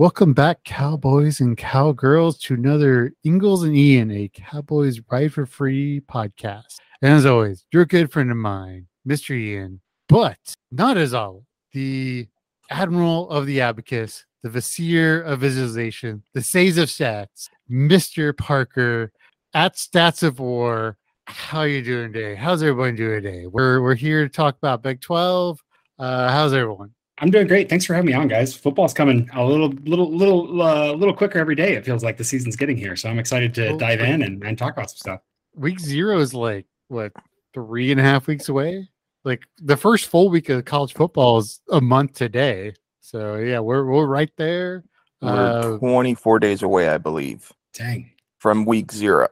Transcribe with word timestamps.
Welcome 0.00 0.32
back, 0.32 0.64
cowboys 0.64 1.40
and 1.40 1.58
cowgirls, 1.58 2.38
to 2.44 2.54
another 2.54 3.12
Ingles 3.22 3.64
and 3.64 3.76
Ian, 3.76 4.10
a 4.10 4.30
Cowboys 4.32 4.98
Ride 5.10 5.30
for 5.30 5.44
Free 5.44 6.00
podcast. 6.00 6.78
And 7.02 7.12
as 7.12 7.26
always, 7.26 7.66
you're 7.70 7.82
a 7.82 7.86
good 7.86 8.10
friend 8.10 8.30
of 8.30 8.38
mine, 8.38 8.86
Mr. 9.06 9.36
Ian, 9.36 9.82
but 10.08 10.38
not 10.72 10.96
as 10.96 11.12
all 11.12 11.44
the 11.74 12.26
Admiral 12.70 13.28
of 13.28 13.44
the 13.44 13.60
Abacus, 13.60 14.24
the 14.42 14.48
Vizier 14.48 15.20
of 15.20 15.40
Visualization, 15.40 16.22
the 16.32 16.40
Says 16.40 16.78
of 16.78 16.88
Stats, 16.88 17.50
Mr. 17.70 18.34
Parker, 18.34 19.12
at 19.52 19.74
Stats 19.74 20.22
of 20.22 20.40
War. 20.40 20.96
How 21.26 21.64
you 21.64 21.82
doing 21.82 22.14
today? 22.14 22.36
How's 22.36 22.62
everyone 22.62 22.96
doing 22.96 23.22
today? 23.22 23.46
We're 23.46 23.82
we're 23.82 23.94
here 23.96 24.26
to 24.26 24.30
talk 24.30 24.56
about 24.56 24.82
Big 24.82 25.02
12. 25.02 25.58
Uh, 25.98 26.30
how's 26.32 26.54
everyone? 26.54 26.94
I'm 27.20 27.30
doing 27.30 27.46
great. 27.46 27.68
Thanks 27.68 27.84
for 27.84 27.94
having 27.94 28.06
me 28.06 28.14
on, 28.14 28.28
guys. 28.28 28.54
Football's 28.54 28.94
coming 28.94 29.28
a 29.34 29.44
little, 29.44 29.68
little, 29.84 30.10
little, 30.10 30.62
uh, 30.62 30.92
little 30.94 31.14
quicker 31.14 31.38
every 31.38 31.54
day. 31.54 31.74
It 31.74 31.84
feels 31.84 32.02
like 32.02 32.16
the 32.16 32.24
season's 32.24 32.56
getting 32.56 32.76
here, 32.78 32.96
so 32.96 33.10
I'm 33.10 33.18
excited 33.18 33.52
to 33.54 33.68
Oh, 33.68 33.78
dive 33.78 34.00
in 34.00 34.22
and, 34.22 34.42
and 34.42 34.56
talk 34.56 34.72
about 34.72 34.90
some 34.90 34.96
stuff. 34.96 35.20
Week 35.54 35.78
zero 35.78 36.18
is 36.18 36.32
like 36.32 36.66
what 36.88 37.12
three 37.52 37.90
and 37.90 38.00
a 38.00 38.02
half 38.02 38.26
weeks 38.26 38.48
away. 38.48 38.88
Like 39.24 39.42
the 39.58 39.76
first 39.76 40.06
full 40.08 40.30
week 40.30 40.48
of 40.48 40.64
college 40.64 40.94
football 40.94 41.38
is 41.38 41.60
a 41.70 41.80
month 41.80 42.14
today. 42.14 42.72
So 43.00 43.36
yeah, 43.36 43.58
we're 43.58 43.84
we're 43.84 44.06
right 44.06 44.30
there. 44.38 44.84
We're 45.20 45.30
Uh, 45.74 45.78
24 45.78 46.38
days 46.38 46.62
away, 46.62 46.88
I 46.88 46.96
believe, 46.96 47.52
Dang. 47.74 48.10
from 48.38 48.64
week 48.64 48.90
zero. 48.92 49.28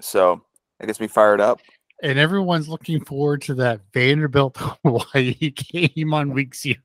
So 0.00 0.42
that 0.78 0.86
gets 0.86 1.00
me 1.00 1.06
fired 1.06 1.40
up. 1.40 1.60
and 2.02 2.18
everyone's 2.18 2.68
looking 2.68 3.02
forward 3.02 3.40
to 3.42 3.54
that 3.54 3.80
Vanderbilt 3.94 4.56
Hawaii 4.84 5.32
game 5.50 6.12
on 6.12 6.32
week 6.34 6.54
zero. 6.54 6.76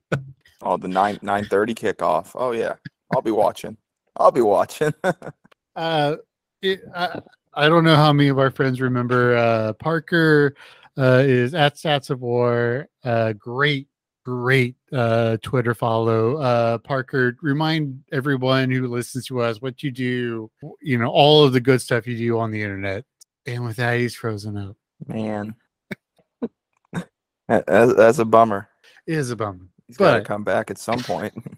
Oh, 0.61 0.77
the 0.77 0.87
nine 0.87 1.19
nine 1.21 1.45
thirty 1.45 1.73
kickoff. 1.75 2.31
Oh 2.35 2.51
yeah, 2.51 2.75
I'll 3.13 3.21
be 3.21 3.31
watching. 3.31 3.77
I'll 4.17 4.31
be 4.31 4.41
watching. 4.41 4.93
Uh, 5.75 6.15
it, 6.61 6.79
I, 6.95 7.19
I 7.53 7.67
don't 7.67 7.83
know 7.83 7.97
how 7.97 8.13
many 8.13 8.29
of 8.29 8.39
our 8.39 8.49
friends 8.49 8.79
remember. 8.79 9.35
Uh, 9.35 9.73
Parker 9.73 10.55
uh, 10.97 11.21
is 11.25 11.53
at 11.53 11.75
Stats 11.75 12.09
of 12.09 12.21
War. 12.21 12.87
Uh, 13.03 13.33
great, 13.33 13.89
great 14.23 14.77
uh, 14.93 15.35
Twitter 15.41 15.73
follow. 15.73 16.37
Uh, 16.37 16.77
Parker, 16.77 17.35
remind 17.41 18.01
everyone 18.13 18.71
who 18.71 18.87
listens 18.87 19.25
to 19.25 19.41
us 19.41 19.61
what 19.61 19.83
you 19.83 19.91
do. 19.91 20.49
You 20.81 20.97
know 20.97 21.09
all 21.09 21.43
of 21.43 21.51
the 21.51 21.59
good 21.59 21.81
stuff 21.81 22.07
you 22.07 22.15
do 22.17 22.39
on 22.39 22.51
the 22.51 22.61
internet. 22.61 23.03
And 23.45 23.65
with 23.65 23.75
that, 23.75 23.99
he's 23.99 24.15
frozen 24.15 24.55
up. 24.55 24.77
Man, 25.07 25.55
That- 26.93 27.65
that's, 27.67 27.93
that's 27.95 28.19
a 28.19 28.25
bummer. 28.25 28.69
It 29.05 29.15
is 29.17 29.29
a 29.29 29.35
bummer. 29.35 29.67
He's 29.87 29.97
got 29.97 30.17
to 30.17 30.23
come 30.23 30.43
back 30.43 30.71
at 30.71 30.77
some 30.77 31.03
point. 31.03 31.33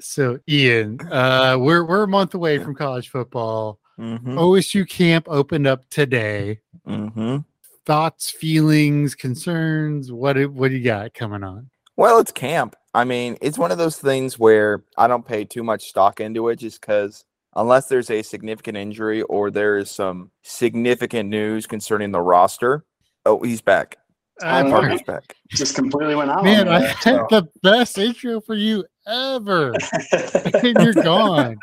So, 0.00 0.38
Ian, 0.48 1.00
uh, 1.10 1.56
we're 1.58 1.84
we're 1.84 2.02
a 2.02 2.08
month 2.08 2.34
away 2.34 2.58
from 2.58 2.74
college 2.74 3.08
football. 3.08 3.78
hmm 3.96 4.36
OSU 4.38 4.88
camp 4.88 5.26
opened 5.28 5.66
up 5.66 5.88
today. 5.90 6.60
hmm 6.84 7.38
Thoughts, 7.86 8.30
feelings, 8.30 9.14
concerns. 9.14 10.10
What 10.10 10.36
what 10.50 10.68
do 10.70 10.76
you 10.76 10.84
got 10.84 11.14
coming 11.14 11.44
on? 11.44 11.70
Well, 11.96 12.18
it's 12.18 12.32
camp. 12.32 12.74
I 12.94 13.04
mean, 13.04 13.36
it's 13.40 13.58
one 13.58 13.70
of 13.70 13.78
those 13.78 13.96
things 13.98 14.38
where 14.38 14.82
I 14.96 15.06
don't 15.06 15.26
pay 15.26 15.44
too 15.44 15.62
much 15.62 15.88
stock 15.88 16.20
into 16.20 16.48
it 16.48 16.56
just 16.56 16.80
because 16.80 17.24
unless 17.54 17.86
there's 17.86 18.10
a 18.10 18.22
significant 18.22 18.76
injury 18.76 19.22
or 19.22 19.50
there 19.50 19.78
is 19.78 19.90
some 19.90 20.30
significant 20.42 21.28
news 21.28 21.66
concerning 21.66 22.10
the 22.10 22.20
roster. 22.20 22.84
Oh, 23.24 23.40
he's 23.42 23.62
back. 23.62 23.98
I'm 24.42 24.66
Uh, 24.66 24.70
Parker's 24.70 25.02
back. 25.02 25.36
Just 25.50 25.74
completely 25.74 26.14
went 26.14 26.30
out. 26.30 26.44
man, 26.44 26.68
on 26.68 26.74
I 26.74 26.80
me 26.80 26.86
had 26.86 26.96
there, 27.04 27.26
the 27.30 27.48
best 27.62 27.98
intro 27.98 28.40
for 28.40 28.54
you 28.54 28.84
ever, 29.06 29.72
and 30.12 30.76
you're 30.80 30.94
gone. 30.94 31.56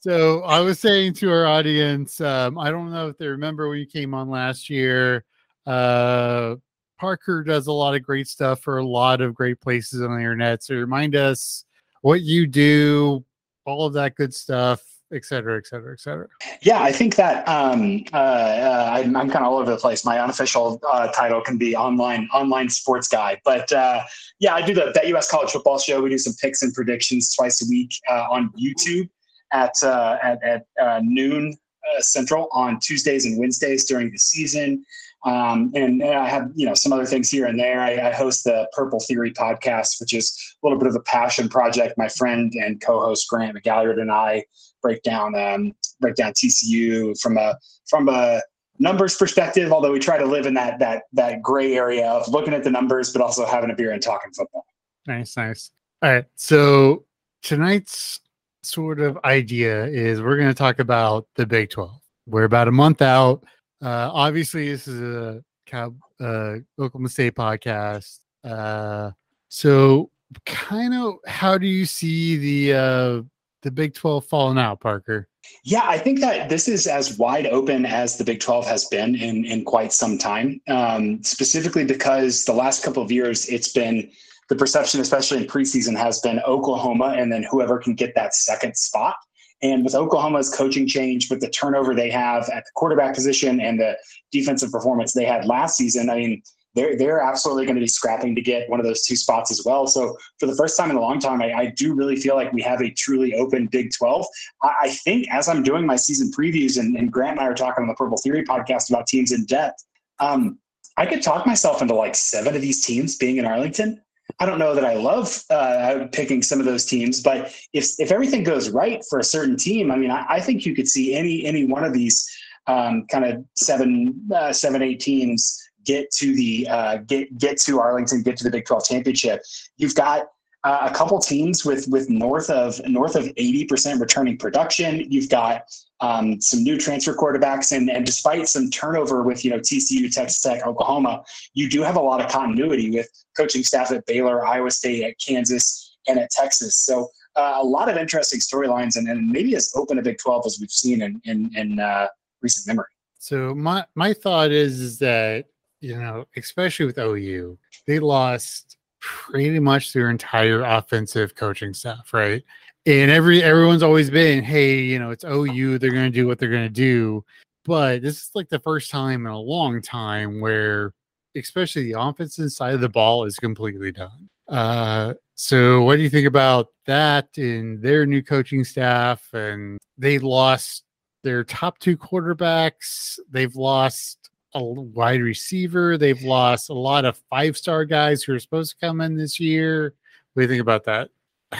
So 0.00 0.42
I 0.42 0.60
was 0.60 0.78
saying 0.78 1.14
to 1.14 1.30
our 1.30 1.46
audience, 1.46 2.20
um, 2.20 2.58
I 2.58 2.70
don't 2.70 2.92
know 2.92 3.08
if 3.08 3.18
they 3.18 3.26
remember 3.26 3.68
when 3.68 3.78
you 3.78 3.86
came 3.86 4.14
on 4.14 4.30
last 4.30 4.70
year. 4.70 5.24
Uh, 5.66 6.56
Parker 6.98 7.42
does 7.42 7.66
a 7.66 7.72
lot 7.72 7.94
of 7.94 8.02
great 8.02 8.28
stuff 8.28 8.60
for 8.60 8.78
a 8.78 8.86
lot 8.86 9.20
of 9.20 9.34
great 9.34 9.60
places 9.60 10.02
on 10.02 10.10
the 10.10 10.18
internet. 10.18 10.62
So 10.62 10.74
remind 10.74 11.16
us 11.16 11.64
what 12.02 12.22
you 12.22 12.46
do, 12.46 13.24
all 13.64 13.86
of 13.86 13.92
that 13.94 14.14
good 14.14 14.34
stuff, 14.34 14.82
et 15.12 15.24
cetera, 15.24 15.56
et 15.56 15.66
cetera, 15.66 15.92
et 15.92 16.00
cetera. 16.00 16.26
Yeah, 16.62 16.82
I 16.82 16.92
think 16.92 17.16
that 17.16 17.48
um, 17.48 18.04
uh, 18.12 18.16
uh, 18.16 18.90
I'm, 18.94 19.16
I'm 19.16 19.30
kind 19.30 19.44
of 19.44 19.52
all 19.52 19.58
over 19.58 19.70
the 19.70 19.76
place. 19.76 20.04
My 20.04 20.20
unofficial 20.20 20.80
uh, 20.90 21.08
title 21.08 21.40
can 21.40 21.58
be 21.58 21.74
online 21.74 22.28
online 22.32 22.68
sports 22.68 23.08
guy, 23.08 23.40
but 23.44 23.70
uh, 23.72 24.02
yeah, 24.38 24.54
I 24.54 24.62
do 24.62 24.74
the 24.74 24.90
Bet 24.94 25.08
US 25.08 25.30
College 25.30 25.50
Football 25.50 25.78
Show. 25.78 26.02
We 26.02 26.10
do 26.10 26.18
some 26.18 26.34
picks 26.40 26.62
and 26.62 26.72
predictions 26.74 27.34
twice 27.34 27.62
a 27.62 27.68
week 27.68 27.92
uh, 28.10 28.26
on 28.30 28.50
YouTube 28.52 29.08
at 29.52 29.74
uh, 29.82 30.18
at, 30.22 30.38
at 30.44 31.04
noon 31.04 31.56
Central 32.00 32.48
on 32.52 32.78
Tuesdays 32.80 33.24
and 33.24 33.38
Wednesdays 33.38 33.84
during 33.84 34.10
the 34.10 34.18
season. 34.18 34.84
Um, 35.24 35.72
and, 35.74 36.00
and 36.00 36.14
I 36.14 36.28
have 36.28 36.50
you 36.54 36.66
know 36.66 36.74
some 36.74 36.92
other 36.92 37.06
things 37.06 37.28
here 37.28 37.46
and 37.46 37.58
there. 37.58 37.80
I, 37.80 38.08
I 38.08 38.12
host 38.12 38.44
the 38.44 38.68
Purple 38.72 39.00
Theory 39.00 39.32
podcast, 39.32 40.00
which 40.00 40.14
is 40.14 40.56
a 40.62 40.66
little 40.66 40.78
bit 40.78 40.86
of 40.86 40.94
a 40.94 41.00
passion 41.00 41.48
project. 41.48 41.98
My 41.98 42.08
friend 42.08 42.52
and 42.54 42.80
co-host 42.80 43.26
Grant 43.28 43.56
McGallard 43.56 44.00
and 44.00 44.12
I 44.12 44.44
break 44.82 45.02
down 45.02 45.34
um, 45.34 45.72
break 46.00 46.14
down 46.14 46.32
TCU 46.32 47.18
from 47.20 47.36
a 47.36 47.56
from 47.86 48.08
a 48.08 48.40
numbers 48.78 49.16
perspective. 49.16 49.72
Although 49.72 49.92
we 49.92 49.98
try 49.98 50.18
to 50.18 50.26
live 50.26 50.46
in 50.46 50.54
that 50.54 50.78
that 50.78 51.04
that 51.12 51.42
gray 51.42 51.74
area 51.76 52.08
of 52.08 52.28
looking 52.28 52.54
at 52.54 52.64
the 52.64 52.70
numbers, 52.70 53.12
but 53.12 53.22
also 53.22 53.44
having 53.46 53.70
a 53.70 53.74
beer 53.74 53.92
and 53.92 54.02
talking 54.02 54.32
football. 54.32 54.64
Nice, 55.06 55.36
nice. 55.36 55.70
All 56.02 56.12
right. 56.12 56.24
So 56.36 57.04
tonight's 57.42 58.20
sort 58.62 59.00
of 59.00 59.18
idea 59.24 59.86
is 59.86 60.20
we're 60.20 60.36
going 60.36 60.48
to 60.48 60.54
talk 60.54 60.78
about 60.78 61.26
the 61.34 61.46
Big 61.46 61.70
12. 61.70 61.90
We're 62.26 62.44
about 62.44 62.68
a 62.68 62.72
month 62.72 63.02
out. 63.02 63.44
Uh, 63.82 64.10
obviously, 64.12 64.68
this 64.70 64.86
is 64.86 65.00
a 65.00 65.42
Cow, 65.66 65.94
uh, 66.20 66.56
Oklahoma 66.78 67.08
State 67.08 67.34
podcast. 67.34 68.20
Uh, 68.44 69.12
so, 69.48 70.10
kind 70.44 70.94
of, 70.94 71.14
how 71.26 71.56
do 71.56 71.66
you 71.66 71.86
see 71.86 72.36
the 72.36 72.78
uh, 72.78 73.22
the 73.62 73.70
Big 73.70 73.94
12 73.94 74.24
falling 74.26 74.58
out, 74.58 74.80
Parker? 74.80 75.28
Yeah, 75.64 75.84
I 75.84 75.98
think 75.98 76.20
that 76.20 76.48
this 76.48 76.68
is 76.68 76.86
as 76.86 77.18
wide 77.18 77.46
open 77.46 77.86
as 77.86 78.16
the 78.16 78.24
Big 78.24 78.40
12 78.40 78.66
has 78.66 78.84
been 78.86 79.14
in, 79.14 79.44
in 79.44 79.64
quite 79.64 79.92
some 79.92 80.18
time, 80.18 80.60
um, 80.68 81.22
specifically 81.22 81.84
because 81.84 82.44
the 82.44 82.52
last 82.52 82.84
couple 82.84 83.02
of 83.02 83.10
years 83.10 83.46
it's 83.46 83.72
been 83.72 84.10
the 84.48 84.56
perception, 84.56 85.00
especially 85.00 85.38
in 85.38 85.46
preseason, 85.46 85.96
has 85.96 86.20
been 86.20 86.40
Oklahoma 86.40 87.14
and 87.16 87.30
then 87.30 87.42
whoever 87.50 87.78
can 87.78 87.94
get 87.94 88.14
that 88.14 88.34
second 88.34 88.76
spot. 88.76 89.16
And 89.60 89.84
with 89.84 89.94
Oklahoma's 89.94 90.54
coaching 90.54 90.86
change, 90.86 91.30
with 91.30 91.40
the 91.40 91.50
turnover 91.50 91.94
they 91.94 92.10
have 92.10 92.48
at 92.48 92.64
the 92.64 92.70
quarterback 92.74 93.14
position 93.14 93.60
and 93.60 93.78
the 93.78 93.96
defensive 94.30 94.70
performance 94.70 95.12
they 95.12 95.24
had 95.24 95.46
last 95.46 95.76
season, 95.76 96.08
I 96.08 96.16
mean, 96.16 96.42
they're, 96.74 96.96
they're 96.96 97.20
absolutely 97.20 97.64
going 97.64 97.76
to 97.76 97.80
be 97.80 97.88
scrapping 97.88 98.34
to 98.34 98.40
get 98.40 98.68
one 98.68 98.78
of 98.78 98.86
those 98.86 99.04
two 99.04 99.16
spots 99.16 99.50
as 99.50 99.64
well. 99.64 99.86
So, 99.86 100.16
for 100.38 100.46
the 100.46 100.54
first 100.54 100.76
time 100.76 100.90
in 100.90 100.96
a 100.96 101.00
long 101.00 101.18
time, 101.18 101.42
I, 101.42 101.52
I 101.52 101.66
do 101.76 101.94
really 101.94 102.16
feel 102.16 102.36
like 102.36 102.52
we 102.52 102.62
have 102.62 102.82
a 102.82 102.90
truly 102.90 103.34
open 103.34 103.66
Big 103.66 103.90
12. 103.96 104.26
I, 104.62 104.74
I 104.82 104.90
think 104.90 105.28
as 105.30 105.48
I'm 105.48 105.62
doing 105.62 105.86
my 105.86 105.96
season 105.96 106.30
previews, 106.30 106.78
and, 106.78 106.96
and 106.96 107.10
Grant 107.10 107.38
and 107.38 107.40
I 107.40 107.46
are 107.50 107.54
talking 107.54 107.82
on 107.82 107.88
the 107.88 107.94
Purple 107.94 108.18
Theory 108.18 108.44
podcast 108.44 108.90
about 108.90 109.06
teams 109.06 109.32
in 109.32 109.44
depth, 109.46 109.84
um, 110.20 110.58
I 110.96 111.06
could 111.06 111.22
talk 111.22 111.46
myself 111.46 111.80
into 111.80 111.94
like 111.94 112.14
seven 112.14 112.54
of 112.54 112.62
these 112.62 112.84
teams 112.84 113.16
being 113.16 113.36
in 113.36 113.44
Arlington. 113.44 114.02
I 114.40 114.46
don't 114.46 114.58
know 114.58 114.74
that 114.74 114.84
I 114.84 114.94
love 114.94 115.42
uh, 115.50 116.06
picking 116.12 116.42
some 116.42 116.60
of 116.60 116.66
those 116.66 116.84
teams, 116.84 117.22
but 117.22 117.54
if 117.72 117.98
if 117.98 118.12
everything 118.12 118.44
goes 118.44 118.68
right 118.70 119.02
for 119.08 119.18
a 119.18 119.24
certain 119.24 119.56
team, 119.56 119.90
I 119.90 119.96
mean, 119.96 120.10
I, 120.10 120.26
I 120.28 120.40
think 120.40 120.66
you 120.66 120.74
could 120.74 120.88
see 120.88 121.14
any 121.14 121.44
any 121.44 121.64
one 121.64 121.82
of 121.82 121.92
these 121.92 122.28
um, 122.66 123.06
kind 123.06 123.24
of 123.24 123.44
seven 123.56 124.28
uh, 124.34 124.52
seven 124.52 124.82
eight 124.82 125.00
teams 125.00 125.67
get 125.88 126.10
to 126.12 126.34
the 126.34 126.68
uh, 126.68 126.96
get 126.98 127.36
get 127.38 127.58
to 127.62 127.80
Arlington, 127.80 128.22
get 128.22 128.36
to 128.36 128.44
the 128.44 128.50
Big 128.50 128.66
Twelve 128.66 128.84
championship. 128.84 129.42
You've 129.78 129.94
got 129.94 130.26
uh, 130.64 130.88
a 130.90 130.94
couple 130.94 131.18
teams 131.18 131.64
with 131.64 131.88
with 131.88 132.10
north 132.10 132.50
of 132.50 132.78
north 132.86 133.16
of 133.16 133.26
eighty 133.38 133.64
percent 133.64 133.98
returning 134.00 134.36
production. 134.36 135.10
You've 135.10 135.30
got 135.30 135.62
um, 136.00 136.40
some 136.40 136.62
new 136.62 136.78
transfer 136.78 137.14
quarterbacks, 137.14 137.74
and 137.74 137.90
and 137.90 138.04
despite 138.04 138.46
some 138.48 138.70
turnover 138.70 139.22
with 139.22 139.44
you 139.44 139.50
know 139.50 139.58
TCU, 139.58 140.12
Texas 140.12 140.42
Tech, 140.42 140.66
Oklahoma, 140.66 141.24
you 141.54 141.70
do 141.70 141.82
have 141.82 141.96
a 141.96 142.00
lot 142.00 142.20
of 142.20 142.30
continuity 142.30 142.90
with 142.90 143.08
coaching 143.34 143.64
staff 143.64 143.90
at 143.90 144.04
Baylor, 144.04 144.46
Iowa 144.46 144.70
State, 144.70 145.02
at 145.04 145.14
Kansas, 145.18 145.96
and 146.06 146.18
at 146.18 146.30
Texas. 146.30 146.76
So 146.76 147.08
uh, 147.34 147.56
a 147.56 147.64
lot 147.64 147.88
of 147.88 147.96
interesting 147.96 148.40
storylines 148.40 148.96
and, 148.96 149.08
and 149.08 149.30
maybe 149.30 149.56
as 149.56 149.72
open 149.74 149.98
a 149.98 150.02
Big 150.02 150.18
12 150.18 150.42
as 150.46 150.58
we've 150.60 150.70
seen 150.70 151.02
in, 151.02 151.20
in, 151.24 151.50
in 151.56 151.78
uh, 151.78 152.08
recent 152.42 152.66
memory. 152.66 152.88
So 153.20 153.54
my 153.54 153.84
my 153.94 154.12
thought 154.12 154.50
is, 154.52 154.80
is 154.80 154.98
that 155.00 155.46
you 155.80 155.98
know, 155.98 156.26
especially 156.36 156.86
with 156.86 156.98
OU, 156.98 157.58
they 157.86 157.98
lost 157.98 158.76
pretty 159.00 159.58
much 159.60 159.92
their 159.92 160.10
entire 160.10 160.62
offensive 160.62 161.34
coaching 161.34 161.72
staff, 161.74 162.12
right? 162.12 162.42
And 162.86 163.10
every 163.10 163.42
everyone's 163.42 163.82
always 163.82 164.10
been, 164.10 164.42
hey, 164.42 164.80
you 164.80 164.98
know, 164.98 165.10
it's 165.10 165.24
OU, 165.24 165.78
they're 165.78 165.90
to 166.04 166.10
do 166.10 166.26
what 166.26 166.38
they're 166.38 166.48
to 166.62 166.68
do. 166.68 167.24
But 167.64 168.02
this 168.02 168.16
is 168.16 168.30
like 168.34 168.48
the 168.48 168.58
first 168.58 168.90
time 168.90 169.26
in 169.26 169.32
a 169.32 169.38
long 169.38 169.82
time 169.82 170.40
where, 170.40 170.94
especially 171.36 171.84
the 171.92 172.00
offensive 172.00 172.50
side 172.50 172.74
of 172.74 172.80
the 172.80 172.88
ball, 172.88 173.24
is 173.24 173.36
completely 173.36 173.92
done. 173.92 174.28
Uh, 174.48 175.14
so, 175.34 175.82
what 175.82 175.96
do 175.96 176.02
you 176.02 176.08
think 176.08 176.26
about 176.26 176.68
that 176.86 177.28
in 177.36 177.80
their 177.80 178.06
new 178.06 178.22
coaching 178.22 178.64
staff? 178.64 179.22
And 179.34 179.78
they 179.98 180.18
lost 180.18 180.84
their 181.22 181.44
top 181.44 181.78
two 181.78 181.96
quarterbacks. 181.96 183.18
They've 183.30 183.54
lost 183.54 184.27
a 184.54 184.62
wide 184.62 185.20
receiver. 185.20 185.98
They've 185.98 186.22
lost 186.22 186.70
a 186.70 186.74
lot 186.74 187.04
of 187.04 187.20
five 187.30 187.56
star 187.56 187.84
guys 187.84 188.22
who 188.22 188.34
are 188.34 188.38
supposed 188.38 188.72
to 188.78 188.86
come 188.86 189.00
in 189.00 189.16
this 189.16 189.38
year. 189.38 189.94
What 190.34 190.40
do 190.40 190.42
you 190.44 190.48
think 190.48 190.62
about 190.62 190.84
that? 190.84 191.10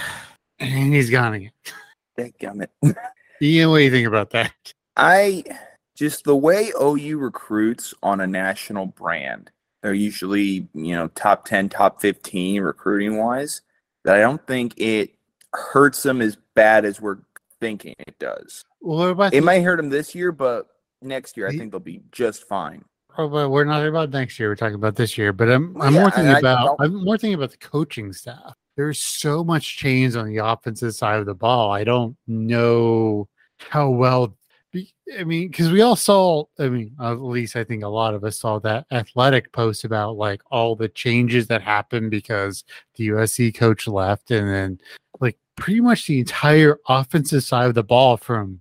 And 0.61 0.93
he's 0.93 1.09
gone 1.09 1.35
again. 1.35 1.53
Dadgummit. 2.19 2.67
Ian, 3.41 3.71
what 3.71 3.79
do 3.79 3.85
you 3.85 3.91
think 3.93 4.09
about 4.09 4.31
that? 4.31 4.53
I 4.97 5.45
just 5.95 6.25
the 6.25 6.35
way 6.35 6.73
OU 6.83 7.19
recruits 7.19 7.95
on 8.03 8.21
a 8.21 8.27
national 8.27 8.87
brand, 8.87 9.53
they're 9.85 9.95
usually, 9.95 10.67
you 10.75 10.97
know, 10.97 11.07
top 11.15 11.45
10, 11.45 11.69
top 11.69 12.01
15 12.01 12.61
recruiting 12.63 13.19
wise, 13.19 13.61
that 14.05 14.17
I 14.17 14.21
don't 14.21 14.45
think 14.49 14.75
it 14.79 15.11
hurts 15.53 16.03
them 16.03 16.21
as 16.21 16.37
bad 16.57 16.85
as 16.85 17.01
we're 17.01 17.19
thinking 17.61 17.95
it 18.01 18.19
does. 18.19 18.65
Well, 18.81 19.21
It 19.23 19.31
the- 19.31 19.41
might 19.43 19.61
hurt 19.63 19.77
them 19.77 19.91
this 19.91 20.13
year, 20.13 20.33
but 20.33 20.67
next 21.03 21.37
year 21.37 21.49
I 21.49 21.57
think 21.57 21.71
they'll 21.71 21.81
be 21.81 22.01
just 22.13 22.45
fine. 22.49 22.85
Oh, 23.17 23.29
but 23.29 23.51
we're 23.51 23.65
not 23.65 23.79
talking 23.79 23.89
about 23.89 24.11
next 24.11 24.39
year. 24.39 24.49
We're 24.49 24.57
talking 24.57 24.77
about 24.77 24.95
this 24.95 25.19
year. 25.19 25.33
But 25.33 25.51
I'm 25.51 25.81
I'm 25.81 25.95
yeah, 25.95 26.03
more 26.03 26.11
thinking 26.11 26.35
I 26.35 26.39
about 26.39 26.79
don't- 26.79 26.81
I'm 26.81 27.05
more 27.05 27.19
thinking 27.19 27.35
about 27.35 27.51
the 27.51 27.57
coaching 27.59 28.13
staff. 28.13 28.55
There's 28.77 29.01
so 29.01 29.43
much 29.43 29.77
change 29.77 30.15
on 30.15 30.29
the 30.29 30.37
offensive 30.37 30.95
side 30.95 31.19
of 31.19 31.27
the 31.27 31.35
ball. 31.35 31.73
I 31.73 31.83
don't 31.83 32.17
know 32.29 33.29
how 33.59 33.91
well. 33.91 34.37
I 35.19 35.25
mean, 35.25 35.49
because 35.49 35.73
we 35.73 35.81
all 35.81 35.97
saw. 35.97 36.45
I 36.61 36.69
mean, 36.69 36.95
at 37.01 37.21
least 37.21 37.57
I 37.57 37.65
think 37.65 37.83
a 37.83 37.89
lot 37.89 38.15
of 38.15 38.23
us 38.23 38.39
saw 38.39 38.61
that 38.61 38.87
athletic 38.93 39.51
post 39.53 39.85
about 39.85 40.17
like 40.17 40.41
all 40.53 40.77
the 40.77 40.89
changes 40.89 41.49
that 41.49 41.63
happened 41.63 42.11
because 42.13 42.63
the 42.95 43.09
USC 43.09 43.53
coach 43.55 43.89
left, 43.89 44.31
and 44.31 44.49
then 44.49 44.81
like 45.19 45.39
pretty 45.57 45.81
much 45.81 46.07
the 46.07 46.21
entire 46.21 46.79
offensive 46.89 47.43
side 47.43 47.67
of 47.67 47.75
the 47.75 47.83
ball 47.83 48.17
from 48.17 48.61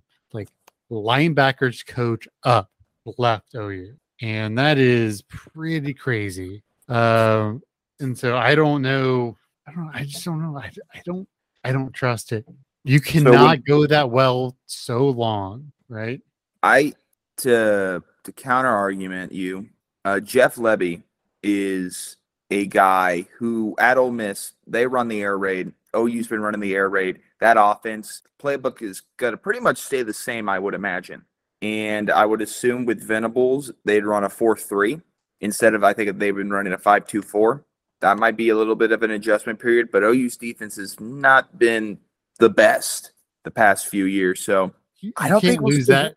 linebackers 0.90 1.86
coach 1.86 2.26
up 2.44 2.70
left 3.16 3.54
OU 3.54 3.94
and 4.20 4.58
that 4.58 4.78
is 4.78 5.22
pretty 5.22 5.94
crazy. 5.94 6.62
Um, 6.88 7.62
and 8.00 8.16
so 8.16 8.36
I 8.36 8.54
don't 8.54 8.82
know. 8.82 9.36
I 9.66 9.72
don't. 9.72 9.90
I 9.92 10.04
just 10.04 10.24
don't 10.24 10.40
know. 10.40 10.56
I, 10.58 10.70
I 10.94 11.02
don't. 11.04 11.28
I 11.64 11.72
don't 11.72 11.92
trust 11.92 12.32
it. 12.32 12.46
You 12.84 13.00
cannot 13.00 13.64
go 13.64 13.86
that 13.86 14.10
well 14.10 14.56
so 14.66 15.08
long, 15.08 15.72
right? 15.88 16.20
I 16.62 16.94
to 17.38 18.02
to 18.24 18.32
counter 18.32 18.68
argument 18.68 19.32
you, 19.32 19.68
uh, 20.04 20.20
Jeff 20.20 20.56
Lebby 20.56 21.02
is 21.42 22.16
a 22.50 22.66
guy 22.66 23.26
who 23.38 23.76
at 23.78 23.98
Ole 23.98 24.10
Miss 24.10 24.54
they 24.66 24.86
run 24.86 25.08
the 25.08 25.20
air 25.20 25.36
raid. 25.36 25.72
OU's 25.96 26.28
been 26.28 26.40
running 26.40 26.60
the 26.60 26.74
air 26.74 26.88
raid. 26.88 27.20
That 27.40 27.56
offense 27.58 28.22
playbook 28.42 28.82
is 28.82 29.02
going 29.16 29.32
to 29.32 29.36
pretty 29.36 29.60
much 29.60 29.78
stay 29.78 30.02
the 30.02 30.12
same, 30.14 30.48
I 30.48 30.58
would 30.58 30.74
imagine. 30.74 31.24
And 31.62 32.10
I 32.10 32.24
would 32.24 32.40
assume 32.40 32.84
with 32.84 33.02
Venables 33.02 33.72
they'd 33.84 34.04
run 34.04 34.24
a 34.24 34.28
four 34.28 34.56
three 34.56 35.00
instead 35.40 35.74
of 35.74 35.82
I 35.84 35.92
think 35.92 36.18
they've 36.18 36.34
been 36.34 36.50
running 36.50 36.72
a 36.72 36.78
five 36.78 37.06
two 37.06 37.22
four. 37.22 37.64
That 38.00 38.18
might 38.18 38.36
be 38.36 38.50
a 38.50 38.56
little 38.56 38.76
bit 38.76 38.92
of 38.92 39.02
an 39.02 39.10
adjustment 39.10 39.58
period, 39.58 39.90
but 39.90 40.04
OU's 40.04 40.36
defense 40.36 40.76
has 40.76 41.00
not 41.00 41.58
been 41.58 41.98
the 42.38 42.48
best 42.48 43.12
the 43.44 43.50
past 43.50 43.88
few 43.88 44.04
years. 44.04 44.40
So 44.40 44.72
You, 45.00 45.12
I 45.16 45.28
don't 45.28 45.40
think 45.40 45.60
we'll 45.60 45.74
lose 45.74 45.86
that. 45.88 46.14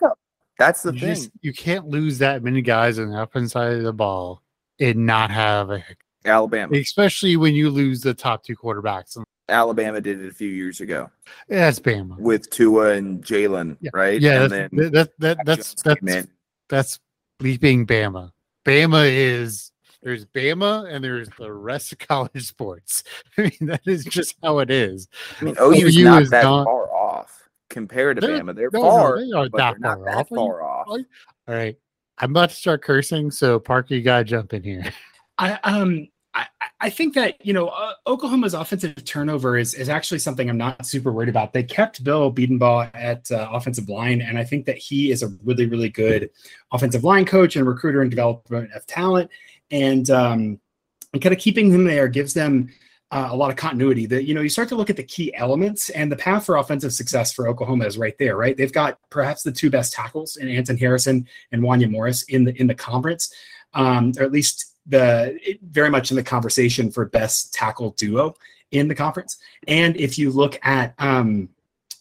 That's 0.60 0.84
the 0.84 0.94
You, 0.94 1.00
thing. 1.00 1.16
just, 1.16 1.32
you 1.42 1.54
can't 1.54 1.88
lose 1.88 2.20
that 2.20 2.44
many 2.44 2.62
guys 2.62 3.00
on 3.00 3.10
the 3.10 3.20
offense 3.22 3.54
side 3.54 3.74
of 3.74 3.84
the 3.84 3.94
ball 3.94 4.44
and 4.80 5.06
not 5.08 5.32
have 5.32 5.72
a. 5.72 5.84
Alabama. 6.24 6.78
especially 6.78 7.36
when 7.36 7.56
you 7.56 7.72
lose 7.72 8.02
the 8.02 8.14
top 8.14 8.44
two 8.44 8.56
quarterbacks. 8.56 9.18
And 9.51 9.57
Alabama 9.59 10.00
did 10.00 10.21
it 10.21 10.30
a 10.30 10.33
few 10.33 10.48
years 10.48 10.80
ago 10.80 11.09
Yeah, 11.50 11.65
That's 11.65 11.80
Bama. 11.80 12.18
with 12.18 12.50
Tua 12.50 12.92
and 12.94 13.21
Jalen, 13.24 13.77
Yeah. 13.81 13.92
right? 13.94 14.19
Yeah, 14.19 14.44
and 14.44 14.51
that's, 14.51 14.69
then 14.74 14.92
that, 14.94 15.12
that, 15.19 15.38
Mac 15.38 15.45
that's 15.45 15.75
Jones 15.75 16.00
that's 16.03 16.27
that's 16.69 17.00
leaping 17.42 17.86
Bama. 17.86 18.31
Bama 18.65 19.06
is 19.12 19.71
there's 20.01 20.25
Bama 20.27 20.89
and 20.89 21.03
there's 21.03 21.27
the 21.38 21.51
rest 21.51 21.92
of 21.92 21.98
college 22.07 22.48
sports. 22.48 23.03
I 23.38 23.42
mean, 23.44 23.51
that 23.69 23.81
is 23.86 24.06
just 24.06 24.36
how 24.42 24.59
it 24.59 24.71
is. 24.71 25.07
I 25.42 25.45
mean, 25.45 25.56
OU's 25.59 25.98
OU 25.98 26.03
not 26.06 26.21
is 26.24 26.30
that 26.30 26.44
not- 26.44 26.63
far 26.65 26.89
off 26.94 27.50
compared 27.69 28.21
to 28.21 28.25
They're- 28.25 28.39
Bama. 28.39 28.56
They're 28.56 28.69
no, 28.71 28.81
no, 28.81 28.89
far, 28.89 29.19
they 29.19 29.31
aren't 29.33 29.51
but 29.51 29.57
that 29.57 29.71
they're 29.74 29.80
not 29.80 29.98
far 29.98 30.06
that 30.06 30.15
off. 30.18 30.31
Are 30.31 30.36
far 30.36 30.62
off. 30.63 30.88
All 30.88 30.98
right. 31.48 31.77
I'm 32.19 32.30
about 32.31 32.51
to 32.51 32.56
start 32.56 32.81
cursing, 32.83 33.31
so 33.31 33.59
Parker, 33.59 33.95
you 33.95 34.01
gotta 34.01 34.24
jump 34.24 34.53
in 34.53 34.63
here. 34.63 34.86
I 35.38 35.53
um 35.63 36.07
I, 36.81 36.89
think 36.89 37.13
that 37.16 37.45
you 37.45 37.54
know 37.54 37.68
uh, 37.68 37.94
Oklahoma's 38.07 38.54
offensive 38.54 39.04
turnover 39.06 39.57
is 39.57 39.74
is 39.74 39.89
actually 39.89 40.19
something 40.19 40.50
I'm 40.50 40.57
not 40.57 40.86
super 40.86 41.12
worried 41.12 41.30
about. 41.30 41.54
They 41.54 41.63
kept 41.63 42.04
Bill 42.04 42.31
Bedenbaugh 42.31 42.89
at 42.94 43.31
uh, 43.31 43.50
offensive 43.51 43.89
line, 43.89 44.22
and 44.22 44.38
I 44.38 44.44
think 44.44 44.66
that 44.66 44.78
he 44.78 45.12
is 45.12 45.24
a 45.24 45.30
really 45.44 45.66
really 45.66 45.89
good 45.89 46.30
offensive 46.72 47.04
line 47.04 47.25
coach 47.25 47.56
and 47.56 47.68
recruiter 47.68 48.01
and 48.01 48.10
development 48.10 48.72
of 48.74 48.86
talent. 48.88 49.30
And 49.69 50.10
um, 50.10 50.60
and 51.13 51.22
kind 51.22 51.33
of 51.33 51.39
keeping 51.39 51.72
him 51.72 51.83
there 51.83 52.07
gives 52.07 52.33
them 52.33 52.69
uh, 53.12 53.27
a 53.30 53.36
lot 53.36 53.50
of 53.50 53.57
continuity. 53.57 54.06
That 54.06 54.24
you 54.24 54.34
know 54.34 54.42
you 54.42 54.50
start 54.50 54.69
to 54.69 54.75
look 54.75 54.89
at 54.89 54.98
the 54.98 55.04
key 55.04 55.34
elements, 55.36 55.89
and 55.89 56.12
the 56.12 56.16
path 56.16 56.45
for 56.45 56.57
offensive 56.57 56.94
success 56.94 57.34
for 57.34 57.48
Oklahoma 57.48 57.86
is 57.86 57.98
right 57.98 58.16
there. 58.18 58.38
Right, 58.38 58.56
they've 58.56 58.72
got 58.72 58.98
perhaps 59.10 59.44
the 59.44 59.51
two 59.51 59.69
best 59.69 59.94
tackles 59.94 60.38
in 60.38 60.48
Anton 60.48 60.77
Harrison 60.77 61.27
and 61.51 61.62
Wanya 61.62 61.89
Morris 61.89 62.24
in 62.24 62.45
the 62.45 62.60
in 62.60 62.68
the 62.68 62.75
conference, 62.75 63.34
um, 63.74 64.13
or 64.18 64.24
at 64.24 64.31
least 64.31 64.71
the 64.86 65.39
very 65.62 65.89
much 65.89 66.12
in 66.12 66.18
the 66.18 66.24
conversation 66.24 66.92
for 66.92 67.06
best 67.06 67.54
tackle 67.54 67.92
duo 67.92 68.36
in 68.72 68.88
the 68.88 68.95
conference. 68.95 69.38
And 69.68 69.95
if 69.98 70.18
you 70.18 70.31
look 70.31 70.60
at 70.63 70.94
um, 70.98 71.50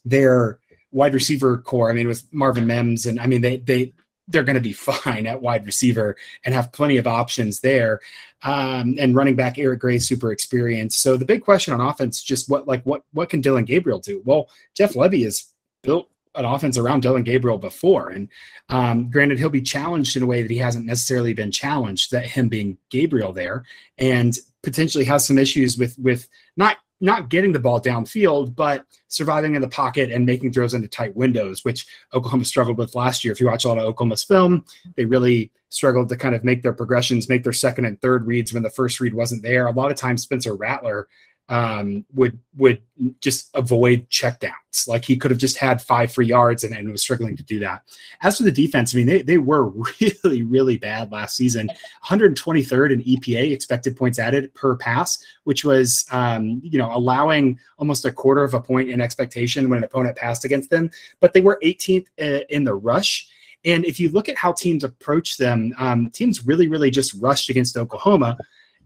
their 0.04 0.58
wide 0.92 1.14
receiver 1.14 1.58
core, 1.58 1.90
I 1.90 1.94
mean, 1.94 2.08
with 2.08 2.24
Marvin 2.32 2.66
Mims, 2.66 3.06
and 3.06 3.20
I 3.20 3.26
mean, 3.26 3.40
they 3.40 3.58
they 3.58 3.92
they're 4.28 4.44
going 4.44 4.54
to 4.54 4.60
be 4.60 4.72
fine 4.72 5.26
at 5.26 5.42
wide 5.42 5.66
receiver 5.66 6.16
and 6.44 6.54
have 6.54 6.72
plenty 6.72 6.96
of 6.96 7.06
options 7.06 7.60
there. 7.60 8.00
Um, 8.42 8.96
and 8.98 9.14
running 9.14 9.36
back 9.36 9.58
Eric 9.58 9.80
Gray, 9.80 9.98
super 9.98 10.32
experienced. 10.32 11.02
So 11.02 11.18
the 11.18 11.26
big 11.26 11.44
question 11.44 11.74
on 11.74 11.80
offense, 11.80 12.22
just 12.22 12.48
what 12.48 12.66
like 12.66 12.82
what 12.84 13.02
what 13.12 13.28
can 13.28 13.40
Dillon 13.40 13.64
Gabriel 13.64 13.98
do? 13.98 14.22
Well, 14.24 14.48
Jeff 14.74 14.94
Lebby 14.94 15.26
is 15.26 15.46
built 15.82 16.08
an 16.34 16.44
offense 16.44 16.78
around 16.78 17.00
Dillon 17.00 17.22
Gabriel 17.24 17.58
before, 17.58 18.10
and 18.10 18.28
um, 18.68 19.10
granted, 19.10 19.38
he'll 19.38 19.48
be 19.48 19.62
challenged 19.62 20.16
in 20.16 20.22
a 20.22 20.26
way 20.26 20.42
that 20.42 20.50
he 20.50 20.58
hasn't 20.58 20.86
necessarily 20.86 21.34
been 21.34 21.50
challenged. 21.50 22.10
That 22.12 22.24
him 22.24 22.48
being 22.48 22.78
Gabriel 22.90 23.32
there, 23.32 23.64
and 23.98 24.36
potentially 24.62 25.04
has 25.04 25.26
some 25.26 25.38
issues 25.38 25.76
with 25.78 25.98
with 25.98 26.28
not 26.56 26.78
not 27.00 27.30
getting 27.30 27.52
the 27.52 27.58
ball 27.58 27.80
downfield, 27.80 28.54
but 28.54 28.84
surviving 29.08 29.54
in 29.54 29.62
the 29.62 29.68
pocket 29.68 30.12
and 30.12 30.26
making 30.26 30.52
throws 30.52 30.74
into 30.74 30.86
tight 30.86 31.16
windows, 31.16 31.64
which 31.64 31.86
Oklahoma 32.14 32.44
struggled 32.44 32.76
with 32.76 32.94
last 32.94 33.24
year. 33.24 33.32
If 33.32 33.40
you 33.40 33.46
watch 33.46 33.64
a 33.64 33.68
lot 33.68 33.78
of 33.78 33.84
Oklahoma's 33.84 34.22
film, 34.22 34.64
they 34.96 35.06
really 35.06 35.50
struggled 35.70 36.08
to 36.10 36.16
kind 36.16 36.34
of 36.34 36.44
make 36.44 36.62
their 36.62 36.72
progressions, 36.72 37.28
make 37.28 37.42
their 37.42 37.52
second 37.52 37.86
and 37.86 38.00
third 38.02 38.26
reads 38.26 38.52
when 38.52 38.62
the 38.62 38.70
first 38.70 39.00
read 39.00 39.14
wasn't 39.14 39.42
there. 39.42 39.66
A 39.66 39.72
lot 39.72 39.90
of 39.90 39.96
times, 39.96 40.22
Spencer 40.22 40.54
Rattler 40.54 41.08
um, 41.50 42.06
would 42.14 42.38
would 42.56 42.80
just 43.20 43.50
avoid 43.54 44.08
checkdowns. 44.08 44.86
Like 44.86 45.04
he 45.04 45.16
could 45.16 45.32
have 45.32 45.40
just 45.40 45.56
had 45.56 45.82
five 45.82 46.12
free 46.12 46.26
yards 46.26 46.62
and, 46.62 46.72
and 46.74 46.90
was 46.92 47.02
struggling 47.02 47.36
to 47.36 47.42
do 47.42 47.58
that. 47.58 47.82
As 48.22 48.38
for 48.38 48.44
the 48.44 48.52
defense, 48.52 48.94
I 48.94 48.98
mean, 48.98 49.06
they, 49.06 49.22
they 49.22 49.38
were 49.38 49.66
really, 50.00 50.42
really 50.42 50.78
bad 50.78 51.10
last 51.10 51.36
season. 51.36 51.68
123rd 52.06 52.92
in 52.92 53.02
EPA, 53.02 53.50
expected 53.50 53.96
points 53.96 54.20
added 54.20 54.54
per 54.54 54.76
pass, 54.76 55.22
which 55.42 55.64
was, 55.64 56.06
um, 56.12 56.60
you 56.62 56.78
know, 56.78 56.94
allowing 56.94 57.58
almost 57.78 58.04
a 58.04 58.12
quarter 58.12 58.44
of 58.44 58.54
a 58.54 58.60
point 58.60 58.88
in 58.88 59.00
expectation 59.00 59.68
when 59.68 59.78
an 59.78 59.84
opponent 59.84 60.16
passed 60.16 60.44
against 60.44 60.70
them. 60.70 60.88
But 61.18 61.32
they 61.32 61.40
were 61.40 61.58
18th 61.64 62.06
uh, 62.22 62.44
in 62.48 62.62
the 62.62 62.74
rush. 62.74 63.28
And 63.64 63.84
if 63.84 63.98
you 63.98 64.08
look 64.10 64.28
at 64.28 64.38
how 64.38 64.52
teams 64.52 64.84
approach 64.84 65.36
them, 65.36 65.74
um, 65.78 66.10
teams 66.10 66.46
really, 66.46 66.68
really 66.68 66.92
just 66.92 67.12
rushed 67.14 67.50
against 67.50 67.76
Oklahoma. 67.76 68.38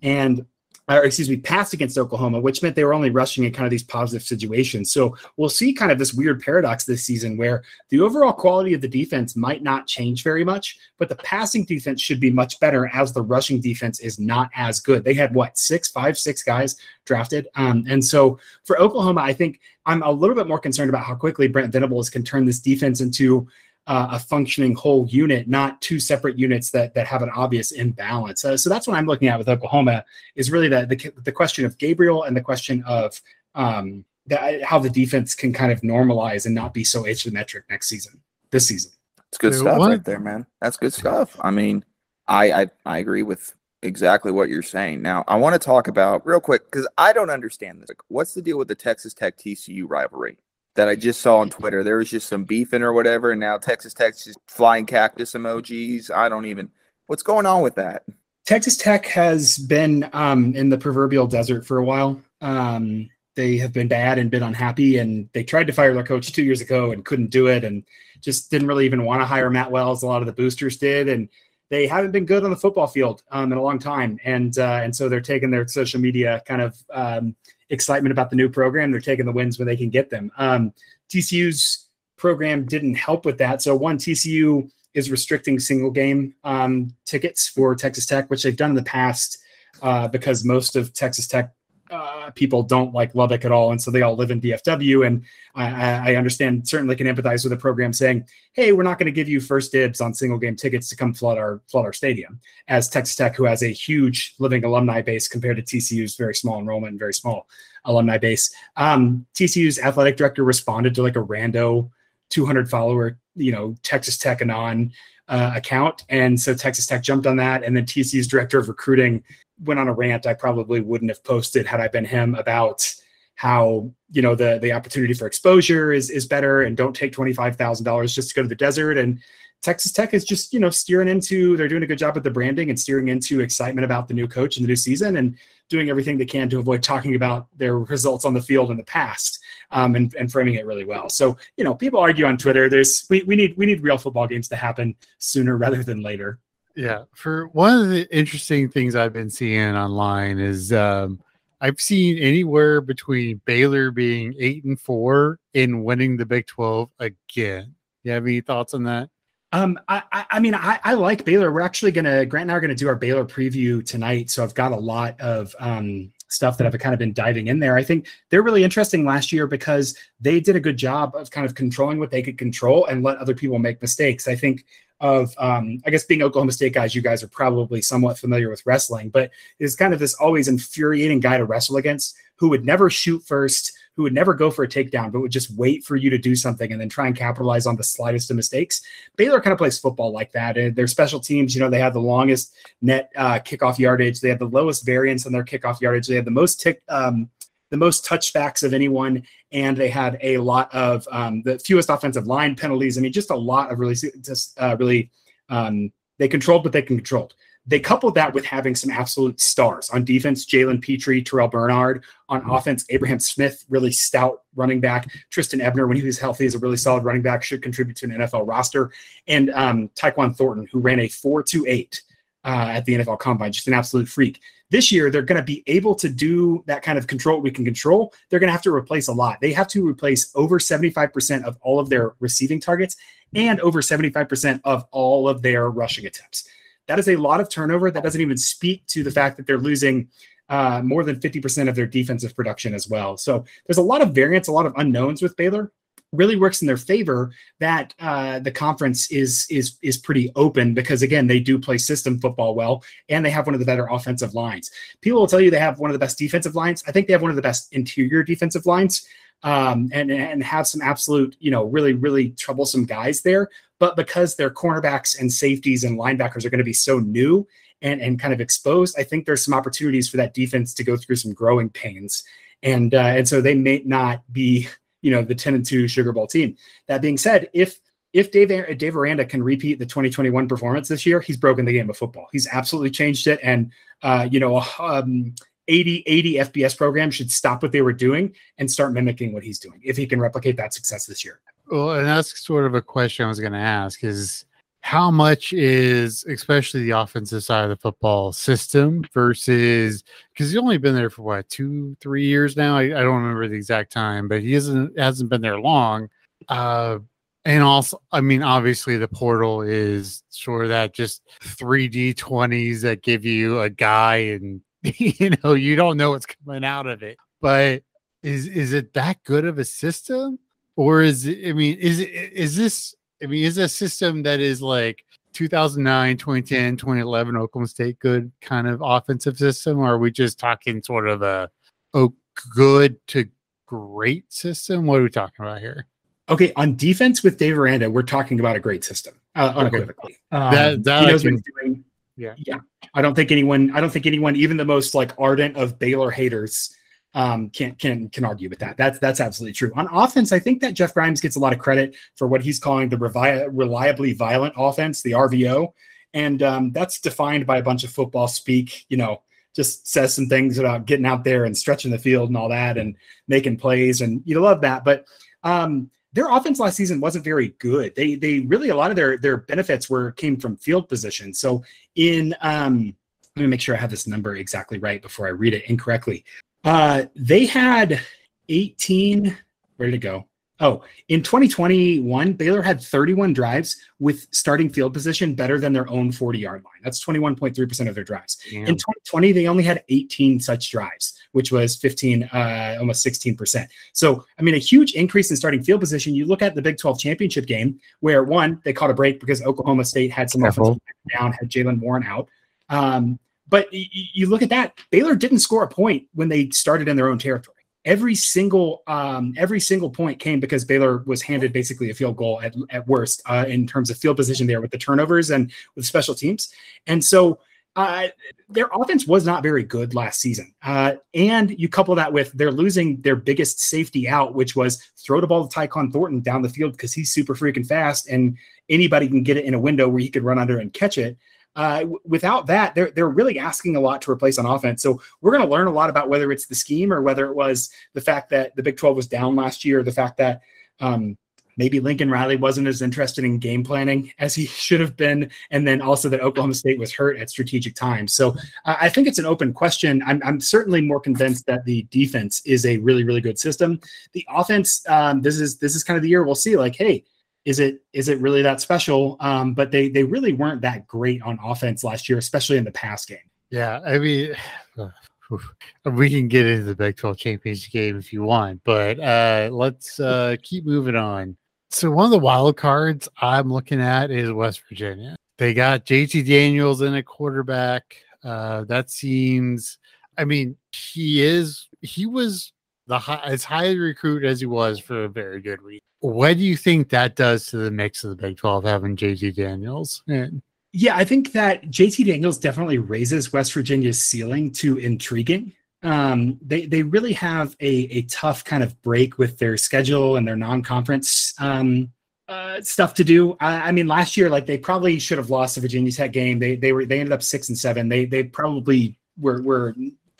And 0.02 0.46
or 0.88 1.04
excuse 1.04 1.30
me, 1.30 1.36
passed 1.36 1.72
against 1.72 1.96
Oklahoma, 1.96 2.38
which 2.38 2.62
meant 2.62 2.76
they 2.76 2.84
were 2.84 2.92
only 2.92 3.10
rushing 3.10 3.44
in 3.44 3.52
kind 3.52 3.64
of 3.64 3.70
these 3.70 3.82
positive 3.82 4.22
situations. 4.22 4.92
So 4.92 5.16
we'll 5.36 5.48
see 5.48 5.72
kind 5.72 5.90
of 5.90 5.98
this 5.98 6.12
weird 6.12 6.42
paradox 6.42 6.84
this 6.84 7.04
season 7.04 7.38
where 7.38 7.64
the 7.88 8.00
overall 8.00 8.32
quality 8.34 8.74
of 8.74 8.82
the 8.82 8.88
defense 8.88 9.34
might 9.34 9.62
not 9.62 9.86
change 9.86 10.22
very 10.22 10.44
much, 10.44 10.78
but 10.98 11.08
the 11.08 11.16
passing 11.16 11.64
defense 11.64 12.02
should 12.02 12.20
be 12.20 12.30
much 12.30 12.60
better 12.60 12.90
as 12.92 13.12
the 13.12 13.22
rushing 13.22 13.60
defense 13.60 14.00
is 14.00 14.20
not 14.20 14.50
as 14.54 14.78
good. 14.78 15.04
They 15.04 15.14
had 15.14 15.34
what 15.34 15.56
six, 15.56 15.88
five, 15.88 16.18
six 16.18 16.42
guys 16.42 16.76
drafted. 17.06 17.48
Um, 17.54 17.86
and 17.88 18.04
so 18.04 18.38
for 18.64 18.78
Oklahoma, 18.78 19.22
I 19.22 19.32
think 19.32 19.60
I'm 19.86 20.02
a 20.02 20.10
little 20.10 20.36
bit 20.36 20.48
more 20.48 20.58
concerned 20.58 20.90
about 20.90 21.04
how 21.04 21.14
quickly 21.14 21.48
Brent 21.48 21.72
Venables 21.72 22.10
can 22.10 22.22
turn 22.22 22.44
this 22.44 22.60
defense 22.60 23.00
into 23.00 23.48
uh, 23.86 24.08
a 24.12 24.18
functioning 24.18 24.74
whole 24.74 25.06
unit, 25.08 25.46
not 25.46 25.80
two 25.80 26.00
separate 26.00 26.38
units 26.38 26.70
that 26.70 26.94
that 26.94 27.06
have 27.06 27.22
an 27.22 27.30
obvious 27.30 27.72
imbalance. 27.72 28.44
Uh, 28.44 28.56
so 28.56 28.70
that's 28.70 28.86
what 28.86 28.96
I'm 28.96 29.06
looking 29.06 29.28
at 29.28 29.38
with 29.38 29.48
Oklahoma 29.48 30.04
is 30.34 30.50
really 30.50 30.68
the 30.68 30.86
the, 30.86 31.12
the 31.22 31.32
question 31.32 31.64
of 31.64 31.76
Gabriel 31.78 32.24
and 32.24 32.36
the 32.36 32.40
question 32.40 32.82
of 32.86 33.20
um, 33.54 34.04
the, 34.26 34.60
how 34.64 34.78
the 34.78 34.90
defense 34.90 35.34
can 35.34 35.52
kind 35.52 35.70
of 35.70 35.82
normalize 35.82 36.46
and 36.46 36.54
not 36.54 36.72
be 36.72 36.82
so 36.82 37.02
asymmetric 37.02 37.62
next 37.68 37.88
season. 37.88 38.20
This 38.50 38.68
season, 38.68 38.92
it's 39.28 39.38
good 39.38 39.54
stuff 39.54 39.78
what? 39.78 39.90
right 39.90 40.04
there, 40.04 40.20
man. 40.20 40.46
That's 40.60 40.76
good 40.76 40.94
stuff. 40.94 41.36
I 41.40 41.50
mean, 41.50 41.84
I 42.26 42.52
I, 42.52 42.70
I 42.86 42.98
agree 42.98 43.22
with 43.22 43.52
exactly 43.82 44.32
what 44.32 44.48
you're 44.48 44.62
saying. 44.62 45.02
Now, 45.02 45.24
I 45.28 45.36
want 45.36 45.54
to 45.54 45.58
talk 45.58 45.88
about 45.88 46.26
real 46.26 46.40
quick 46.40 46.64
because 46.70 46.88
I 46.96 47.12
don't 47.12 47.30
understand 47.30 47.82
this. 47.82 47.90
What's 48.08 48.32
the 48.32 48.40
deal 48.40 48.56
with 48.56 48.68
the 48.68 48.74
Texas 48.74 49.12
Tech 49.12 49.36
TCU 49.36 49.84
rivalry? 49.86 50.38
That 50.74 50.88
I 50.88 50.96
just 50.96 51.20
saw 51.20 51.38
on 51.38 51.50
Twitter. 51.50 51.82
There 51.82 51.98
was 51.98 52.10
just 52.10 52.28
some 52.28 52.44
beefing 52.44 52.82
or 52.82 52.92
whatever, 52.92 53.30
and 53.30 53.40
now 53.40 53.58
Texas 53.58 53.94
Tech's 53.94 54.24
just 54.24 54.38
flying 54.46 54.86
cactus 54.86 55.32
emojis. 55.32 56.10
I 56.10 56.28
don't 56.28 56.46
even. 56.46 56.70
What's 57.06 57.22
going 57.22 57.46
on 57.46 57.62
with 57.62 57.74
that? 57.76 58.04
Texas 58.46 58.76
Tech 58.76 59.06
has 59.06 59.56
been 59.58 60.08
um, 60.12 60.54
in 60.54 60.68
the 60.68 60.78
proverbial 60.78 61.26
desert 61.26 61.66
for 61.66 61.78
a 61.78 61.84
while. 61.84 62.20
Um, 62.40 63.08
they 63.36 63.56
have 63.56 63.72
been 63.72 63.88
bad 63.88 64.18
and 64.18 64.30
been 64.30 64.42
unhappy, 64.42 64.98
and 64.98 65.28
they 65.32 65.42
tried 65.42 65.66
to 65.66 65.72
fire 65.72 65.94
their 65.94 66.04
coach 66.04 66.32
two 66.32 66.44
years 66.44 66.60
ago 66.60 66.92
and 66.92 67.04
couldn't 67.04 67.30
do 67.30 67.46
it, 67.46 67.64
and 67.64 67.84
just 68.20 68.50
didn't 68.50 68.68
really 68.68 68.86
even 68.86 69.04
want 69.04 69.22
to 69.22 69.26
hire 69.26 69.50
Matt 69.50 69.70
Wells. 69.70 70.02
A 70.02 70.06
lot 70.06 70.22
of 70.22 70.26
the 70.26 70.32
boosters 70.32 70.76
did, 70.76 71.08
and 71.08 71.28
they 71.70 71.86
haven't 71.86 72.12
been 72.12 72.26
good 72.26 72.44
on 72.44 72.50
the 72.50 72.56
football 72.56 72.86
field 72.86 73.22
um, 73.30 73.50
in 73.50 73.58
a 73.58 73.62
long 73.62 73.78
time, 73.78 74.18
and 74.24 74.58
uh, 74.58 74.80
and 74.82 74.94
so 74.94 75.08
they're 75.08 75.20
taking 75.20 75.50
their 75.50 75.66
social 75.66 76.00
media 76.00 76.42
kind 76.46 76.60
of 76.60 76.76
um, 76.92 77.34
excitement 77.70 78.12
about 78.12 78.30
the 78.30 78.36
new 78.36 78.48
program. 78.48 78.90
They're 78.90 79.00
taking 79.00 79.26
the 79.26 79.32
wins 79.32 79.58
when 79.58 79.66
they 79.66 79.76
can 79.76 79.90
get 79.90 80.10
them. 80.10 80.30
Um, 80.36 80.72
TCU's 81.10 81.88
program 82.16 82.64
didn't 82.64 82.94
help 82.94 83.24
with 83.24 83.38
that. 83.38 83.62
So 83.62 83.74
one, 83.74 83.98
TCU 83.98 84.70
is 84.94 85.10
restricting 85.10 85.58
single 85.58 85.90
game 85.90 86.34
um, 86.44 86.94
tickets 87.04 87.48
for 87.48 87.74
Texas 87.74 88.06
Tech, 88.06 88.30
which 88.30 88.42
they've 88.42 88.56
done 88.56 88.70
in 88.70 88.76
the 88.76 88.82
past 88.82 89.38
uh, 89.82 90.08
because 90.08 90.44
most 90.44 90.76
of 90.76 90.92
Texas 90.94 91.26
Tech 91.26 91.52
uh, 91.90 92.30
people 92.34 92.62
don't 92.62 92.94
like 92.94 93.14
Lubbock 93.14 93.44
at 93.44 93.52
all, 93.52 93.70
and 93.70 93.80
so 93.80 93.90
they 93.90 94.02
all 94.02 94.16
live 94.16 94.30
in 94.30 94.40
DFW. 94.40 95.06
And 95.06 95.24
I, 95.54 96.12
I 96.12 96.16
understand 96.16 96.66
certainly 96.66 96.96
can 96.96 97.06
empathize 97.06 97.44
with 97.44 97.50
the 97.50 97.56
program 97.56 97.92
saying, 97.92 98.26
"Hey, 98.52 98.72
we're 98.72 98.82
not 98.82 98.98
going 98.98 99.06
to 99.06 99.12
give 99.12 99.28
you 99.28 99.40
first 99.40 99.72
dibs 99.72 100.00
on 100.00 100.14
single 100.14 100.38
game 100.38 100.56
tickets 100.56 100.88
to 100.88 100.96
come 100.96 101.14
flood 101.14 101.38
our 101.38 101.60
flood 101.70 101.84
our 101.84 101.92
stadium." 101.92 102.40
As 102.68 102.88
Texas 102.88 103.16
Tech, 103.16 103.36
who 103.36 103.44
has 103.44 103.62
a 103.62 103.68
huge 103.68 104.34
living 104.38 104.64
alumni 104.64 105.02
base 105.02 105.28
compared 105.28 105.56
to 105.56 105.62
TCU's 105.62 106.16
very 106.16 106.34
small 106.34 106.58
enrollment 106.58 106.92
and 106.92 106.98
very 106.98 107.14
small 107.14 107.46
alumni 107.84 108.18
base, 108.18 108.54
um, 108.76 109.26
TCU's 109.34 109.78
athletic 109.78 110.16
director 110.16 110.44
responded 110.44 110.94
to 110.94 111.02
like 111.02 111.16
a 111.16 111.22
rando 111.22 111.90
200 112.30 112.68
follower, 112.68 113.18
you 113.36 113.52
know, 113.52 113.74
Texas 113.82 114.16
Tech 114.16 114.40
anon 114.40 114.92
uh, 115.28 115.52
account, 115.54 116.04
and 116.08 116.38
so 116.40 116.54
Texas 116.54 116.86
Tech 116.86 117.02
jumped 117.02 117.26
on 117.26 117.36
that, 117.36 117.64
and 117.64 117.76
then 117.76 117.84
TCU's 117.84 118.26
director 118.26 118.58
of 118.58 118.68
recruiting 118.68 119.22
went 119.62 119.78
on 119.78 119.88
a 119.88 119.92
rant 119.92 120.26
I 120.26 120.34
probably 120.34 120.80
wouldn't 120.80 121.10
have 121.10 121.22
posted 121.22 121.66
had 121.66 121.80
I 121.80 121.88
been 121.88 122.04
him 122.04 122.34
about 122.34 122.92
how 123.36 123.90
you 124.10 124.22
know 124.22 124.34
the 124.34 124.58
the 124.60 124.72
opportunity 124.72 125.14
for 125.14 125.26
exposure 125.26 125.92
is 125.92 126.10
is 126.10 126.26
better 126.26 126.62
and 126.62 126.76
don't 126.76 126.94
take 126.94 127.12
twenty 127.12 127.32
five 127.32 127.56
thousand 127.56 127.84
dollars 127.84 128.14
just 128.14 128.28
to 128.30 128.34
go 128.34 128.42
to 128.42 128.48
the 128.48 128.54
desert. 128.54 128.96
And 128.96 129.20
Texas 129.62 129.92
Tech 129.92 130.14
is 130.14 130.24
just 130.24 130.52
you 130.52 130.60
know 130.60 130.70
steering 130.70 131.08
into 131.08 131.56
they're 131.56 131.68
doing 131.68 131.82
a 131.82 131.86
good 131.86 131.98
job 131.98 132.16
at 132.16 132.22
the 132.22 132.30
branding 132.30 132.70
and 132.70 132.78
steering 132.78 133.08
into 133.08 133.40
excitement 133.40 133.84
about 133.84 134.08
the 134.08 134.14
new 134.14 134.28
coach 134.28 134.56
and 134.56 134.64
the 134.64 134.68
new 134.68 134.76
season. 134.76 135.16
And 135.16 135.36
doing 135.68 135.90
everything 135.90 136.18
they 136.18 136.24
can 136.24 136.48
to 136.50 136.58
avoid 136.58 136.82
talking 136.82 137.14
about 137.14 137.46
their 137.56 137.78
results 137.78 138.24
on 138.24 138.34
the 138.34 138.40
field 138.40 138.70
in 138.70 138.76
the 138.76 138.84
past 138.84 139.38
um, 139.70 139.96
and, 139.96 140.14
and 140.14 140.30
framing 140.30 140.54
it 140.54 140.66
really 140.66 140.84
well. 140.84 141.08
So 141.08 141.36
you 141.56 141.64
know 141.64 141.74
people 141.74 142.00
argue 142.00 142.26
on 142.26 142.36
Twitter. 142.36 142.68
There's 142.68 143.06
we, 143.10 143.22
we 143.22 143.36
need 143.36 143.56
we 143.56 143.66
need 143.66 143.82
real 143.82 143.98
football 143.98 144.26
games 144.26 144.48
to 144.48 144.56
happen 144.56 144.94
sooner 145.18 145.56
rather 145.56 145.82
than 145.82 146.02
later. 146.02 146.38
Yeah, 146.76 147.04
for 147.14 147.46
one 147.48 147.80
of 147.80 147.88
the 147.88 148.16
interesting 148.16 148.68
things 148.68 148.96
I've 148.96 149.12
been 149.12 149.30
seeing 149.30 149.76
online 149.76 150.38
is 150.40 150.72
um, 150.72 151.20
I've 151.60 151.80
seen 151.80 152.18
anywhere 152.18 152.80
between 152.80 153.40
Baylor 153.44 153.90
being 153.90 154.34
eight 154.38 154.64
and 154.64 154.78
four 154.78 155.38
and 155.54 155.84
winning 155.84 156.16
the 156.16 156.26
Big 156.26 156.46
Twelve 156.46 156.90
again. 156.98 157.74
You 158.02 158.12
have 158.12 158.24
any 158.26 158.40
thoughts 158.40 158.74
on 158.74 158.84
that? 158.84 159.08
Um, 159.54 159.78
I, 159.86 160.02
I 160.32 160.40
mean, 160.40 160.52
I, 160.52 160.80
I 160.82 160.94
like 160.94 161.24
Baylor. 161.24 161.52
We're 161.52 161.60
actually 161.60 161.92
gonna 161.92 162.26
Grant 162.26 162.42
and 162.42 162.50
I 162.50 162.56
are 162.56 162.60
gonna 162.60 162.74
do 162.74 162.88
our 162.88 162.96
Baylor 162.96 163.24
preview 163.24 163.86
tonight, 163.86 164.28
so 164.28 164.42
I've 164.42 164.52
got 164.52 164.72
a 164.72 164.76
lot 164.76 165.20
of 165.20 165.54
um, 165.60 166.10
stuff 166.26 166.58
that 166.58 166.66
I've 166.66 166.76
kind 166.80 166.92
of 166.92 166.98
been 166.98 167.12
diving 167.12 167.46
in 167.46 167.60
there. 167.60 167.76
I 167.76 167.84
think 167.84 168.08
they're 168.30 168.42
really 168.42 168.64
interesting 168.64 169.04
last 169.04 169.30
year 169.30 169.46
because 169.46 169.96
they 170.20 170.40
did 170.40 170.56
a 170.56 170.60
good 170.60 170.76
job 170.76 171.14
of 171.14 171.30
kind 171.30 171.46
of 171.46 171.54
controlling 171.54 172.00
what 172.00 172.10
they 172.10 172.20
could 172.20 172.36
control 172.36 172.86
and 172.86 173.04
let 173.04 173.18
other 173.18 173.32
people 173.32 173.60
make 173.60 173.80
mistakes. 173.80 174.26
I 174.26 174.34
think 174.34 174.64
of 174.98 175.32
um, 175.38 175.80
I 175.86 175.90
guess 175.90 176.02
being 176.02 176.22
Oklahoma 176.22 176.50
State 176.50 176.72
guys, 176.72 176.96
you 176.96 177.00
guys 177.00 177.22
are 177.22 177.28
probably 177.28 177.80
somewhat 177.80 178.18
familiar 178.18 178.50
with 178.50 178.66
wrestling, 178.66 179.08
but 179.08 179.30
it's 179.60 179.76
kind 179.76 179.94
of 179.94 180.00
this 180.00 180.14
always 180.14 180.48
infuriating 180.48 181.20
guy 181.20 181.38
to 181.38 181.44
wrestle 181.44 181.76
against 181.76 182.16
who 182.34 182.48
would 182.48 182.64
never 182.64 182.90
shoot 182.90 183.22
first, 183.22 183.72
who 183.96 184.02
would 184.02 184.12
never 184.12 184.34
go 184.34 184.50
for 184.50 184.64
a 184.64 184.68
takedown, 184.68 185.12
but 185.12 185.20
would 185.20 185.30
just 185.30 185.54
wait 185.56 185.84
for 185.84 185.96
you 185.96 186.10
to 186.10 186.18
do 186.18 186.34
something 186.34 186.72
and 186.72 186.80
then 186.80 186.88
try 186.88 187.06
and 187.06 187.16
capitalize 187.16 187.66
on 187.66 187.76
the 187.76 187.84
slightest 187.84 188.30
of 188.30 188.36
mistakes. 188.36 188.82
Baylor 189.16 189.40
kind 189.40 189.52
of 189.52 189.58
plays 189.58 189.78
football 189.78 190.12
like 190.12 190.32
that. 190.32 190.56
And 190.56 190.74
their 190.74 190.88
special 190.88 191.20
teams, 191.20 191.54
you 191.54 191.60
know, 191.60 191.70
they 191.70 191.78
have 191.78 191.94
the 191.94 192.00
longest 192.00 192.54
net 192.82 193.10
uh, 193.16 193.38
kickoff 193.38 193.78
yardage. 193.78 194.20
They 194.20 194.30
have 194.30 194.40
the 194.40 194.46
lowest 194.46 194.84
variance 194.84 195.26
on 195.26 195.32
their 195.32 195.44
kickoff 195.44 195.80
yardage. 195.80 196.08
They 196.08 196.16
have 196.16 196.24
the 196.24 196.30
most 196.32 196.60
tick, 196.60 196.82
um, 196.88 197.30
the 197.70 197.76
most 197.76 198.04
touchbacks 198.04 198.62
of 198.62 198.74
anyone, 198.74 199.22
and 199.52 199.76
they 199.76 199.88
had 199.88 200.18
a 200.22 200.38
lot 200.38 200.72
of 200.74 201.06
um, 201.10 201.42
the 201.42 201.58
fewest 201.58 201.88
offensive 201.88 202.26
line 202.26 202.56
penalties. 202.56 202.98
I 202.98 203.00
mean, 203.00 203.12
just 203.12 203.30
a 203.30 203.36
lot 203.36 203.72
of 203.72 203.78
really, 203.78 203.94
just 203.94 204.58
uh, 204.60 204.76
really, 204.78 205.10
um, 205.48 205.92
they 206.18 206.28
controlled 206.28 206.64
what 206.64 206.72
they 206.72 206.82
can 206.82 206.96
control. 206.96 207.30
They 207.66 207.80
coupled 207.80 208.14
that 208.16 208.34
with 208.34 208.44
having 208.44 208.74
some 208.74 208.90
absolute 208.90 209.40
stars 209.40 209.88
on 209.90 210.04
defense: 210.04 210.44
Jalen 210.44 210.82
Pitre, 210.82 211.22
Terrell 211.22 211.48
Bernard. 211.48 212.04
On 212.28 212.40
mm-hmm. 212.40 212.50
offense, 212.50 212.84
Abram 212.92 213.20
Smith, 213.20 213.64
really 213.68 213.92
stout 213.92 214.42
running 214.54 214.80
back. 214.80 215.08
Trestan 215.30 215.60
Ebner, 215.60 215.86
when 215.86 215.96
he 215.96 216.02
was 216.02 216.18
healthy, 216.18 216.46
is 216.46 216.54
a 216.54 216.58
really 216.58 216.76
solid 216.76 217.04
running 217.04 217.22
back. 217.22 217.42
Should 217.42 217.62
contribute 217.62 217.96
to 217.98 218.06
an 218.06 218.12
NFL 218.12 218.46
roster. 218.46 218.92
And 219.26 219.50
um, 219.50 219.88
Tyquan 219.90 220.36
Thornton, 220.36 220.68
who 220.72 220.80
ran 220.80 221.00
a 221.00 221.08
four-two-eight 221.08 222.02
uh, 222.44 222.68
at 222.70 222.84
the 222.84 222.94
NFL 222.96 223.18
Combine, 223.18 223.52
just 223.52 223.68
an 223.68 223.74
absolute 223.74 224.08
freak. 224.08 224.40
This 224.70 224.90
year, 224.90 225.10
they're 225.10 225.22
going 225.22 225.40
to 225.40 225.44
be 225.44 225.62
able 225.66 225.94
to 225.96 226.08
do 226.08 226.64
that 226.66 226.82
kind 226.82 226.98
of 226.98 227.06
control 227.06 227.40
we 227.40 227.50
can 227.50 227.64
control. 227.64 228.12
They're 228.28 228.40
going 228.40 228.48
to 228.48 228.52
have 228.52 228.62
to 228.62 228.74
replace 228.74 229.08
a 229.08 229.12
lot. 229.12 229.40
They 229.40 229.52
have 229.52 229.68
to 229.68 229.86
replace 229.86 230.30
over 230.34 230.58
75% 230.58 231.44
of 231.44 231.56
all 231.60 231.78
of 231.78 231.88
their 231.88 232.14
receiving 232.20 232.60
targets 232.60 232.96
and 233.34 233.60
over 233.60 233.80
75% 233.80 234.60
of 234.64 234.84
all 234.90 235.28
of 235.28 235.42
their 235.42 235.70
rushing 235.70 236.06
attempts. 236.06 236.48
That 236.88 236.98
is 236.98 237.08
a 237.08 237.16
lot 237.16 237.40
of 237.40 237.48
turnover. 237.48 237.90
That 237.90 238.02
doesn't 238.02 238.20
even 238.20 238.36
speak 238.36 238.86
to 238.88 239.02
the 239.02 239.10
fact 239.10 239.36
that 239.36 239.46
they're 239.46 239.58
losing 239.58 240.08
uh, 240.48 240.82
more 240.84 241.04
than 241.04 241.16
50% 241.16 241.68
of 241.68 241.74
their 241.74 241.86
defensive 241.86 242.36
production 242.36 242.74
as 242.74 242.88
well. 242.88 243.16
So 243.16 243.44
there's 243.66 243.78
a 243.78 243.82
lot 243.82 244.02
of 244.02 244.14
variance, 244.14 244.48
a 244.48 244.52
lot 244.52 244.66
of 244.66 244.74
unknowns 244.76 245.22
with 245.22 245.36
Baylor 245.36 245.72
really 246.14 246.36
works 246.36 246.62
in 246.62 246.66
their 246.66 246.76
favor 246.76 247.32
that 247.60 247.94
uh, 247.98 248.38
the 248.38 248.50
conference 248.50 249.10
is 249.10 249.46
is 249.50 249.78
is 249.82 249.96
pretty 249.96 250.30
open 250.36 250.74
because 250.74 251.02
again 251.02 251.26
they 251.26 251.40
do 251.40 251.58
play 251.58 251.78
system 251.78 252.18
football 252.18 252.54
well 252.54 252.82
and 253.08 253.24
they 253.24 253.30
have 253.30 253.46
one 253.46 253.54
of 253.54 253.60
the 253.60 253.66
better 253.66 253.88
offensive 253.90 254.34
lines. 254.34 254.70
People 255.00 255.20
will 255.20 255.26
tell 255.26 255.40
you 255.40 255.50
they 255.50 255.58
have 255.58 255.78
one 255.78 255.90
of 255.90 255.92
the 255.92 255.98
best 255.98 256.18
defensive 256.18 256.54
lines. 256.54 256.82
I 256.86 256.92
think 256.92 257.06
they 257.06 257.12
have 257.12 257.22
one 257.22 257.30
of 257.30 257.36
the 257.36 257.42
best 257.42 257.72
interior 257.72 258.22
defensive 258.22 258.66
lines. 258.66 259.06
Um, 259.44 259.90
and 259.92 260.10
and 260.10 260.42
have 260.42 260.66
some 260.66 260.80
absolute, 260.80 261.36
you 261.38 261.50
know, 261.50 261.64
really 261.64 261.92
really 261.92 262.30
troublesome 262.30 262.86
guys 262.86 263.20
there. 263.20 263.50
But 263.78 263.94
because 263.94 264.36
their 264.36 264.50
cornerbacks 264.50 265.20
and 265.20 265.30
safeties 265.30 265.84
and 265.84 265.98
linebackers 265.98 266.44
are 266.44 266.50
going 266.50 266.58
to 266.58 266.64
be 266.64 266.72
so 266.72 266.98
new 266.98 267.46
and 267.82 268.00
and 268.00 268.18
kind 268.18 268.32
of 268.32 268.40
exposed, 268.40 268.98
I 268.98 269.04
think 269.04 269.26
there's 269.26 269.44
some 269.44 269.54
opportunities 269.54 270.08
for 270.08 270.16
that 270.16 270.32
defense 270.32 270.72
to 270.74 270.84
go 270.84 270.96
through 270.96 271.16
some 271.16 271.34
growing 271.34 271.68
pains. 271.68 272.24
And 272.62 272.94
uh, 272.94 272.98
and 272.98 273.28
so 273.28 273.42
they 273.42 273.54
may 273.54 273.82
not 273.84 274.22
be 274.32 274.66
you 275.02 275.10
know 275.10 275.22
the 275.22 275.34
10 275.34 275.54
and 275.54 275.66
2 275.66 275.86
sugar 275.88 276.12
bowl 276.12 276.26
team 276.26 276.56
that 276.88 277.02
being 277.02 277.18
said 277.18 277.50
if 277.52 277.78
if 278.14 278.30
Dave, 278.30 278.78
Dave 278.78 278.96
Aranda 278.96 279.24
can 279.24 279.42
repeat 279.42 279.80
the 279.80 279.84
2021 279.84 280.46
performance 280.46 280.86
this 280.86 281.04
year, 281.04 281.20
he's 281.20 281.36
broken 281.36 281.64
the 281.64 281.72
game 281.72 281.90
of 281.90 281.96
football. 281.96 282.28
He's 282.30 282.46
absolutely 282.46 282.90
changed 282.90 283.26
it. 283.26 283.40
And, 283.42 283.72
uh, 284.02 284.28
you 284.30 284.38
know, 284.38 284.64
um, 284.78 285.34
80, 285.68 286.04
80 286.06 286.34
FBS 286.34 286.76
program 286.76 287.10
should 287.10 287.30
stop 287.30 287.62
what 287.62 287.72
they 287.72 287.82
were 287.82 287.92
doing 287.92 288.34
and 288.58 288.70
start 288.70 288.92
mimicking 288.92 289.32
what 289.32 289.42
he's 289.42 289.58
doing 289.58 289.80
if 289.82 289.96
he 289.96 290.06
can 290.06 290.20
replicate 290.20 290.56
that 290.56 290.74
success 290.74 291.06
this 291.06 291.24
year. 291.24 291.40
Well, 291.70 291.92
and 291.92 292.06
that's 292.06 292.44
sort 292.44 292.66
of 292.66 292.74
a 292.74 292.82
question 292.82 293.24
I 293.24 293.28
was 293.28 293.40
going 293.40 293.52
to 293.52 293.58
ask 293.58 294.04
is 294.04 294.44
how 294.84 295.10
much 295.10 295.54
is 295.54 296.26
especially 296.28 296.82
the 296.82 296.90
offensive 296.90 297.42
side 297.42 297.64
of 297.64 297.70
the 297.70 297.76
football 297.76 298.32
system 298.32 299.02
versus 299.14 300.04
because 300.30 300.50
he's 300.50 300.58
only 300.58 300.76
been 300.76 300.94
there 300.94 301.08
for 301.08 301.22
what 301.22 301.48
two 301.48 301.96
three 302.02 302.26
years 302.26 302.54
now 302.54 302.76
I, 302.76 302.82
I, 302.82 303.00
don't 303.00 303.22
remember 303.22 303.48
the 303.48 303.54
exact 303.54 303.90
time 303.90 304.28
but 304.28 304.42
he 304.42 304.52
hasn't 304.52 304.98
hasn't 304.98 305.30
been 305.30 305.40
there 305.40 305.58
long 305.58 306.10
uh 306.50 306.98
and 307.46 307.62
also 307.62 307.98
i 308.12 308.20
mean 308.20 308.42
obviously 308.42 308.98
the 308.98 309.08
portal 309.08 309.62
is 309.62 310.22
sort 310.28 310.64
of 310.64 310.68
that 310.68 310.92
just 310.92 311.22
3d 311.40 312.16
20s 312.16 312.82
that 312.82 313.00
give 313.00 313.24
you 313.24 313.62
a 313.62 313.70
guy 313.70 314.16
and 314.16 314.60
you 314.98 315.30
know 315.42 315.54
you 315.54 315.76
don't 315.76 315.96
know 315.96 316.10
what's 316.10 316.26
coming 316.26 316.64
out 316.64 316.86
of 316.86 317.02
it 317.02 317.16
but 317.40 317.82
is 318.22 318.46
is 318.46 318.72
it 318.72 318.92
that 318.94 319.22
good 319.24 319.44
of 319.44 319.58
a 319.58 319.64
system 319.64 320.38
or 320.76 321.02
is 321.02 321.26
it 321.26 321.48
i 321.48 321.52
mean 321.52 321.78
is 321.78 322.00
it 322.00 322.10
is 322.10 322.56
this 322.56 322.94
I 323.24 323.26
mean, 323.26 323.44
is 323.44 323.58
a 323.58 323.68
system 323.68 324.22
that 324.24 324.40
is 324.40 324.60
like 324.60 325.04
2009, 325.32 326.18
2010, 326.18 326.76
2011 326.76 327.36
Oklahoma 327.36 327.66
State 327.66 327.98
good 327.98 328.30
kind 328.40 328.68
of 328.68 328.82
offensive 328.84 329.38
system, 329.38 329.78
or 329.78 329.94
are 329.94 329.98
we 329.98 330.10
just 330.10 330.38
talking 330.38 330.82
sort 330.82 331.08
of 331.08 331.22
a 331.22 331.50
oh 331.94 332.14
good 332.54 332.96
to 333.08 333.28
great 333.66 334.30
system? 334.32 334.86
What 334.86 335.00
are 335.00 335.04
we 335.04 335.10
talking 335.10 335.44
about 335.44 335.60
here? 335.60 335.86
Okay, 336.28 336.52
on 336.56 336.76
defense 336.76 337.22
with 337.22 337.38
Dave 337.38 337.58
Aranda, 337.58 337.90
we're 337.90 338.02
talking 338.02 338.40
about 338.40 338.56
a 338.56 338.60
great 338.60 338.84
system, 338.84 339.14
uh, 339.36 339.52
unequivocally. 339.56 340.16
Um, 340.32 340.54
that, 340.54 340.84
that 340.84 341.00
he 341.00 341.06
knows 341.06 341.22
can, 341.22 341.34
what 341.34 341.42
he's 341.44 341.52
doing. 341.62 341.84
Yeah, 342.16 342.34
yeah. 342.38 342.58
I 342.94 343.02
don't 343.02 343.14
think 343.14 343.32
anyone. 343.32 343.72
I 343.74 343.80
don't 343.80 343.90
think 343.90 344.06
anyone, 344.06 344.36
even 344.36 344.56
the 344.56 344.64
most 344.64 344.94
like 344.94 345.12
ardent 345.18 345.56
of 345.56 345.78
Baylor 345.78 346.10
haters, 346.10 346.74
um, 347.14 347.50
can 347.50 347.74
can 347.76 348.08
can 348.08 348.24
argue 348.24 348.48
with 348.48 348.58
that. 348.60 348.76
That's 348.76 348.98
that's 348.98 349.20
absolutely 349.20 349.54
true. 349.54 349.72
On 349.76 349.88
offense, 349.92 350.32
I 350.32 350.38
think 350.38 350.60
that 350.60 350.74
Jeff 350.74 350.94
Grimes 350.94 351.20
gets 351.20 351.36
a 351.36 351.40
lot 351.40 351.52
of 351.52 351.58
credit 351.58 351.96
for 352.16 352.28
what 352.28 352.42
he's 352.42 352.58
calling 352.58 352.88
the 352.88 352.96
revi- 352.96 353.48
reliably 353.52 354.12
violent 354.12 354.54
offense, 354.56 355.02
the 355.02 355.12
RVO, 355.12 355.72
and 356.12 356.42
um, 356.42 356.72
that's 356.72 357.00
defined 357.00 357.46
by 357.46 357.58
a 357.58 357.62
bunch 357.62 357.84
of 357.84 357.90
football 357.90 358.28
speak. 358.28 358.84
You 358.88 358.96
know, 358.96 359.22
just 359.54 359.86
says 359.86 360.14
some 360.14 360.26
things 360.26 360.58
about 360.58 360.86
getting 360.86 361.06
out 361.06 361.24
there 361.24 361.44
and 361.44 361.56
stretching 361.56 361.90
the 361.90 361.98
field 361.98 362.28
and 362.28 362.36
all 362.36 362.48
that, 362.48 362.78
and 362.78 362.96
making 363.28 363.58
plays, 363.58 364.00
and 364.00 364.22
you 364.24 364.40
love 364.40 364.60
that. 364.62 364.84
But 364.84 365.04
um, 365.44 365.90
their 366.14 366.30
offense 366.30 366.60
last 366.60 366.76
season 366.76 367.00
wasn't 367.00 367.24
very 367.24 367.48
good. 367.58 367.94
They 367.94 368.14
they 368.14 368.40
really 368.40 368.70
a 368.70 368.76
lot 368.76 368.90
of 368.90 368.96
their 368.96 369.18
their 369.18 369.36
benefits 369.36 369.90
were 369.90 370.12
came 370.12 370.38
from 370.38 370.56
field 370.56 370.88
position. 370.88 371.34
So 371.34 371.62
in 371.96 372.34
um, 372.40 372.94
let 373.36 373.42
me 373.42 373.48
make 373.48 373.60
sure 373.60 373.76
I 373.76 373.80
have 373.80 373.90
this 373.90 374.06
number 374.06 374.36
exactly 374.36 374.78
right 374.78 375.02
before 375.02 375.26
I 375.26 375.30
read 375.30 375.54
it 375.54 375.64
incorrectly. 375.68 376.24
Uh, 376.62 377.04
they 377.16 377.46
had 377.46 378.00
18. 378.48 379.36
Where 379.76 379.90
did 379.90 379.96
it 379.96 379.98
go? 379.98 380.26
Oh, 380.60 380.84
in 381.08 381.20
2021, 381.20 382.32
Baylor 382.34 382.62
had 382.62 382.80
31 382.80 383.32
drives 383.32 383.76
with 383.98 384.28
starting 384.30 384.70
field 384.70 384.92
position 384.92 385.34
better 385.34 385.58
than 385.58 385.72
their 385.72 385.90
own 385.90 386.12
40 386.12 386.38
yard 386.38 386.62
line. 386.64 386.80
That's 386.84 387.04
21.3% 387.04 387.88
of 387.88 387.94
their 387.96 388.04
drives. 388.04 388.38
Damn. 388.48 388.60
In 388.60 388.74
2020, 388.76 389.32
they 389.32 389.48
only 389.48 389.64
had 389.64 389.82
18 389.88 390.38
such 390.38 390.70
drives, 390.70 391.18
which 391.32 391.50
was 391.50 391.74
15, 391.76 392.24
uh, 392.24 392.76
almost 392.78 393.04
16%. 393.04 393.66
So, 393.94 394.24
I 394.38 394.42
mean, 394.42 394.54
a 394.54 394.58
huge 394.58 394.92
increase 394.92 395.30
in 395.30 395.36
starting 395.36 395.62
field 395.62 395.80
position. 395.80 396.14
You 396.14 396.26
look 396.26 396.40
at 396.40 396.54
the 396.54 396.62
Big 396.62 396.78
12 396.78 397.00
championship 397.00 397.46
game, 397.46 397.80
where 397.98 398.22
one, 398.22 398.60
they 398.64 398.72
caught 398.72 398.90
a 398.90 398.94
break 398.94 399.18
because 399.18 399.42
Oklahoma 399.42 399.84
State 399.84 400.12
had 400.12 400.30
some 400.30 400.44
offensive 400.44 400.78
down, 401.12 401.32
had 401.32 401.50
Jaylen 401.50 401.80
Warren 401.80 402.04
out. 402.04 402.28
Um, 402.68 403.18
but 403.48 403.68
you 403.72 404.28
look 404.28 404.42
at 404.42 404.50
that, 404.50 404.78
Baylor 404.90 405.16
didn't 405.16 405.40
score 405.40 405.64
a 405.64 405.68
point 405.68 406.06
when 406.14 406.28
they 406.28 406.48
started 406.50 406.88
in 406.88 406.96
their 406.96 407.08
own 407.08 407.18
territory. 407.18 407.53
Every 407.84 408.14
single 408.14 408.82
um, 408.86 409.34
every 409.36 409.60
single 409.60 409.90
point 409.90 410.18
came 410.18 410.40
because 410.40 410.64
Baylor 410.64 410.98
was 411.06 411.20
handed 411.22 411.52
basically 411.52 411.90
a 411.90 411.94
field 411.94 412.16
goal 412.16 412.40
at, 412.40 412.54
at 412.70 412.86
worst 412.88 413.22
uh, 413.26 413.44
in 413.46 413.66
terms 413.66 413.90
of 413.90 413.98
field 413.98 414.16
position 414.16 414.46
there 414.46 414.60
with 414.60 414.70
the 414.70 414.78
turnovers 414.78 415.30
and 415.30 415.52
with 415.76 415.84
special 415.84 416.14
teams. 416.14 416.48
And 416.86 417.04
so 417.04 417.40
uh, 417.76 418.06
their 418.48 418.68
offense 418.72 419.06
was 419.06 419.26
not 419.26 419.42
very 419.42 419.64
good 419.64 419.94
last 419.94 420.20
season. 420.20 420.54
Uh, 420.62 420.94
and 421.12 421.58
you 421.58 421.68
couple 421.68 421.94
that 421.94 422.12
with 422.12 422.30
they're 422.32 422.52
losing 422.52 423.00
their 423.00 423.16
biggest 423.16 423.60
safety 423.60 424.08
out, 424.08 424.34
which 424.34 424.54
was 424.54 424.82
throw 424.96 425.20
the 425.20 425.26
ball 425.26 425.46
to 425.46 425.54
Tyquan 425.54 425.92
Thornton 425.92 426.20
down 426.20 426.42
the 426.42 426.48
field 426.48 426.72
because 426.72 426.92
he's 426.92 427.10
super 427.10 427.34
freaking 427.34 427.66
fast 427.66 428.08
and 428.08 428.36
anybody 428.68 429.08
can 429.08 429.22
get 429.22 429.36
it 429.36 429.44
in 429.44 429.54
a 429.54 429.58
window 429.58 429.88
where 429.88 430.00
he 430.00 430.08
could 430.08 430.22
run 430.22 430.38
under 430.38 430.58
and 430.58 430.72
catch 430.72 430.98
it. 430.98 431.16
Uh, 431.56 431.84
without 432.04 432.46
that, 432.46 432.74
they're 432.74 432.90
they're 432.90 433.08
really 433.08 433.38
asking 433.38 433.76
a 433.76 433.80
lot 433.80 434.02
to 434.02 434.10
replace 434.10 434.38
on 434.38 434.46
offense. 434.46 434.82
So 434.82 435.00
we're 435.20 435.30
going 435.30 435.44
to 435.44 435.50
learn 435.50 435.66
a 435.66 435.72
lot 435.72 435.90
about 435.90 436.08
whether 436.08 436.32
it's 436.32 436.46
the 436.46 436.54
scheme 436.54 436.92
or 436.92 437.00
whether 437.02 437.26
it 437.26 437.34
was 437.34 437.70
the 437.92 438.00
fact 438.00 438.30
that 438.30 438.56
the 438.56 438.62
Big 438.62 438.76
12 438.76 438.96
was 438.96 439.06
down 439.06 439.36
last 439.36 439.64
year, 439.64 439.82
the 439.82 439.92
fact 439.92 440.16
that 440.16 440.40
um, 440.80 441.16
maybe 441.56 441.78
Lincoln 441.78 442.10
Riley 442.10 442.36
wasn't 442.36 442.66
as 442.66 442.82
interested 442.82 443.24
in 443.24 443.38
game 443.38 443.62
planning 443.62 444.12
as 444.18 444.34
he 444.34 444.46
should 444.64 444.80
have 444.80 444.96
been, 444.96 445.30
and 445.50 445.66
then 445.66 445.80
also 445.80 446.08
that 446.08 446.20
Oklahoma 446.20 446.54
State 446.54 446.78
was 446.78 446.92
hurt 446.92 447.18
at 447.18 447.30
strategic 447.30 447.74
times. 447.74 448.14
So 448.14 448.30
uh, 448.64 448.76
I 448.80 448.88
think 448.88 449.06
it's 449.06 449.20
an 449.20 449.26
open 449.26 449.52
question. 449.52 450.02
I'm, 450.04 450.20
I'm, 450.24 450.40
certainly 450.40 450.80
more 450.80 451.00
convinced 451.00 451.46
that 451.46 451.64
the 451.64 451.82
defense 451.90 452.42
is 452.44 452.66
a 452.66 452.78
really 452.78 453.04
really 453.04 453.20
good 453.20 453.38
system. 453.38 453.80
The 454.12 454.26
offense, 454.28 454.86
um, 454.88 455.22
this 455.22 455.38
is 455.38 455.58
this 455.58 455.76
is 455.76 455.84
kind 455.84 455.96
of 455.96 456.02
the 456.02 456.08
year 456.08 456.24
we'll 456.24 456.34
see. 456.34 456.56
Like, 456.56 456.74
hey 456.74 457.04
is 457.44 457.58
it 457.58 457.82
is 457.92 458.08
it 458.08 458.20
really 458.20 458.42
that 458.42 458.60
special? 458.60 459.16
Um, 459.20 459.54
but 459.54 459.70
they 459.70 459.88
they 459.88 460.04
really 460.04 460.32
weren't 460.32 460.62
that 460.62 460.86
great 460.86 461.22
on 461.22 461.38
offense 461.42 461.84
last 461.84 462.08
year, 462.08 462.18
especially 462.18 462.56
in 462.56 462.64
the 462.64 462.72
pass 462.72 463.04
game. 463.04 463.18
Yeah, 463.50 463.80
I 463.84 463.98
mean, 463.98 464.34
we 465.84 466.10
can 466.10 466.28
get 466.28 466.46
into 466.46 466.64
the 466.64 466.74
Big 466.74 466.96
12 466.96 467.16
championship 467.18 467.72
game 467.72 467.98
if 467.98 468.12
you 468.12 468.22
want, 468.22 468.62
but 468.64 468.98
uh, 468.98 469.48
let's 469.52 470.00
uh, 470.00 470.36
keep 470.42 470.64
moving 470.64 470.96
on. 470.96 471.36
So 471.70 471.90
one 471.90 472.04
of 472.06 472.10
the 472.10 472.18
wild 472.18 472.56
cards 472.56 473.08
I'm 473.20 473.52
looking 473.52 473.80
at 473.80 474.10
is 474.10 474.32
West 474.32 474.62
Virginia. 474.68 475.16
They 475.38 475.54
got 475.54 475.84
JT 475.84 476.26
Daniels 476.26 476.82
in 476.82 476.94
a 476.94 477.02
quarterback. 477.02 477.96
Uh, 478.22 478.64
that 478.64 478.90
seems, 478.90 479.78
I 480.16 480.24
mean, 480.24 480.56
he 480.72 481.22
is 481.22 481.66
he 481.82 482.06
was 482.06 482.52
the 482.86 482.98
high, 482.98 483.20
as 483.24 483.44
high 483.44 483.66
a 483.66 483.76
recruit 483.76 484.24
as 484.24 484.40
he 484.40 484.46
was 484.46 484.78
for 484.78 485.04
a 485.04 485.08
very 485.08 485.40
good 485.40 485.62
reason. 485.62 485.83
What 486.04 486.36
do 486.36 486.44
you 486.44 486.54
think 486.54 486.90
that 486.90 487.16
does 487.16 487.46
to 487.46 487.56
the 487.56 487.70
mix 487.70 488.04
of 488.04 488.10
the 488.10 488.16
Big 488.16 488.36
12 488.36 488.64
having 488.64 488.94
JT 488.94 489.36
Daniels 489.36 490.02
in? 490.06 490.42
Yeah, 490.70 490.98
I 490.98 491.04
think 491.04 491.32
that 491.32 491.70
JT 491.70 492.04
Daniels 492.04 492.36
definitely 492.36 492.76
raises 492.76 493.32
West 493.32 493.54
Virginia's 493.54 494.02
ceiling 494.02 494.52
to 494.52 494.76
intriguing. 494.76 495.54
Um, 495.82 496.38
they 496.42 496.66
they 496.66 496.82
really 496.82 497.14
have 497.14 497.56
a, 497.60 497.88
a 497.90 498.02
tough 498.02 498.44
kind 498.44 498.62
of 498.62 498.78
break 498.82 499.16
with 499.16 499.38
their 499.38 499.56
schedule 499.56 500.16
and 500.16 500.28
their 500.28 500.36
non-conference 500.36 501.32
um, 501.38 501.90
uh, 502.28 502.60
stuff 502.60 502.92
to 502.94 503.04
do. 503.04 503.34
I, 503.40 503.68
I, 503.68 503.72
mean, 503.72 503.88
last 503.88 504.14
year, 504.14 504.28
like 504.28 504.44
they 504.44 504.58
probably 504.58 504.98
should 504.98 505.16
have 505.16 505.30
lost 505.30 505.54
the 505.54 505.62
Virginia 505.62 505.90
Tech 505.90 506.12
game. 506.12 506.38
They 506.38 506.54
they 506.54 506.74
were 506.74 506.84
they 506.84 507.00
ended 507.00 507.14
up 507.14 507.22
six 507.22 507.48
and 507.48 507.56
seven. 507.56 507.88
They 507.88 508.04
they 508.04 508.24
probably 508.24 508.94
were 509.18 509.40
were 509.40 509.74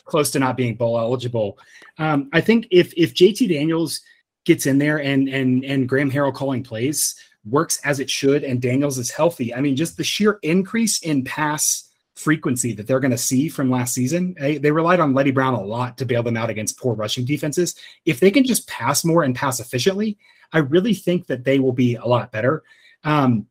close 0.05 0.31
to 0.31 0.39
not 0.39 0.57
being 0.57 0.73
bowl 0.73 0.97
eligible. 0.97 1.59
Um, 1.99 2.27
I 2.33 2.41
think 2.41 2.67
if 2.71 2.91
if 2.97 3.13
JT 3.13 3.49
Daniels 3.49 4.01
gets 4.45 4.65
in 4.65 4.77
there 4.77 5.01
and 5.01 5.27
and 5.27 5.65
and 5.65 5.89
Graham 5.89 6.11
Harrell 6.11 6.33
calling 6.33 6.63
plays 6.63 7.15
works 7.45 7.79
as 7.83 7.99
it 7.99 8.09
should, 8.09 8.43
and 8.43 8.61
Daniels 8.61 8.97
is 8.97 9.11
healthy, 9.11 9.53
I 9.53 9.61
mean, 9.61 9.75
just 9.75 9.97
the 9.97 10.03
sheer 10.03 10.39
increase 10.41 10.99
in 10.99 11.23
pass 11.23 11.89
frequency 12.15 12.73
that 12.73 12.87
they're 12.87 12.99
going 12.99 13.11
to 13.11 13.17
see 13.17 13.49
from 13.49 13.69
last 13.69 13.93
season. 13.93 14.35
They, 14.39 14.57
they 14.57 14.71
relied 14.71 14.99
on 14.99 15.13
Leddie 15.13 15.31
Brown 15.31 15.53
a 15.53 15.61
lot 15.61 15.97
to 15.97 16.05
bail 16.05 16.23
them 16.23 16.37
out 16.37 16.49
against 16.49 16.79
poor 16.79 16.95
rushing 16.95 17.25
defenses. 17.25 17.75
If 18.05 18.19
they 18.19 18.31
can 18.31 18.45
just 18.45 18.67
pass 18.67 19.03
more 19.03 19.23
and 19.23 19.35
pass 19.35 19.59
efficiently, 19.59 20.17
I 20.53 20.59
really 20.59 20.93
think 20.93 21.27
that 21.27 21.43
they 21.43 21.59
will 21.59 21.73
be 21.73 21.95
a 21.95 22.05
lot 22.05 22.31
better. 22.31 22.63
Um, 23.03 23.47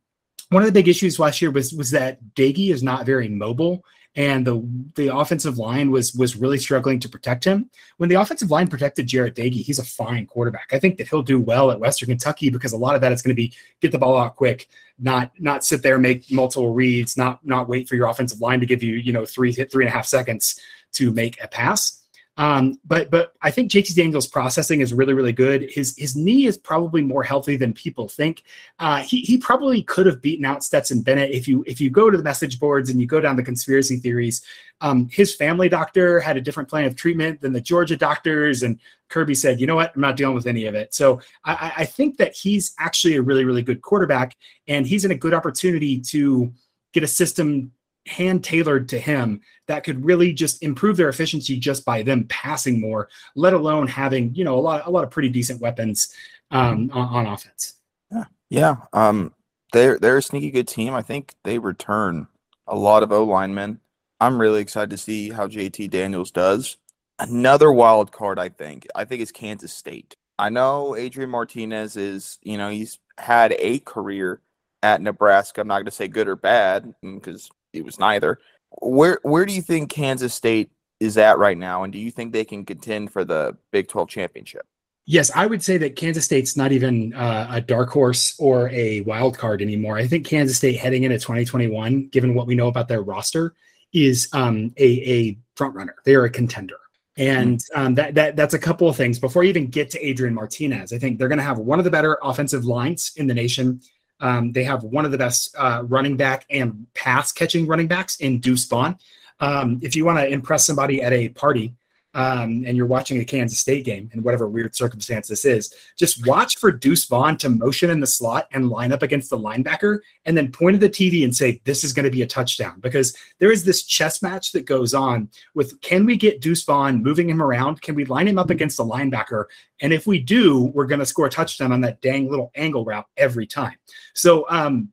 one 0.49 0.63
of 0.63 0.67
the 0.67 0.73
big 0.73 0.89
issues 0.89 1.19
last 1.19 1.43
year 1.43 1.51
was 1.51 1.73
was 1.73 1.91
that 1.91 2.19
Doege 2.35 2.71
is 2.71 2.83
not 2.83 3.07
very 3.07 3.29
mobile 3.29 3.85
and 4.17 4.47
the 4.47 4.63
the 4.95 5.15
offensive 5.15 5.59
line 5.59 5.91
was 5.91 6.15
was 6.15 6.37
really 6.37 6.59
struggling 6.59 7.01
to 7.01 7.09
protect 7.09 7.45
him. 7.45 7.69
When 7.97 8.09
the 8.09 8.15
offensive 8.15 8.51
line 8.51 8.69
protected 8.69 9.09
Jarret 9.09 9.35
Doege, 9.35 9.63
he's 9.63 9.79
a 9.79 9.85
fine 9.85 10.27
quarterback. 10.27 10.71
I 10.73 10.79
think 10.79 10.99
that 10.99 11.09
he'll 11.09 11.23
do 11.23 11.41
well 11.41 11.71
at 11.71 11.81
Western 11.81 12.09
Kentucky 12.09 12.51
because 12.51 12.73
a 12.73 12.77
lot 12.77 12.95
of 12.95 13.01
that 13.01 13.13
is 13.13 13.23
going 13.23 13.35
to 13.35 13.43
be 13.43 13.53
get 13.81 13.91
the 13.91 13.99
ball 13.99 14.17
out 14.17 14.37
quick, 14.37 14.69
not 14.99 15.33
not 15.39 15.65
sit 15.65 15.83
there 15.83 15.99
make 15.99 16.31
multiple 16.31 16.73
reads, 16.73 17.17
not 17.17 17.45
not 17.45 17.69
wait 17.69 17.89
for 17.89 17.97
your 17.97 18.09
offensive 18.09 18.41
line 18.41 18.61
to 18.61 18.67
give 18.67 18.83
you 18.83 18.95
you 18.95 19.13
know 19.13 19.27
three 19.27 19.53
three 19.53 19.85
and 19.85 19.93
a 19.93 19.97
half 19.97 20.07
seconds 20.07 20.61
to 20.93 21.11
make 21.11 21.43
a 21.43 21.49
pass. 21.49 22.04
Um, 22.37 22.81
but 22.85 23.11
but 23.11 23.33
I 23.43 23.51
think 23.51 23.71
JT 23.71 23.95
Daniels' 23.95 24.27
processing 24.27 24.81
is 24.81 24.93
really 24.93 25.15
really 25.15 25.33
good. 25.33 25.71
His 25.71 25.95
his 25.97 26.17
knee 26.17 26.47
is 26.47 26.59
probably 26.59 27.01
more 27.01 27.23
healthy 27.23 27.57
than 27.57 27.73
people 27.73 28.09
think. 28.09 28.43
Uh, 28.81 29.03
he 29.03 29.21
he 29.21 29.39
probably 29.39 29.83
could 29.83 30.07
have 30.07 30.21
beaten 30.21 30.45
out 30.45 30.65
Stetson 30.65 31.03
Bennett 31.03 31.31
if 31.31 31.47
you 31.47 31.63
if 31.67 31.81
you 31.81 31.91
go 31.91 32.11
to 32.11 32.17
the 32.17 32.25
message 32.25 32.59
boards 32.59 32.91
and 32.91 33.01
you 33.01 33.07
go 33.07 33.21
down 33.21 33.37
the 33.37 33.43
conspiracy 33.43 33.99
theories. 33.99 34.43
Um, 34.81 35.09
his 35.13 35.35
family 35.35 35.69
doctor 35.69 36.19
had 36.19 36.37
a 36.37 36.41
different 36.41 36.69
plan 36.69 36.85
of 36.85 36.97
treatment 36.97 37.41
than 37.41 37.53
the 37.53 37.61
Georgia 37.61 37.97
doctors, 37.97 38.65
and 38.65 38.81
Kirby 39.09 39.37
said, 39.37 39.61
"You 39.61 39.69
know 39.69 39.77
what? 39.77 39.93
I'm 39.95 40.01
not 40.01 40.17
dealing 40.17 40.35
with 40.35 40.49
any 40.49 40.67
of 40.67 40.75
it." 40.75 40.93
So 40.93 41.21
I, 41.45 41.73
I 41.79 41.85
think 41.85 42.17
that 42.17 42.35
he's 42.35 42.75
actually 42.81 43.15
a 43.15 43.23
really 43.23 43.45
really 43.45 43.63
good 43.63 43.81
quarterback, 43.81 44.37
and 44.67 44.87
he's 44.87 45.05
in 45.05 45.13
a 45.13 45.17
good 45.17 45.35
opportunity 45.35 46.01
to 46.01 46.53
get 46.93 47.05
a 47.05 47.09
system 47.09 47.71
hand 48.07 48.45
tailored 48.45 48.89
to 48.91 48.99
him 48.99 49.41
that 49.67 49.85
could 49.85 50.05
really 50.05 50.33
just 50.33 50.63
improve 50.63 50.97
their 50.97 51.09
efficiency 51.09 51.59
just 51.59 51.85
by 51.85 52.03
them 52.03 52.25
passing 52.29 52.81
more, 52.81 53.09
let 53.35 53.55
alone 53.55 53.87
having 53.87 54.35
you 54.35 54.45
know 54.45 54.59
a 54.59 54.61
lot 54.61 54.87
a 54.87 54.91
lot 54.91 55.05
of 55.05 55.11
pretty 55.11 55.29
decent 55.29 55.61
weapons 55.61 56.15
um, 56.51 56.91
on, 56.93 57.09
on 57.09 57.27
offense. 57.27 57.75
Yeah, 58.11 58.25
yeah. 58.51 58.77
Um, 58.93 59.33
they're 59.73 59.99
they're 59.99 60.19
a 60.19 60.23
sneaky 60.23 60.51
good 60.51 60.69
team. 60.69 60.95
I 60.95 61.03
think 61.03 61.35
they 61.45 61.59
return 61.59 62.27
a 62.67 62.77
lot 62.77 63.03
of 63.03 63.13
O 63.13 63.25
linemen. 63.25 63.81
I'm 64.21 64.41
really 64.41 64.61
excited 64.61 64.91
to 64.91 64.99
see 64.99 65.31
how 65.31 65.49
JT 65.49 65.91
Daniels 65.91 66.31
does. 66.31 66.77
Another 67.19 67.73
wild 67.73 68.13
card, 68.13 68.39
I 68.39 68.49
think. 68.49 68.87
I 68.95 69.05
think 69.05 69.21
is 69.21 69.33
Kansas 69.33 69.73
State. 69.73 70.17
I 70.39 70.49
know 70.49 70.97
Adrian 70.97 71.31
Martinez 71.31 71.97
is, 71.97 72.39
you 72.43 72.59
know, 72.59 72.69
he's 72.71 72.99
had 73.19 73.55
a 73.59 73.79
career 73.81 74.41
at 74.83 75.01
Nebraska. 75.01 75.61
I'm 75.61 75.69
not 75.69 75.77
going 75.77 75.85
to 75.87 75.91
say 75.93 76.09
good 76.09 76.29
or 76.29 76.37
bad 76.37 76.95
because 77.03 77.51
it 77.75 77.85
was 77.85 77.99
neither. 77.99 78.39
Where 78.81 79.21
where 79.23 79.47
do 79.47 79.53
you 79.53 79.63
think 79.63 79.91
Kansas 79.91 80.35
State 80.35 80.71
is 81.01 81.19
at 81.19 81.39
right 81.39 81.59
now, 81.59 81.85
and 81.85 81.93
do 81.93 81.99
you 81.99 82.11
think 82.11 82.33
they 82.33 82.45
can 82.45 82.65
contend 82.65 83.13
for 83.13 83.25
the 83.25 83.57
Big 83.73 83.89
12 83.89 84.09
championship? 84.09 84.67
Yes, 85.07 85.31
I 85.35 85.45
would 85.45 85.63
say 85.63 85.77
that 85.79 85.97
Kansas 85.97 86.25
State's 86.25 86.57
not 86.57 86.73
even 86.73 87.13
uh, 87.13 87.47
a 87.51 87.61
dark 87.61 87.91
horse 87.91 88.35
or 88.39 88.71
a 88.71 89.03
wild 89.03 89.37
card 89.37 89.61
anymore. 89.61 89.99
I 89.99 90.07
think 90.07 90.27
Kansas 90.27 90.57
State 90.57 90.79
heading 90.79 91.03
into 91.03 91.19
2021, 91.19 92.09
given 92.09 92.35
what 92.35 92.47
we 92.47 92.55
know 92.55 92.69
about 92.69 92.89
their 92.89 93.03
roster, 93.03 93.55
is 93.93 94.29
um, 94.33 94.73
a, 94.79 94.85
a 94.85 95.39
front 95.57 95.75
runner. 95.75 95.95
They 96.07 96.15
are 96.15 96.25
a 96.25 96.31
contender. 96.31 96.77
And 97.17 97.61
um, 97.75 97.95
that, 97.95 98.15
that 98.15 98.35
that's 98.35 98.55
a 98.55 98.59
couple 98.59 98.89
of 98.89 98.97
things. 98.97 99.19
Before 99.19 99.45
you 99.45 99.51
even 99.51 99.69
get 99.69 99.89
to 99.91 100.05
Adrian 100.05 100.35
Martinez, 100.35 100.93
I 100.93 100.99
think 100.99 101.19
they're 101.19 101.29
going 101.29 101.39
to 101.39 101.45
have 101.45 101.59
one 101.59 101.79
of 101.79 101.85
the 101.85 101.91
better 101.91 102.19
offensive 102.23 102.65
lines 102.65 103.13
in 103.17 103.27
the 103.27 103.35
nation. 103.35 103.81
Um, 104.25 104.53
they 104.53 104.65
have 104.65 104.83
one 104.83 105.05
of 105.05 105.13
the 105.13 105.19
best 105.19 105.55
uh, 105.59 105.83
running 105.85 106.17
back 106.17 106.47
and 106.49 106.87
pass 106.95 107.31
catching 107.31 107.67
running 107.67 107.87
backs 107.87 108.17
in 108.17 108.41
Deuce 108.41 108.65
Vaughn. 108.65 108.97
Um, 109.39 109.81
if 109.83 109.95
you 109.95 110.07
want 110.07 110.19
to 110.19 110.27
impress 110.27 110.65
somebody 110.65 111.03
at 111.03 111.13
a 111.13 111.29
party, 111.29 111.75
um, 112.15 112.65
and 112.67 112.77
you're 112.77 112.87
watching 112.87 113.19
a 113.21 113.25
Kansas 113.25 113.59
State 113.59 113.85
game 113.85 114.09
in 114.13 114.23
whatever 114.23 114.49
weird 114.49 114.75
circumstance 114.75 115.29
this 115.29 115.45
is, 115.45 115.75
just 115.99 116.27
watch 116.27 116.59
for 116.59 116.71
Deuce 116.71 117.05
Vaughn 117.05 117.37
to 117.39 117.49
motion 117.49 117.91
in 117.91 118.01
the 118.01 118.07
slot 118.07 118.49
and 118.53 118.71
line 118.71 118.93
up 118.93 119.03
against 119.03 119.31
the 119.31 119.39
linebacker 119.39 119.99
and 120.25 120.37
then 120.37 120.53
point 120.53 120.75
at 120.75 120.81
the 120.81 120.89
TV 120.89 121.25
and 121.25 121.35
say, 121.35 121.61
This 121.65 121.85
is 121.85 121.93
going 121.93 122.05
to 122.05 122.11
be 122.11 122.23
a 122.23 122.27
touchdown. 122.27 122.79
Because 122.81 123.17
there 123.41 123.51
is 123.51 123.65
this 123.65 123.83
chess 123.83 124.23
match 124.23 124.53
that 124.53 124.65
goes 124.67 124.95
on 124.95 125.29
with 125.55 125.81
can 125.81 126.07
we 126.07 126.17
get 126.17 126.41
Deuce 126.41 126.65
Vaughn 126.65 127.03
moving 127.03 127.29
him 127.29 127.43
around? 127.43 127.83
Can 127.83 127.95
we 127.95 128.05
line 128.05 128.29
him 128.29 128.39
up 128.39 128.51
against 128.51 128.77
the 128.77 128.85
linebacker? 128.85 129.47
And 129.81 129.93
if 129.93 130.07
we 130.07 130.21
do, 130.21 130.65
we're 130.75 130.87
going 130.87 131.01
to 131.01 131.07
score 131.07 131.27
a 131.27 131.31
touchdown 131.31 131.73
on 131.73 131.81
that 131.83 132.01
dang 132.01 132.31
little 132.31 132.53
angle 132.55 132.85
route 132.85 133.07
every 133.17 133.47
time. 133.47 133.77
So, 134.15 134.47
um, 134.49 134.91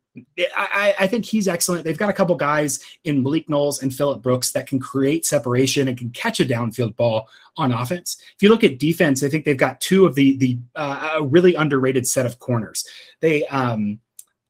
I, 0.55 0.93
I, 0.99 1.07
think 1.07 1.23
he's 1.23 1.47
excellent. 1.47 1.85
They've 1.85 1.97
got 1.97 2.09
a 2.09 2.13
couple 2.13 2.35
guys 2.35 2.81
in 3.05 3.23
Malik 3.23 3.49
Knowles 3.49 3.81
and 3.81 3.93
Phillip 3.93 4.21
Brooks 4.21 4.51
that 4.51 4.67
can 4.67 4.77
create 4.77 5.25
separation 5.25 5.87
and 5.87 5.97
can 5.97 6.09
catch 6.09 6.41
a 6.41 6.45
downfield 6.45 6.97
ball 6.97 7.29
on 7.55 7.71
offense. 7.71 8.17
If 8.35 8.43
you 8.43 8.49
look 8.49 8.63
at 8.65 8.77
defense, 8.77 9.23
I 9.23 9.29
think 9.29 9.45
they've 9.45 9.55
got 9.55 9.79
two 9.79 10.05
of 10.05 10.15
the 10.15 10.35
the 10.37 10.57
uh, 10.75 11.19
really 11.23 11.55
underrated 11.55 12.05
set 12.05 12.25
of 12.25 12.39
corners. 12.39 12.85
They 13.21 13.45
um, 13.47 13.99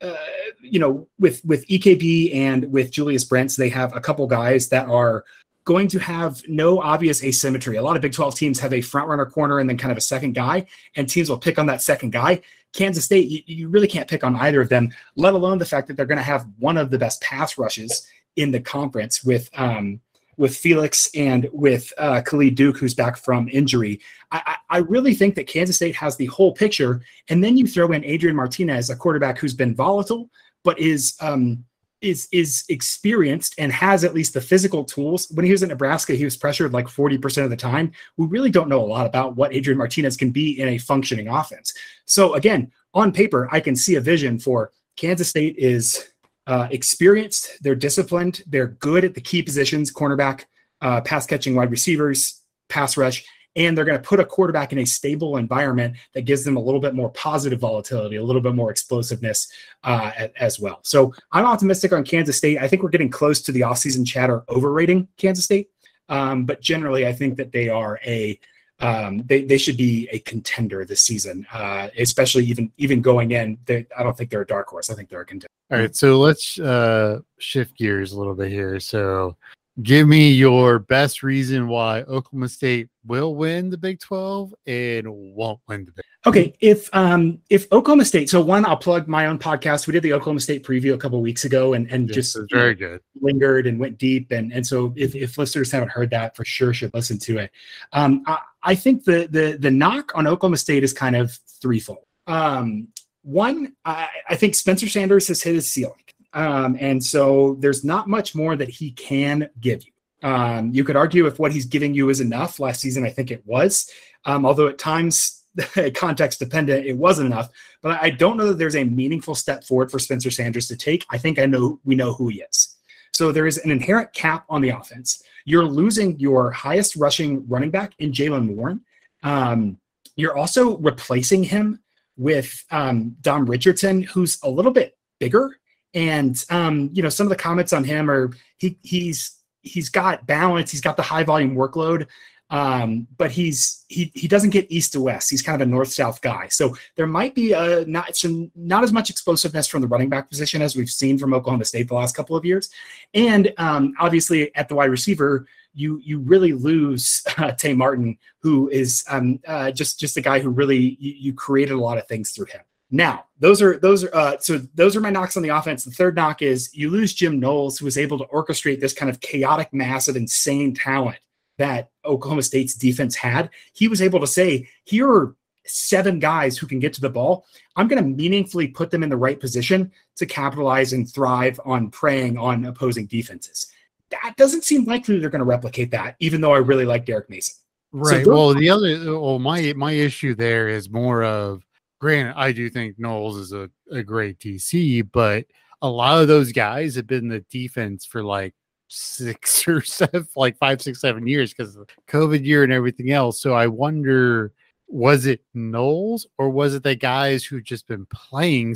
uh, 0.02 0.16
you 0.62 0.80
know 0.80 1.08
with 1.20 1.46
with 1.46 1.68
EKB 1.68 2.34
and 2.36 2.72
with 2.72 2.90
Julius 2.90 3.24
Brents, 3.24 3.56
they 3.56 3.70
have 3.70 3.96
a 3.96 4.02
couple 4.02 4.26
guys 4.26 4.68
that 4.70 4.88
are 4.88 5.26
going 5.64 5.88
to 5.90 6.00
have 6.00 6.42
no 6.48 6.82
obvious 6.82 7.24
asymmetry. 7.24 7.78
A 7.78 7.84
lot 7.84 7.96
of 7.96 8.02
Big 8.02 8.14
12 8.14 8.36
teams 8.36 8.60
have 8.60 8.74
a 8.74 8.82
front 8.82 9.08
runner 9.08 9.28
corner 9.28 9.60
and 9.60 9.70
then 9.70 9.78
kind 9.78 9.92
of 9.92 9.98
a 9.98 10.02
second 10.02 10.34
guy, 10.34 10.66
and 10.96 11.08
teams 11.08 11.30
will 11.30 11.38
pick 11.38 11.60
on 11.60 11.68
that 11.68 11.84
second 11.84 12.12
guy. 12.12 12.42
Kansas 12.74 13.06
State, 13.06 13.28
you, 13.28 13.42
you 13.46 13.68
really 13.68 13.88
can't 13.88 14.10
pick 14.10 14.24
on 14.24 14.36
either 14.36 14.62
of 14.62 14.70
them, 14.70 14.90
let 15.16 15.34
alone 15.34 15.58
the 15.58 15.66
fact 15.66 15.88
that 15.88 15.98
they're 15.98 16.06
going 16.06 16.18
to 16.18 16.24
have 16.24 16.48
one 16.60 16.78
of 16.78 16.90
the 16.90 16.98
best 16.98 17.22
pass 17.22 17.58
rushes 17.58 18.08
in 18.36 18.52
the 18.52 18.60
conference 18.60 19.24
with 19.24 19.50
um, 19.58 20.00
with 20.38 20.56
Felix 20.56 21.10
and 21.14 21.48
with 21.52 21.92
uh, 21.98 22.22
Khalid 22.22 22.56
Duke, 22.56 22.78
who's 22.78 22.96
back 22.96 23.18
from 23.18 23.48
injury. 23.50 24.00
I, 24.32 24.56
I, 24.70 24.78
really 24.78 25.14
think 25.14 25.36
that 25.36 25.46
Kansas 25.46 25.76
State 25.76 25.96
has 25.98 26.16
the 26.16 26.26
whole 26.28 26.54
picture. 26.54 27.02
And 27.30 27.44
then 27.44 27.58
you 27.58 27.68
throw 27.68 27.92
in 27.92 28.04
Adrian 28.06 28.36
Martinez, 28.36 28.90
a 28.90 28.96
quarterback 28.96 29.38
who's 29.38 29.54
been 29.54 29.76
volatile, 29.76 30.30
but 30.64 30.80
is 30.80 31.16
um, 31.20 31.64
is 32.02 32.28
is 32.32 32.64
experienced 32.70 33.56
and 33.58 33.72
has 33.72 34.04
at 34.04 34.14
least 34.14 34.34
the 34.34 34.42
physical 34.42 34.84
tools. 34.84 35.30
When 35.32 35.46
he 35.46 35.52
was 35.52 35.64
at 35.64 35.70
Nebraska, 35.70 36.14
he 36.14 36.26
was 36.26 36.38
pressured 36.38 36.74
like 36.74 36.88
40% 36.88 37.44
of 37.44 37.50
the 37.50 37.56
time. 37.56 37.92
We 38.18 38.28
really 38.28 38.50
don't 38.50 38.70
know 38.70 38.82
a 38.82 38.86
lot 38.86 39.06
about 39.06 39.36
what 39.36 39.54
Adrian 39.54 39.78
Martinez 39.78 40.18
can 40.18 40.32
be 40.32 40.60
in 40.60 40.70
a 40.70 40.78
functioning 40.78 41.28
offense. 41.28 41.74
So 42.06 42.34
again, 42.34 42.72
on 42.94 43.12
paper, 43.12 43.48
I 43.52 43.60
can 43.60 43.76
see 43.76 43.96
a 43.96 44.02
vision 44.02 44.40
for 44.40 44.72
Kansas 44.98 45.30
State 45.30 45.58
is 45.58 46.10
uh, 46.48 46.68
experienced, 46.72 47.52
they're 47.62 47.76
disciplined, 47.76 48.44
they're 48.48 48.68
good 48.68 49.06
at 49.06 49.14
the 49.14 49.22
key 49.22 49.42
positions, 49.42 49.94
cornerback, 49.94 50.46
uh, 50.82 51.00
pass 51.02 51.26
catching 51.26 51.56
wide 51.56 51.72
receivers, 51.72 52.42
pass 52.68 52.98
rush, 52.98 53.24
and 53.56 53.78
they're 53.78 53.86
going 53.86 53.98
to 53.98 54.08
put 54.08 54.20
a 54.20 54.26
quarterback 54.26 54.72
in 54.72 54.80
a 54.80 54.86
stable 54.86 55.38
environment 55.38 55.96
that 56.14 56.22
gives 56.22 56.44
them 56.44 56.56
a 56.56 56.60
little 56.60 56.80
bit 56.80 56.94
more 56.94 57.10
positive 57.12 57.60
volatility, 57.60 58.16
a 58.16 58.24
little 58.24 58.42
bit 58.42 58.56
more 58.56 58.72
explosiveness 58.72 59.52
uh, 59.84 60.12
as 60.40 60.60
well. 60.60 60.80
So 60.84 61.14
I'm 61.32 61.46
optimistic 61.46 61.92
on 61.92 62.04
Kansas 62.04 62.38
State. 62.38 62.60
I 62.60 62.68
think 62.68 62.84
we're 62.84 62.90
getting 62.90 63.10
close 63.10 63.42
to 63.42 63.52
the 63.52 63.62
offseason 63.62 64.08
chatter 64.08 64.44
overrating 64.50 65.08
Kansas 65.18 65.46
State, 65.46 65.70
um, 66.10 66.46
but 66.46 66.62
generally 66.62 67.08
I 67.08 67.14
think 67.14 67.38
that 67.38 67.52
they 67.52 67.70
are 67.70 68.00
a 68.06 68.40
um, 68.80 69.22
they, 69.28 69.44
they 69.44 69.60
should 69.60 69.78
be 69.78 70.10
a 70.12 70.18
contender 70.20 70.84
this 70.86 71.02
season, 71.02 71.46
uh, 71.54 71.90
especially 72.00 72.46
even 72.46 72.72
even 72.78 73.00
going 73.00 73.30
in. 73.30 73.60
They, 73.66 73.86
I 73.96 74.02
don't 74.02 74.18
think 74.18 74.32
they're 74.32 74.42
a 74.42 74.48
dark 74.48 74.68
horse. 74.70 74.90
I 74.90 74.96
think 74.96 75.10
they're 75.10 75.22
a 75.22 75.26
contender. 75.26 75.48
All 75.72 75.78
right, 75.78 75.96
so 75.96 76.20
let's 76.20 76.60
uh, 76.60 77.20
shift 77.38 77.78
gears 77.78 78.12
a 78.12 78.18
little 78.18 78.34
bit 78.34 78.52
here. 78.52 78.80
So 78.80 79.38
give 79.82 80.08
me 80.08 80.32
your 80.32 80.80
best 80.80 81.24
reason 81.24 81.68
why 81.68 82.02
Oklahoma 82.02 82.50
State 82.50 82.90
will 83.06 83.36
win 83.36 83.70
the 83.70 83.78
Big 83.78 84.00
12 84.00 84.54
and 84.68 85.08
won't 85.08 85.60
win 85.68 85.86
the 85.86 85.92
Big. 85.92 86.06
Okay, 86.26 86.54
if 86.60 86.90
um 86.94 87.40
if 87.50 87.72
Oklahoma 87.72 88.06
State, 88.06 88.30
so 88.30 88.42
one, 88.42 88.66
I'll 88.66 88.78
plug 88.78 89.08
my 89.08 89.26
own 89.26 89.40
podcast. 89.40 89.88
We 89.88 89.94
did 89.94 90.04
the 90.04 90.14
Oklahoma 90.14 90.40
State 90.40 90.64
preview 90.64 90.94
a 90.94 90.98
couple 90.98 91.22
weeks 91.22 91.46
ago, 91.46 91.74
and 91.74 91.90
and 91.92 92.08
yes, 92.08 92.16
just 92.16 92.38
very 92.52 92.76
good 92.76 93.02
lingered 93.22 93.68
and 93.68 93.80
went 93.80 93.98
deep, 93.98 94.32
and 94.32 94.52
and 94.52 94.66
so 94.66 94.94
if, 94.96 95.16
if 95.16 95.38
listeners 95.38 95.72
haven't 95.72 95.90
heard 95.90 96.10
that, 96.12 96.36
for 96.36 96.46
sure 96.46 96.74
should 96.74 96.94
listen 96.94 97.18
to 97.20 97.40
it. 97.40 97.52
Um, 97.94 98.24
I, 98.28 98.38
I 98.64 98.76
think 98.76 99.04
the 99.04 99.28
the 99.32 99.58
the 99.60 99.72
knock 99.72 100.12
on 100.16 100.28
Oklahoma 100.28 100.58
State 100.58 100.84
is 100.84 100.94
kind 100.94 101.16
of 101.16 101.38
threefold. 101.62 102.06
Um, 102.28 102.90
one, 103.24 103.74
I, 103.86 104.08
I 104.30 104.36
think 104.36 104.56
Spencer 104.56 104.90
Sanders 104.90 105.28
has 105.28 105.42
hit 105.42 105.56
his 105.56 105.72
ceiling. 105.72 105.96
Um, 106.34 106.78
and 106.80 107.04
so 107.04 107.58
there's 107.60 107.84
not 107.84 108.08
much 108.08 108.36
more 108.36 108.56
that 108.56 108.70
he 108.70 108.92
can 108.92 109.50
give 109.60 109.84
you. 109.84 109.92
Um, 110.28 110.72
you 110.72 110.84
could 110.84 110.96
argue 110.96 111.26
if 111.26 111.40
what 111.40 111.52
he's 111.52 111.66
giving 111.66 111.94
you 111.94 112.10
is 112.10 112.22
enough. 112.22 112.60
Last 112.60 112.82
season, 112.82 113.06
I 113.06 113.10
think 113.10 113.32
it 113.32 113.46
was, 113.46 113.90
um, 114.26 114.46
although 114.46 114.68
at 114.68 114.78
times, 114.78 115.44
context 115.96 116.40
dependent, 116.40 116.86
it 116.86 116.96
wasn't 116.96 117.28
enough. 117.28 117.50
But 117.82 118.02
I 118.02 118.12
don't 118.12 118.38
know 118.38 118.48
that 118.48 118.58
there's 118.58 118.76
a 118.76 118.84
meaningful 118.84 119.36
step 119.36 119.64
forward 119.64 119.92
for 119.92 120.00
Spencer 120.00 120.32
Sanders 120.32 120.68
to 120.68 120.78
take. 120.78 121.06
I 121.10 121.18
think 121.18 121.40
I 121.40 121.46
know 121.46 121.80
we 121.84 121.96
know 121.96 122.14
who 122.14 122.30
he 122.30 122.42
is. 122.42 122.76
So 123.14 123.32
there 123.32 123.48
is 123.48 123.58
an 123.58 123.72
inherent 123.72 124.14
cap 124.14 124.46
on 124.50 124.62
the 124.62 124.70
offense. 124.70 125.22
You're 125.46 125.66
losing 125.66 126.20
your 126.20 126.52
highest 126.52 126.96
rushing 126.96 127.48
running 127.48 127.72
back 127.72 127.94
in 128.00 128.12
Jaylen 128.12 128.56
Warren. 128.56 128.82
Um, 129.24 129.78
you're 130.16 130.38
also 130.38 130.78
replacing 130.78 131.44
him 131.44 131.82
with 132.16 132.64
um, 132.72 133.16
Dom 133.22 133.46
Richardson, 133.46 134.04
who's 134.04 134.40
a 134.44 134.50
little 134.50 134.72
bit 134.72 134.98
bigger 135.20 135.58
and 135.94 136.44
um, 136.50 136.90
you 136.94 137.04
know, 137.04 137.10
some 137.10 137.28
of 137.28 137.30
the 137.30 137.36
comments 137.36 137.74
on 137.74 137.84
him 137.84 138.10
are 138.10 138.32
he 138.58 138.78
he's 138.84 139.38
he's 139.62 139.90
got 139.90 140.26
balance, 140.26 140.72
he's 140.72 140.82
got 140.82 140.98
the 140.98 141.04
high 141.04 141.24
volume 141.24 141.56
workload, 141.56 142.08
um, 142.50 143.08
but 143.18 143.32
he's 143.32 143.86
he 143.88 144.12
he 144.14 144.28
doesn't 144.28 144.52
get 144.52 144.72
east 144.72 144.94
to 144.94 145.02
west. 145.02 145.30
He's 145.30 145.42
kind 145.42 145.62
of 145.62 145.68
a 145.68 145.72
north 145.72 145.92
south 145.92 146.22
guy. 146.22 146.48
So 146.50 146.76
there 146.96 147.08
might 147.08 147.36
be 147.36 147.54
a 147.54 147.86
not 147.86 148.16
some 148.16 148.52
not 148.56 148.84
as 148.84 148.92
much 148.94 149.10
explosiveness 149.10 149.68
from 149.68 149.82
the 149.82 149.88
running 149.88 150.10
back 150.10 150.30
position 150.30 150.62
as 150.62 150.76
we've 150.76 150.90
seen 150.90 151.18
from 151.18 151.34
Oklahoma 151.34 151.66
State 151.66 151.88
the 151.88 151.96
last 151.96 152.16
couple 152.16 152.36
of 152.36 152.46
years, 152.46 152.70
and 153.14 153.54
um, 153.58 153.94
obviously 154.00 154.54
at 154.56 154.70
the 154.70 154.76
wide 154.76 154.92
receiver. 154.92 155.48
You 155.74 156.02
you 156.04 156.20
really 156.20 156.52
lose 156.52 157.24
uh, 157.38 157.54
Tay 157.54 157.74
Martin, 157.74 158.18
who 158.42 158.68
is 158.68 159.06
um, 159.08 159.40
uh, 159.48 159.72
just 159.72 160.02
just 160.02 160.18
a 160.18 160.22
guy 160.22 160.40
who 160.40 160.50
really 160.50 160.98
you, 161.00 161.14
you 161.18 161.34
created 161.34 161.76
a 161.76 161.80
lot 161.80 161.98
of 161.98 162.06
things 162.10 162.32
through 162.32 162.48
him. 162.48 162.60
Now, 162.92 163.26
those 163.40 163.62
are 163.62 163.80
those 163.80 164.04
are 164.04 164.14
uh, 164.14 164.38
so 164.40 164.58
those 164.76 164.98
are 164.98 165.02
my 165.02 165.10
knocks 165.10 165.38
on 165.38 165.44
the 165.44 165.50
offense. 165.50 165.86
The 165.86 165.92
third 165.92 166.14
knock 166.14 166.42
is 166.42 166.70
you 166.74 166.90
lose 166.90 167.14
Jim 167.14 167.40
Knowles, 167.40 167.80
who 167.80 167.86
was 167.86 167.98
able 167.98 168.18
to 168.20 168.26
orchestrate 168.26 168.82
this 168.82 168.94
kind 168.94 169.10
of 169.10 169.22
chaotic 169.22 169.74
mass 169.74 170.10
of 170.10 170.18
insane 170.18 170.74
talent 170.74 171.18
that 171.58 171.90
Oklahoma 172.04 172.44
State's 172.44 172.76
defense 172.76 173.16
had. 173.16 173.50
He 173.74 173.88
was 173.88 174.02
able 174.02 174.20
to 174.20 174.28
say, 174.28 174.68
"Here 174.84 175.10
are 175.10 175.36
seven 175.66 176.20
guys 176.20 176.58
who 176.58 176.68
can 176.68 176.80
get 176.80 176.92
to 176.94 177.02
the 177.02 177.10
ball. 177.10 177.46
I'm 177.78 177.88
going 177.88 178.04
to 178.04 178.10
meaningfully 178.10 178.68
put 178.68 178.92
them 178.92 179.04
in 179.04 179.10
the 179.10 179.16
right 179.16 179.40
position 179.40 179.92
to 180.18 180.26
capitalize 180.26 180.92
and 180.92 181.10
thrive 181.10 181.62
on 181.64 181.90
preying 181.92 182.38
on 182.38 182.66
opposing 182.66 183.06
defenses." 183.06 183.68
That 184.10 184.34
doesn't 184.36 184.66
seem 184.66 184.84
likely 184.84 185.20
they're 185.20 185.30
going 185.30 185.40
to 185.40 185.46
replicate 185.46 185.92
that, 185.92 186.18
even 186.20 186.42
though 186.42 186.54
I 186.54 186.58
really 186.58 186.84
like 186.84 187.06
Derek 187.06 187.30
Mason. 187.30 187.56
Right. 187.94 188.26
So 188.26 188.34
well, 188.34 188.54
the 188.54 188.70
other, 188.70 189.20
well, 189.20 189.40
my 189.40 189.72
my 189.78 189.94
issue 189.94 190.36
there 190.36 190.68
is 190.68 190.90
more 190.90 191.24
of 191.24 191.66
granted, 192.02 192.34
I 192.36 192.52
do 192.52 192.70
think 192.70 192.98
Knowles 192.98 193.38
is 193.38 193.54
a, 193.54 193.70
a 193.92 194.04
great 194.04 194.40
DC, 194.40 195.08
but 195.12 195.46
a 195.82 195.90
lot 195.90 196.22
of 196.22 196.28
those 196.28 196.52
guys 196.52 196.96
have 196.96 197.08
been 197.08 197.28
the 197.28 197.46
defense 197.52 198.06
for 198.06 198.24
like 198.24 198.54
six 198.88 199.66
or 199.68 199.82
seven, 199.82 200.28
like 200.36 200.58
five, 200.58 200.82
six, 200.82 201.00
seven 201.00 201.28
years 201.28 201.54
because 201.54 201.76
of 201.76 201.88
the 201.88 201.94
COVID 202.12 202.44
year 202.44 202.64
and 202.64 202.74
everything 202.74 203.12
else. 203.12 203.42
So 203.42 203.54
I 203.54 203.68
wonder, 203.68 204.52
was 204.88 205.28
it 205.28 205.42
Knowles 205.54 206.28
or 206.38 206.50
was 206.50 206.76
it 206.76 206.84
the 206.84 206.96
guys 206.96 207.46
who've 207.46 207.64
just 207.64 207.88
been 207.88 208.06
playing 208.08 208.76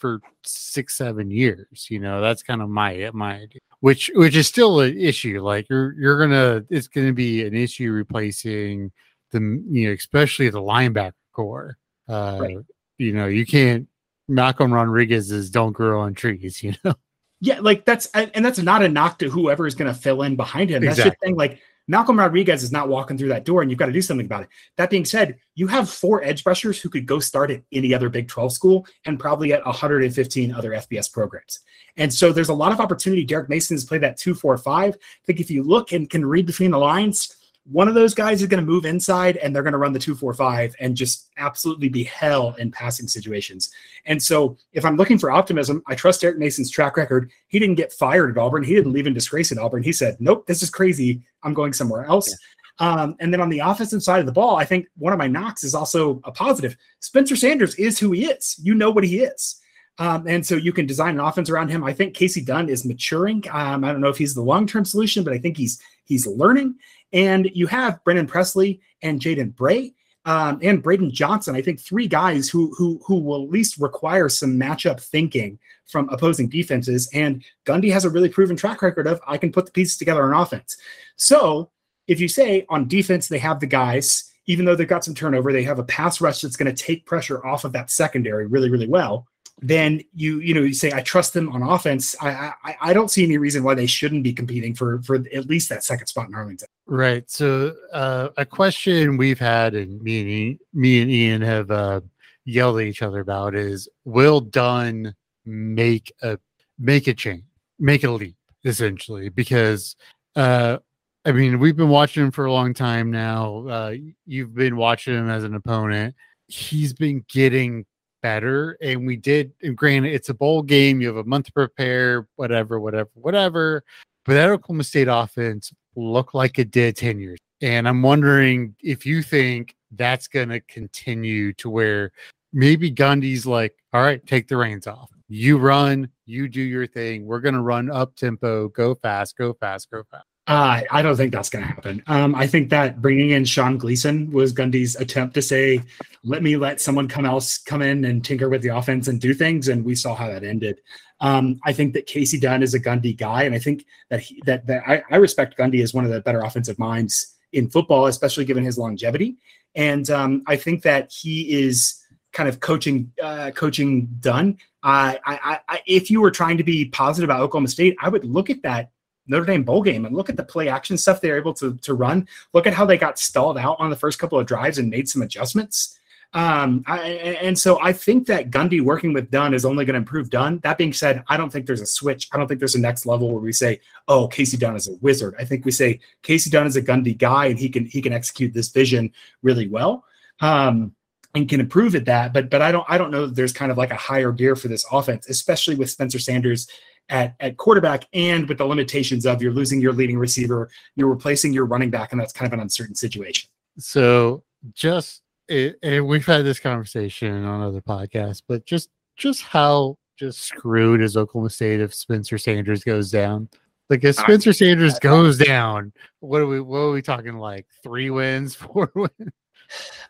for 0.00 0.20
six, 0.44 0.96
seven 0.96 1.30
years. 1.30 1.86
You 1.90 2.00
know, 2.00 2.20
that's 2.20 2.42
kind 2.42 2.62
of 2.62 2.68
my 2.70 3.10
my 3.12 3.34
idea. 3.34 3.60
Which 3.80 4.10
which 4.14 4.34
is 4.34 4.48
still 4.48 4.80
an 4.80 4.98
issue. 4.98 5.42
Like 5.42 5.68
you're 5.68 5.92
you're 5.98 6.18
gonna 6.18 6.64
it's 6.70 6.88
gonna 6.88 7.12
be 7.12 7.46
an 7.46 7.54
issue 7.54 7.92
replacing 7.92 8.90
the 9.30 9.40
you 9.70 9.88
know, 9.88 9.92
especially 9.92 10.48
the 10.48 10.62
linebacker 10.62 11.12
core. 11.32 11.76
Uh 12.10 12.38
Right. 12.40 12.58
you 12.98 13.12
know, 13.12 13.26
you 13.26 13.46
can't 13.46 13.86
Malcolm 14.28 14.72
Rodriguez 14.72 15.30
is 15.30 15.50
don't 15.50 15.72
grow 15.72 16.00
on 16.00 16.14
trees, 16.14 16.62
you 16.62 16.74
know. 16.84 16.94
Yeah, 17.40 17.60
like 17.60 17.84
that's 17.86 18.06
and 18.12 18.44
that's 18.44 18.58
not 18.58 18.82
a 18.82 18.88
knock 18.88 19.18
to 19.20 19.30
whoever 19.30 19.66
is 19.66 19.74
going 19.74 19.92
to 19.92 19.98
fill 19.98 20.22
in 20.22 20.36
behind 20.36 20.70
him. 20.70 20.84
That's 20.84 20.98
Exactly. 20.98 21.16
saying 21.26 21.36
like 21.36 21.58
Malcolm 21.88 22.18
Rodriguez 22.18 22.62
is 22.62 22.70
not 22.70 22.88
walking 22.88 23.16
through 23.16 23.30
that 23.30 23.44
door, 23.44 23.62
and 23.62 23.70
you've 23.70 23.78
got 23.78 23.86
to 23.86 23.92
do 23.92 24.02
something 24.02 24.26
about 24.26 24.42
it. 24.42 24.48
That 24.76 24.90
being 24.90 25.06
said, 25.06 25.36
you 25.54 25.66
have 25.66 25.90
four 25.90 26.22
edge 26.22 26.44
rushers 26.46 26.78
who 26.80 26.88
could 26.90 27.06
go 27.06 27.18
start 27.18 27.50
at 27.50 27.62
any 27.72 27.92
other 27.94 28.08
Big 28.10 28.28
12 28.28 28.52
school 28.52 28.86
and 29.06 29.18
probably 29.18 29.52
at 29.54 29.64
115 29.64 30.52
other 30.52 30.70
FBS 30.70 31.10
programs. 31.12 31.60
And 31.96 32.12
so 32.12 32.32
there's 32.32 32.50
a 32.50 32.54
lot 32.54 32.70
of 32.72 32.78
opportunity. 32.78 33.24
Derek 33.24 33.48
Mason 33.48 33.74
has 33.74 33.84
played 33.84 34.02
that 34.02 34.18
two, 34.18 34.34
four, 34.34 34.56
five. 34.56 34.94
I 34.94 35.24
think 35.26 35.40
if 35.40 35.50
you 35.50 35.62
look 35.64 35.90
and 35.92 36.08
can 36.08 36.24
read 36.24 36.46
between 36.46 36.70
the 36.70 36.78
lines, 36.78 37.34
one 37.64 37.88
of 37.88 37.94
those 37.94 38.14
guys 38.14 38.40
is 38.40 38.48
going 38.48 38.64
to 38.64 38.70
move 38.70 38.84
inside 38.84 39.36
and 39.36 39.54
they're 39.54 39.62
going 39.62 39.72
to 39.72 39.78
run 39.78 39.92
the 39.92 39.98
two, 39.98 40.14
four, 40.14 40.32
five 40.34 40.74
and 40.80 40.96
just 40.96 41.28
absolutely 41.36 41.88
be 41.88 42.04
hell 42.04 42.54
in 42.58 42.70
passing 42.70 43.06
situations. 43.06 43.70
And 44.06 44.22
so 44.22 44.56
if 44.72 44.84
I'm 44.84 44.96
looking 44.96 45.18
for 45.18 45.30
optimism, 45.30 45.82
I 45.86 45.94
trust 45.94 46.22
Derek 46.22 46.38
Mason's 46.38 46.70
track 46.70 46.96
record. 46.96 47.30
He 47.48 47.58
didn't 47.58 47.74
get 47.76 47.92
fired 47.92 48.30
at 48.30 48.42
Auburn. 48.42 48.64
He 48.64 48.74
didn't 48.74 48.92
leave 48.92 49.06
in 49.06 49.14
disgrace 49.14 49.52
at 49.52 49.58
Auburn. 49.58 49.82
He 49.82 49.92
said, 49.92 50.16
nope, 50.20 50.46
this 50.46 50.62
is 50.62 50.70
crazy. 50.70 51.22
I'm 51.42 51.54
going 51.54 51.72
somewhere 51.72 52.06
else. 52.06 52.34
Um, 52.78 53.14
and 53.20 53.32
then 53.32 53.42
on 53.42 53.50
the 53.50 53.58
offensive 53.58 54.02
side 54.02 54.20
of 54.20 54.26
the 54.26 54.32
ball, 54.32 54.56
I 54.56 54.64
think 54.64 54.86
one 54.96 55.12
of 55.12 55.18
my 55.18 55.26
knocks 55.26 55.62
is 55.62 55.74
also 55.74 56.20
a 56.24 56.32
positive. 56.32 56.76
Spencer 57.00 57.36
Sanders 57.36 57.74
is 57.74 57.98
who 57.98 58.12
he 58.12 58.24
is. 58.24 58.56
You 58.60 58.74
know 58.74 58.90
what 58.90 59.04
he 59.04 59.20
is. 59.20 59.60
Um, 59.98 60.26
and 60.26 60.44
so 60.44 60.56
you 60.56 60.72
can 60.72 60.86
design 60.86 61.16
an 61.16 61.20
offense 61.20 61.50
around 61.50 61.68
him. 61.68 61.84
I 61.84 61.92
think 61.92 62.16
Kasey 62.16 62.44
Dunn 62.44 62.70
is 62.70 62.86
maturing. 62.86 63.44
Um, 63.50 63.84
I 63.84 63.92
don't 63.92 64.00
know 64.00 64.08
if 64.08 64.16
he's 64.16 64.34
the 64.34 64.40
long-term 64.40 64.86
solution, 64.86 65.22
but 65.24 65.34
I 65.34 65.38
think 65.38 65.58
he's 65.58 65.78
he's 66.04 66.26
learning. 66.26 66.76
And 67.12 67.50
you 67.54 67.66
have 67.66 68.02
Brennan 68.04 68.26
Presley 68.26 68.80
and 69.02 69.20
Jaden 69.20 69.54
Bray 69.54 69.94
um, 70.24 70.58
and 70.62 70.82
Braydon 70.82 71.10
Johnson. 71.10 71.56
I 71.56 71.62
think 71.62 71.80
three 71.80 72.06
guys 72.06 72.48
who 72.48 72.74
who 72.76 73.00
who 73.04 73.16
will 73.16 73.44
at 73.44 73.50
least 73.50 73.78
require 73.78 74.28
some 74.28 74.58
matchup 74.58 75.00
thinking 75.00 75.58
from 75.86 76.08
opposing 76.10 76.48
defenses. 76.48 77.08
And 77.14 77.44
Gundy 77.66 77.90
has 77.92 78.04
a 78.04 78.10
really 78.10 78.28
proven 78.28 78.56
track 78.56 78.82
record 78.82 79.06
of 79.06 79.20
I 79.26 79.38
can 79.38 79.52
put 79.52 79.66
the 79.66 79.72
pieces 79.72 79.96
together 79.96 80.22
on 80.22 80.40
offense. 80.40 80.76
So 81.16 81.70
if 82.06 82.20
you 82.20 82.28
say 82.28 82.66
on 82.68 82.88
defense 82.88 83.28
they 83.28 83.38
have 83.38 83.60
the 83.60 83.66
guys, 83.66 84.30
even 84.46 84.64
though 84.64 84.74
they've 84.74 84.86
got 84.86 85.04
some 85.04 85.14
turnover, 85.14 85.52
they 85.52 85.62
have 85.62 85.78
a 85.78 85.84
pass 85.84 86.20
rush 86.20 86.42
that's 86.42 86.56
going 86.56 86.74
to 86.74 86.84
take 86.84 87.06
pressure 87.06 87.44
off 87.46 87.64
of 87.64 87.72
that 87.72 87.90
secondary 87.90 88.46
really 88.46 88.70
really 88.70 88.88
well. 88.88 89.26
Then 89.62 90.02
you 90.14 90.40
you 90.40 90.54
know 90.54 90.62
you 90.62 90.72
say 90.72 90.92
I 90.92 91.02
trust 91.02 91.34
them 91.34 91.50
on 91.52 91.62
offense. 91.62 92.16
I 92.20 92.52
I, 92.64 92.76
I 92.80 92.92
don't 92.92 93.10
see 93.10 93.24
any 93.24 93.36
reason 93.36 93.62
why 93.62 93.74
they 93.74 93.86
shouldn't 93.86 94.22
be 94.22 94.32
competing 94.32 94.74
for 94.74 95.02
for 95.02 95.16
at 95.16 95.46
least 95.46 95.68
that 95.68 95.84
second 95.84 96.06
spot 96.06 96.28
in 96.28 96.34
Arlington. 96.34 96.68
Right. 96.86 97.30
So 97.30 97.74
uh, 97.92 98.30
a 98.36 98.46
question 98.46 99.16
we've 99.16 99.38
had 99.38 99.74
and 99.74 100.00
me 100.02 100.20
and 100.20 100.28
Ian, 100.30 100.58
me 100.72 101.02
and 101.02 101.10
Ian 101.10 101.42
have 101.42 101.70
uh, 101.70 102.00
yelled 102.44 102.80
at 102.80 102.86
each 102.86 103.02
other 103.02 103.20
about 103.20 103.54
is 103.54 103.88
will 104.04 104.40
Dunn 104.40 105.14
make 105.44 106.12
a 106.22 106.38
make 106.78 107.06
a 107.06 107.14
change, 107.14 107.44
make 107.78 108.04
a 108.04 108.10
leap, 108.10 108.36
essentially? 108.64 109.28
Because 109.28 109.96
uh 110.36 110.78
I 111.24 111.32
mean 111.32 111.58
we've 111.58 111.76
been 111.76 111.88
watching 111.88 112.24
him 112.24 112.30
for 112.30 112.46
a 112.46 112.52
long 112.52 112.74
time 112.74 113.10
now. 113.10 113.66
Uh 113.68 113.94
you've 114.26 114.54
been 114.54 114.76
watching 114.76 115.14
him 115.14 115.28
as 115.28 115.44
an 115.44 115.54
opponent. 115.54 116.14
He's 116.48 116.92
been 116.92 117.24
getting 117.28 117.86
better 118.22 118.76
and 118.82 119.06
we 119.06 119.16
did 119.16 119.52
and 119.62 119.76
granted 119.76 120.12
it's 120.12 120.28
a 120.28 120.34
bowl 120.34 120.62
game, 120.62 121.00
you 121.00 121.08
have 121.08 121.16
a 121.16 121.24
month 121.24 121.46
to 121.46 121.52
prepare, 121.52 122.26
whatever, 122.36 122.80
whatever, 122.80 123.10
whatever. 123.14 123.84
But 124.24 124.34
that 124.34 124.50
Oklahoma 124.50 124.84
State 124.84 125.08
offense 125.08 125.72
looked 125.96 126.34
like 126.34 126.58
it 126.58 126.70
did 126.70 126.96
10 126.96 127.18
years. 127.18 127.38
And 127.62 127.88
I'm 127.88 128.02
wondering 128.02 128.74
if 128.80 129.04
you 129.04 129.22
think 129.22 129.74
that's 129.92 130.28
going 130.28 130.48
to 130.50 130.60
continue 130.60 131.52
to 131.54 131.68
where 131.68 132.12
maybe 132.52 132.90
Gundy's 132.90 133.46
like, 133.46 133.74
all 133.92 134.02
right, 134.02 134.24
take 134.26 134.48
the 134.48 134.56
reins 134.56 134.86
off. 134.86 135.10
You 135.28 135.58
run, 135.58 136.08
you 136.26 136.48
do 136.48 136.62
your 136.62 136.86
thing. 136.86 137.26
We're 137.26 137.40
going 137.40 137.54
to 137.54 137.60
run 137.60 137.90
up 137.90 138.16
tempo, 138.16 138.68
go 138.68 138.94
fast, 138.94 139.36
go 139.36 139.52
fast, 139.54 139.90
go 139.90 140.02
fast. 140.10 140.24
Uh, 140.50 140.82
I 140.90 141.00
don't 141.00 141.16
think 141.16 141.32
that's 141.32 141.48
going 141.48 141.62
to 141.62 141.68
happen. 141.68 142.02
Um, 142.08 142.34
I 142.34 142.48
think 142.48 142.70
that 142.70 143.00
bringing 143.00 143.30
in 143.30 143.44
Sean 143.44 143.78
Gleeson 143.78 144.32
was 144.32 144.52
Gundy's 144.52 144.96
attempt 144.96 145.34
to 145.34 145.42
say, 145.42 145.80
"Let 146.24 146.42
me 146.42 146.56
let 146.56 146.80
someone 146.80 147.06
come 147.06 147.24
else 147.24 147.56
come 147.56 147.82
in 147.82 148.04
and 148.04 148.24
tinker 148.24 148.48
with 148.48 148.60
the 148.60 148.76
offense 148.76 149.06
and 149.06 149.20
do 149.20 149.32
things," 149.32 149.68
and 149.68 149.84
we 149.84 149.94
saw 149.94 150.16
how 150.16 150.26
that 150.26 150.42
ended. 150.42 150.80
Um, 151.20 151.60
I 151.64 151.72
think 151.72 151.94
that 151.94 152.08
Kasey 152.08 152.40
Dunn 152.40 152.64
is 152.64 152.74
a 152.74 152.80
Gundy 152.80 153.16
guy, 153.16 153.44
and 153.44 153.54
I 153.54 153.60
think 153.60 153.84
that 154.08 154.22
he, 154.22 154.42
that 154.44 154.66
that 154.66 154.82
I, 154.88 155.04
I 155.08 155.16
respect 155.18 155.56
Gundy 155.56 155.84
as 155.84 155.94
one 155.94 156.04
of 156.04 156.10
the 156.10 156.20
better 156.20 156.40
offensive 156.40 156.80
minds 156.80 157.36
in 157.52 157.70
football, 157.70 158.06
especially 158.06 158.44
given 158.44 158.64
his 158.64 158.76
longevity. 158.76 159.36
And 159.76 160.10
um, 160.10 160.42
I 160.48 160.56
think 160.56 160.82
that 160.82 161.12
he 161.12 161.62
is 161.62 162.02
kind 162.32 162.48
of 162.48 162.58
coaching 162.58 163.12
uh, 163.22 163.52
coaching 163.54 164.08
Dunn. 164.18 164.58
I, 164.82 165.16
I, 165.24 165.60
I, 165.68 165.80
if 165.86 166.10
you 166.10 166.20
were 166.20 166.32
trying 166.32 166.56
to 166.56 166.64
be 166.64 166.86
positive 166.86 167.28
about 167.28 167.40
Oklahoma 167.40 167.68
State, 167.68 167.96
I 168.02 168.08
would 168.08 168.24
look 168.24 168.50
at 168.50 168.62
that 168.62 168.90
Notre 169.30 169.46
Dame 169.46 169.62
bowl 169.62 169.82
game 169.82 170.04
and 170.04 170.14
look 170.14 170.28
at 170.28 170.36
the 170.36 170.44
play 170.44 170.68
action 170.68 170.98
stuff 170.98 171.20
they're 171.20 171.38
able 171.38 171.54
to, 171.54 171.76
to 171.78 171.94
run. 171.94 172.28
Look 172.52 172.66
at 172.66 172.74
how 172.74 172.84
they 172.84 172.98
got 172.98 173.18
stalled 173.18 173.56
out 173.56 173.76
on 173.78 173.88
the 173.88 173.96
first 173.96 174.18
couple 174.18 174.38
of 174.38 174.46
drives 174.46 174.78
and 174.78 174.90
made 174.90 175.08
some 175.08 175.22
adjustments. 175.22 175.98
Um, 176.32 176.84
I, 176.86 176.98
and 177.42 177.58
so 177.58 177.80
I 177.80 177.92
think 177.92 178.26
that 178.28 178.50
Gundy 178.50 178.80
working 178.80 179.12
with 179.12 179.30
Dunn 179.30 179.52
is 179.52 179.64
only 179.64 179.84
going 179.84 179.94
to 179.94 179.98
improve 179.98 180.30
Dunn. 180.30 180.60
That 180.62 180.78
being 180.78 180.92
said, 180.92 181.24
I 181.28 181.36
don't 181.36 181.50
think 181.50 181.66
there's 181.66 181.80
a 181.80 181.86
switch. 181.86 182.28
I 182.32 182.36
don't 182.36 182.46
think 182.46 182.60
there's 182.60 182.76
a 182.76 182.80
next 182.80 183.04
level 183.04 183.32
where 183.32 183.42
we 183.42 183.52
say, 183.52 183.80
"Oh, 184.06 184.28
Kasey 184.28 184.58
Dunn 184.58 184.76
is 184.76 184.88
a 184.88 184.94
wizard." 185.00 185.34
I 185.40 185.44
think 185.44 185.64
we 185.64 185.72
say 185.72 185.98
Kasey 186.22 186.50
Dunn 186.50 186.68
is 186.68 186.76
a 186.76 186.82
Gundy 186.82 187.18
guy, 187.18 187.46
and 187.46 187.58
he 187.58 187.68
can 187.68 187.84
he 187.84 188.00
can 188.00 188.12
execute 188.12 188.52
this 188.52 188.68
vision 188.68 189.12
really 189.42 189.66
well. 189.66 190.04
Um, 190.40 190.94
and 191.34 191.48
can 191.48 191.60
improve 191.60 191.94
at 191.94 192.06
that, 192.06 192.32
but 192.32 192.50
but 192.50 192.60
I 192.60 192.72
don't 192.72 192.84
I 192.88 192.98
don't 192.98 193.10
know 193.10 193.26
that 193.26 193.36
there's 193.36 193.52
kind 193.52 193.70
of 193.70 193.78
like 193.78 193.92
a 193.92 193.96
higher 193.96 194.32
gear 194.32 194.56
for 194.56 194.68
this 194.68 194.84
offense, 194.90 195.28
especially 195.28 195.76
with 195.76 195.90
Spencer 195.90 196.18
Sanders 196.18 196.68
at, 197.10 197.34
at 197.40 197.56
quarterback 197.58 198.06
and 198.14 198.48
with 198.48 198.58
the 198.58 198.64
limitations 198.64 199.26
of 199.26 199.42
you're 199.42 199.52
losing 199.52 199.80
your 199.80 199.92
leading 199.92 200.16
receiver, 200.16 200.70
you're 200.96 201.08
replacing 201.08 201.52
your 201.52 201.66
running 201.66 201.90
back, 201.90 202.12
and 202.12 202.20
that's 202.20 202.32
kind 202.32 202.46
of 202.46 202.54
an 202.54 202.60
uncertain 202.60 202.94
situation. 202.94 203.50
So 203.78 204.44
just 204.72 205.22
it, 205.48 205.76
and 205.82 206.06
we've 206.06 206.24
had 206.24 206.44
this 206.44 206.60
conversation 206.60 207.44
on 207.44 207.60
other 207.60 207.80
podcasts, 207.80 208.42
but 208.46 208.64
just 208.64 208.88
just 209.16 209.42
how 209.42 209.98
just 210.16 210.40
screwed 210.40 211.02
is 211.02 211.16
Oklahoma 211.16 211.50
State 211.50 211.80
if 211.80 211.94
Spencer 211.94 212.38
Sanders 212.38 212.84
goes 212.84 213.10
down? 213.10 213.48
Like 213.88 214.04
if 214.04 214.16
Spencer 214.16 214.52
Sanders 214.52 214.98
goes 215.00 215.38
down, 215.38 215.92
what 216.20 216.40
are 216.40 216.46
we 216.46 216.60
what 216.60 216.78
are 216.78 216.92
we 216.92 217.02
talking 217.02 217.36
like 217.38 217.66
three 217.82 218.10
wins, 218.10 218.54
four 218.54 218.90
wins? 218.94 219.32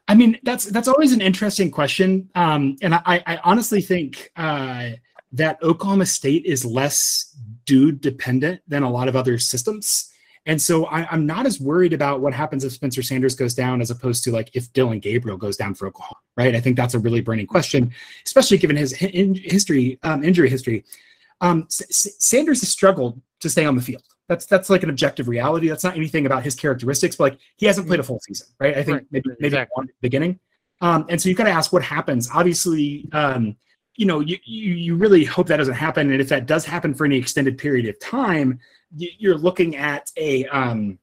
I 0.09 0.15
mean, 0.15 0.39
that's 0.43 0.67
that's 0.67 0.89
always 0.89 1.13
an 1.13 1.21
interesting 1.21 1.71
question, 1.71 2.29
um, 2.35 2.77
and 2.83 2.95
I, 2.95 3.23
I 3.27 3.39
honestly 3.45 3.81
think 3.81 4.31
uh, 4.37 4.91
that 5.33 5.63
Oklahoma 5.63 6.07
State 6.07 6.45
is 6.45 6.65
less 6.65 7.37
dude 7.67 8.01
dependent 8.01 8.61
than 8.67 8.83
a 8.83 8.91
lot 8.91 9.09
of 9.09 9.17
other 9.17 9.39
systems, 9.39 10.11
and 10.47 10.61
so 10.61 10.87
I, 10.87 11.07
I'm 11.11 11.27
not 11.27 11.47
as 11.47 11.61
worried 11.61 11.93
about 11.93 12.21
what 12.21 12.33
happens 12.33 12.65
if 12.65 12.73
Spencer 12.73 13.03
Sanders 13.03 13.35
goes 13.35 13.55
down 13.55 13.81
as 13.81 13.91
opposed 13.91 14.25
to 14.25 14.33
like 14.33 14.51
if 14.55 14.73
Dillon 14.73 14.99
Gabriel 14.99 15.37
goes 15.37 15.57
down 15.57 15.75
for 15.75 15.87
Oklahoma, 15.87 16.17
right? 16.37 16.55
I 16.57 16.61
think 16.61 16.77
that's 16.77 16.95
a 16.95 16.99
really 16.99 17.21
burning 17.21 17.47
question, 17.47 17.93
especially 18.27 18.57
given 18.59 18.77
his 18.77 18.93
history, 18.95 19.99
um, 20.03 20.25
injury 20.25 20.49
history. 20.49 20.85
Um, 21.43 21.67
S- 21.71 22.17
Sanders 22.19 22.61
has 22.61 22.71
struggled 22.71 23.21
to 23.41 23.49
stay 23.51 23.65
on 23.67 23.77
the 23.77 23.83
field. 23.83 24.03
That's 24.29 24.47
that's 24.47 24.71
like 24.71 24.83
an 24.83 24.91
objective 24.91 25.29
reality. 25.29 25.69
That's 25.69 25.85
not 25.85 25.97
anything 25.97 26.25
about 26.27 26.43
his 26.43 26.55
characteristics, 26.55 27.17
but 27.17 27.33
like 27.33 27.41
he 27.57 27.67
hasn't 27.67 27.87
played 27.87 28.01
a 28.01 28.03
full 28.03 28.21
season, 28.21 28.47
right? 28.61 28.77
I 28.77 28.83
think 28.83 28.97
Right, 28.97 29.07
maybe 29.11 29.29
maybe 29.41 29.47
exactly. 29.49 29.73
one 29.75 29.85
at 29.89 29.95
the 29.95 30.01
beginning. 30.01 30.39
Um, 30.81 31.05
and 31.11 31.21
so 31.21 31.29
you've 31.29 31.37
got 31.37 31.45
to 31.45 31.51
ask 31.51 31.73
what 31.73 31.83
happens. 31.83 32.31
Obviously, 32.33 33.09
um, 33.13 33.57
you 34.01 34.07
know, 34.07 34.21
you, 34.21 34.39
you 34.45 34.73
you 34.73 34.95
really 34.95 35.25
hope 35.25 35.47
that 35.49 35.59
doesn't 35.59 35.75
happen. 35.75 36.11
And 36.11 36.23
if 36.23 36.31
that 36.31 36.47
does 36.47 36.65
happen 36.65 36.95
for 36.95 37.05
any 37.05 37.19
extended 37.19 37.59
period 37.59 37.87
of 37.87 38.01
time, 38.01 38.59
you're 38.97 39.37
looking 39.37 39.77
at 39.77 40.11
a 40.17 40.47
um, 40.47 40.99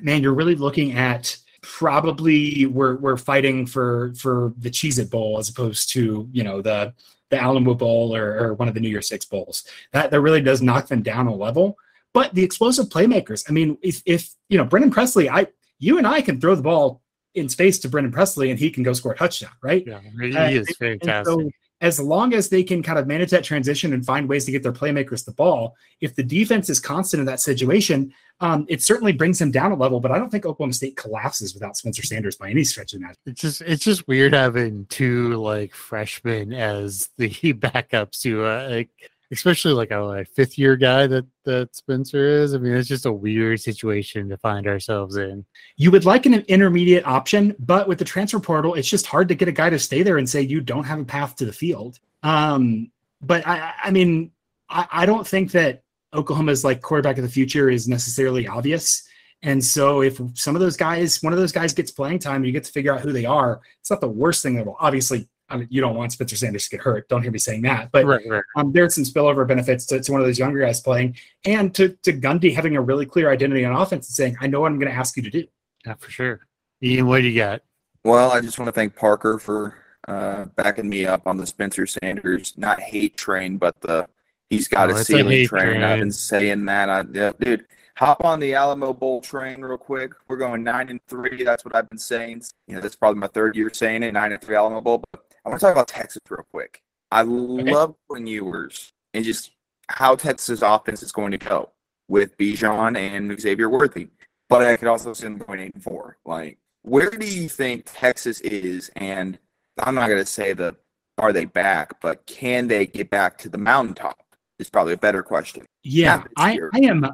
man. 0.00 0.22
You're 0.22 0.32
really 0.32 0.54
looking 0.54 0.94
at 0.96 1.36
probably 1.60 2.64
we're 2.64 2.96
we're 2.96 3.18
fighting 3.18 3.66
for 3.66 4.14
for 4.14 4.54
the 4.56 4.70
Cheez 4.70 4.98
It 4.98 5.10
Bowl 5.10 5.36
as 5.38 5.50
opposed 5.50 5.92
to 5.92 6.26
you 6.32 6.42
know 6.42 6.62
the 6.62 6.94
the 7.28 7.36
Allenwood 7.36 7.76
Bowl 7.76 8.16
or, 8.16 8.38
or 8.38 8.54
one 8.54 8.66
of 8.66 8.72
the 8.72 8.80
New 8.80 8.88
Year 8.88 9.02
Six 9.02 9.26
bowls. 9.26 9.64
That 9.92 10.10
that 10.10 10.22
really 10.22 10.40
does 10.40 10.62
knock 10.62 10.88
them 10.88 11.02
down 11.02 11.26
a 11.26 11.34
level. 11.34 11.76
But 12.14 12.34
the 12.34 12.42
explosive 12.42 12.86
playmakers. 12.86 13.44
I 13.46 13.52
mean, 13.52 13.76
if 13.82 14.00
if 14.06 14.30
you 14.48 14.56
know 14.56 14.64
Brennan 14.64 14.90
Presley, 14.90 15.28
I 15.28 15.48
you 15.80 15.98
and 15.98 16.06
I 16.06 16.22
can 16.22 16.40
throw 16.40 16.54
the 16.54 16.62
ball 16.62 17.02
in 17.34 17.50
space 17.50 17.78
to 17.80 17.90
Brennan 17.90 18.10
Presley 18.10 18.50
and 18.50 18.58
he 18.58 18.70
can 18.70 18.82
go 18.82 18.94
score 18.94 19.12
a 19.12 19.16
touchdown, 19.18 19.52
right? 19.62 19.86
Yeah, 19.86 20.00
he 20.18 20.34
Uh, 20.34 20.48
is 20.62 20.74
fantastic. 20.78 21.26
so 21.26 21.50
as 21.80 22.00
long 22.00 22.34
as 22.34 22.48
they 22.48 22.62
can 22.62 22.82
kind 22.82 22.98
of 22.98 23.06
manage 23.06 23.30
that 23.30 23.44
transition 23.44 23.92
and 23.92 24.04
find 24.04 24.28
ways 24.28 24.44
to 24.44 24.52
get 24.52 24.62
their 24.62 24.72
playmakers 24.72 25.24
the 25.24 25.32
ball, 25.32 25.76
if 26.00 26.14
the 26.14 26.22
defense 26.22 26.68
is 26.68 26.80
constant 26.80 27.20
in 27.20 27.26
that 27.26 27.40
situation, 27.40 28.12
um, 28.40 28.66
it 28.68 28.82
certainly 28.82 29.12
brings 29.12 29.38
them 29.38 29.50
down 29.50 29.70
a 29.70 29.76
level. 29.76 30.00
But 30.00 30.10
I 30.10 30.18
don't 30.18 30.30
think 30.30 30.44
Oklahoma 30.44 30.72
State 30.72 30.96
collapses 30.96 31.54
without 31.54 31.76
Spencer 31.76 32.02
Sanders 32.02 32.36
by 32.36 32.50
any 32.50 32.64
stretch 32.64 32.94
of 32.94 33.00
that. 33.02 33.16
It's 33.26 33.40
just 33.40 33.60
it's 33.62 33.84
just 33.84 34.08
weird 34.08 34.32
having 34.32 34.86
two 34.86 35.34
like 35.36 35.74
freshmen 35.74 36.52
as 36.52 37.08
the 37.16 37.28
backups 37.54 38.22
to 38.22 38.44
uh, 38.44 38.68
like 38.70 38.90
especially 39.32 39.72
like 39.72 39.90
a 39.90 39.98
like 39.98 40.28
fifth 40.28 40.58
year 40.58 40.76
guy 40.76 41.06
that 41.06 41.26
that 41.44 41.74
Spencer 41.74 42.26
is. 42.26 42.54
I 42.54 42.58
mean, 42.58 42.74
it's 42.74 42.88
just 42.88 43.06
a 43.06 43.12
weird 43.12 43.60
situation 43.60 44.28
to 44.28 44.36
find 44.38 44.66
ourselves 44.66 45.16
in. 45.16 45.44
You 45.76 45.90
would 45.90 46.04
like 46.04 46.26
an 46.26 46.34
intermediate 46.34 47.06
option, 47.06 47.54
but 47.58 47.88
with 47.88 47.98
the 47.98 48.04
transfer 48.04 48.40
portal, 48.40 48.74
it's 48.74 48.88
just 48.88 49.06
hard 49.06 49.28
to 49.28 49.34
get 49.34 49.48
a 49.48 49.52
guy 49.52 49.70
to 49.70 49.78
stay 49.78 50.02
there 50.02 50.18
and 50.18 50.28
say 50.28 50.42
you 50.42 50.60
don't 50.60 50.84
have 50.84 51.00
a 51.00 51.04
path 51.04 51.36
to 51.36 51.44
the 51.44 51.52
field. 51.52 51.98
Um, 52.22 52.90
but 53.20 53.46
I, 53.46 53.74
I 53.84 53.90
mean, 53.90 54.30
I, 54.70 54.86
I 54.90 55.06
don't 55.06 55.26
think 55.26 55.52
that 55.52 55.82
Oklahoma's 56.14 56.64
like 56.64 56.80
quarterback 56.80 57.18
of 57.18 57.22
the 57.22 57.30
future 57.30 57.70
is 57.70 57.88
necessarily 57.88 58.46
obvious. 58.46 59.02
And 59.42 59.64
so 59.64 60.02
if 60.02 60.20
some 60.34 60.56
of 60.56 60.60
those 60.60 60.76
guys, 60.76 61.22
one 61.22 61.32
of 61.32 61.38
those 61.38 61.52
guys 61.52 61.72
gets 61.72 61.90
playing 61.90 62.18
time, 62.18 62.44
you 62.44 62.50
get 62.50 62.64
to 62.64 62.72
figure 62.72 62.92
out 62.92 63.00
who 63.00 63.12
they 63.12 63.24
are. 63.24 63.60
It's 63.80 63.90
not 63.90 64.00
the 64.00 64.08
worst 64.08 64.42
thing 64.42 64.56
that 64.56 64.66
will 64.66 64.76
obviously 64.80 65.28
I 65.48 65.56
mean, 65.56 65.68
you 65.70 65.80
don't 65.80 65.94
want 65.94 66.12
Spencer 66.12 66.36
Sanders 66.36 66.64
to 66.64 66.76
get 66.76 66.80
hurt. 66.82 67.08
Don't 67.08 67.22
hear 67.22 67.30
me 67.30 67.38
saying 67.38 67.62
that. 67.62 67.90
But 67.90 68.04
right, 68.04 68.22
right. 68.28 68.42
Um, 68.56 68.72
there's 68.72 68.94
some 68.94 69.04
spillover 69.04 69.46
benefits 69.46 69.86
to, 69.86 70.00
to, 70.00 70.12
one 70.12 70.20
of 70.20 70.26
those 70.26 70.38
younger 70.38 70.60
guys 70.60 70.80
playing 70.80 71.16
and 71.44 71.74
to, 71.74 71.90
to 72.02 72.12
Gundy 72.12 72.54
having 72.54 72.76
a 72.76 72.80
really 72.80 73.06
clear 73.06 73.30
identity 73.30 73.64
on 73.64 73.74
offense 73.74 74.08
and 74.08 74.14
saying, 74.14 74.36
I 74.40 74.46
know 74.46 74.60
what 74.60 74.72
I'm 74.72 74.78
going 74.78 74.90
to 74.90 74.96
ask 74.96 75.16
you 75.16 75.22
to 75.22 75.30
do. 75.30 75.46
Yeah, 75.86 75.94
for 75.94 76.10
sure. 76.10 76.40
Ian, 76.82 77.06
what 77.06 77.22
do 77.22 77.28
you 77.28 77.36
got? 77.36 77.62
Well, 78.04 78.30
I 78.30 78.40
just 78.40 78.58
want 78.58 78.68
to 78.68 78.72
thank 78.72 78.94
Parker 78.94 79.38
for 79.38 79.76
uh, 80.06 80.46
backing 80.56 80.88
me 80.88 81.06
up 81.06 81.26
on 81.26 81.36
the 81.36 81.46
Spencer 81.46 81.86
Sanders, 81.86 82.54
not 82.56 82.80
hate 82.80 83.16
train, 83.16 83.58
but 83.58 83.80
the 83.80 84.08
he's 84.48 84.68
got 84.68 84.90
oh, 84.90 84.94
a 84.94 85.04
ceiling 85.04 85.32
a 85.32 85.46
train. 85.46 85.64
train. 85.64 85.82
I've 85.82 85.98
been 85.98 86.12
saying 86.12 86.64
that. 86.66 86.88
I, 86.88 87.04
yeah, 87.12 87.32
dude, 87.38 87.66
hop 87.96 88.24
on 88.24 88.40
the 88.40 88.54
Alamo 88.54 88.92
Bowl 88.92 89.20
train 89.20 89.60
real 89.60 89.76
quick. 89.76 90.12
We're 90.28 90.36
going 90.36 90.62
nine 90.62 90.88
and 90.88 91.00
three. 91.08 91.42
That's 91.42 91.64
what 91.64 91.74
I've 91.74 91.88
been 91.90 91.98
saying. 91.98 92.44
You 92.66 92.76
know, 92.76 92.80
that's 92.80 92.96
probably 92.96 93.20
my 93.20 93.26
third 93.26 93.56
year 93.56 93.70
saying 93.72 94.02
it. 94.02 94.12
Nine 94.12 94.32
and 94.32 94.40
three 94.40 94.56
Alamo 94.56 94.80
Bowl. 94.80 95.02
I 95.48 95.52
want 95.52 95.60
to 95.60 95.66
talk 95.66 95.72
about 95.72 95.88
Texas 95.88 96.20
real 96.28 96.46
quick. 96.50 96.82
I 97.10 97.22
okay. 97.22 97.72
love 97.72 97.94
Quinn 98.06 98.26
Ewers 98.26 98.92
and 99.14 99.24
just 99.24 99.52
how 99.88 100.14
Texas 100.14 100.60
offense 100.60 101.02
is 101.02 101.10
going 101.10 101.30
to 101.30 101.38
go 101.38 101.70
with 102.06 102.36
Bijan 102.36 102.98
and 102.98 103.40
Xavier 103.40 103.70
Worthy. 103.70 104.08
But 104.50 104.62
I 104.62 104.76
could 104.76 104.88
also 104.88 105.14
see 105.14 105.24
them 105.24 105.38
going 105.38 105.60
eight 105.60 105.74
and 105.74 105.82
four. 105.82 106.18
Like, 106.26 106.58
where 106.82 107.08
do 107.08 107.26
you 107.26 107.48
think 107.48 107.84
Texas 107.86 108.40
is? 108.42 108.90
And 108.96 109.38
I'm 109.78 109.94
not 109.94 110.08
going 110.08 110.20
to 110.20 110.26
say 110.26 110.52
the 110.52 110.76
are 111.16 111.32
they 111.32 111.46
back, 111.46 111.98
but 112.02 112.26
can 112.26 112.68
they 112.68 112.86
get 112.86 113.08
back 113.08 113.38
to 113.38 113.48
the 113.48 113.58
mountaintop? 113.58 114.18
Is 114.58 114.68
probably 114.68 114.92
a 114.92 114.98
better 114.98 115.22
question. 115.22 115.64
Yeah, 115.82 116.24
I, 116.36 116.58
I 116.74 116.80
am 116.80 117.06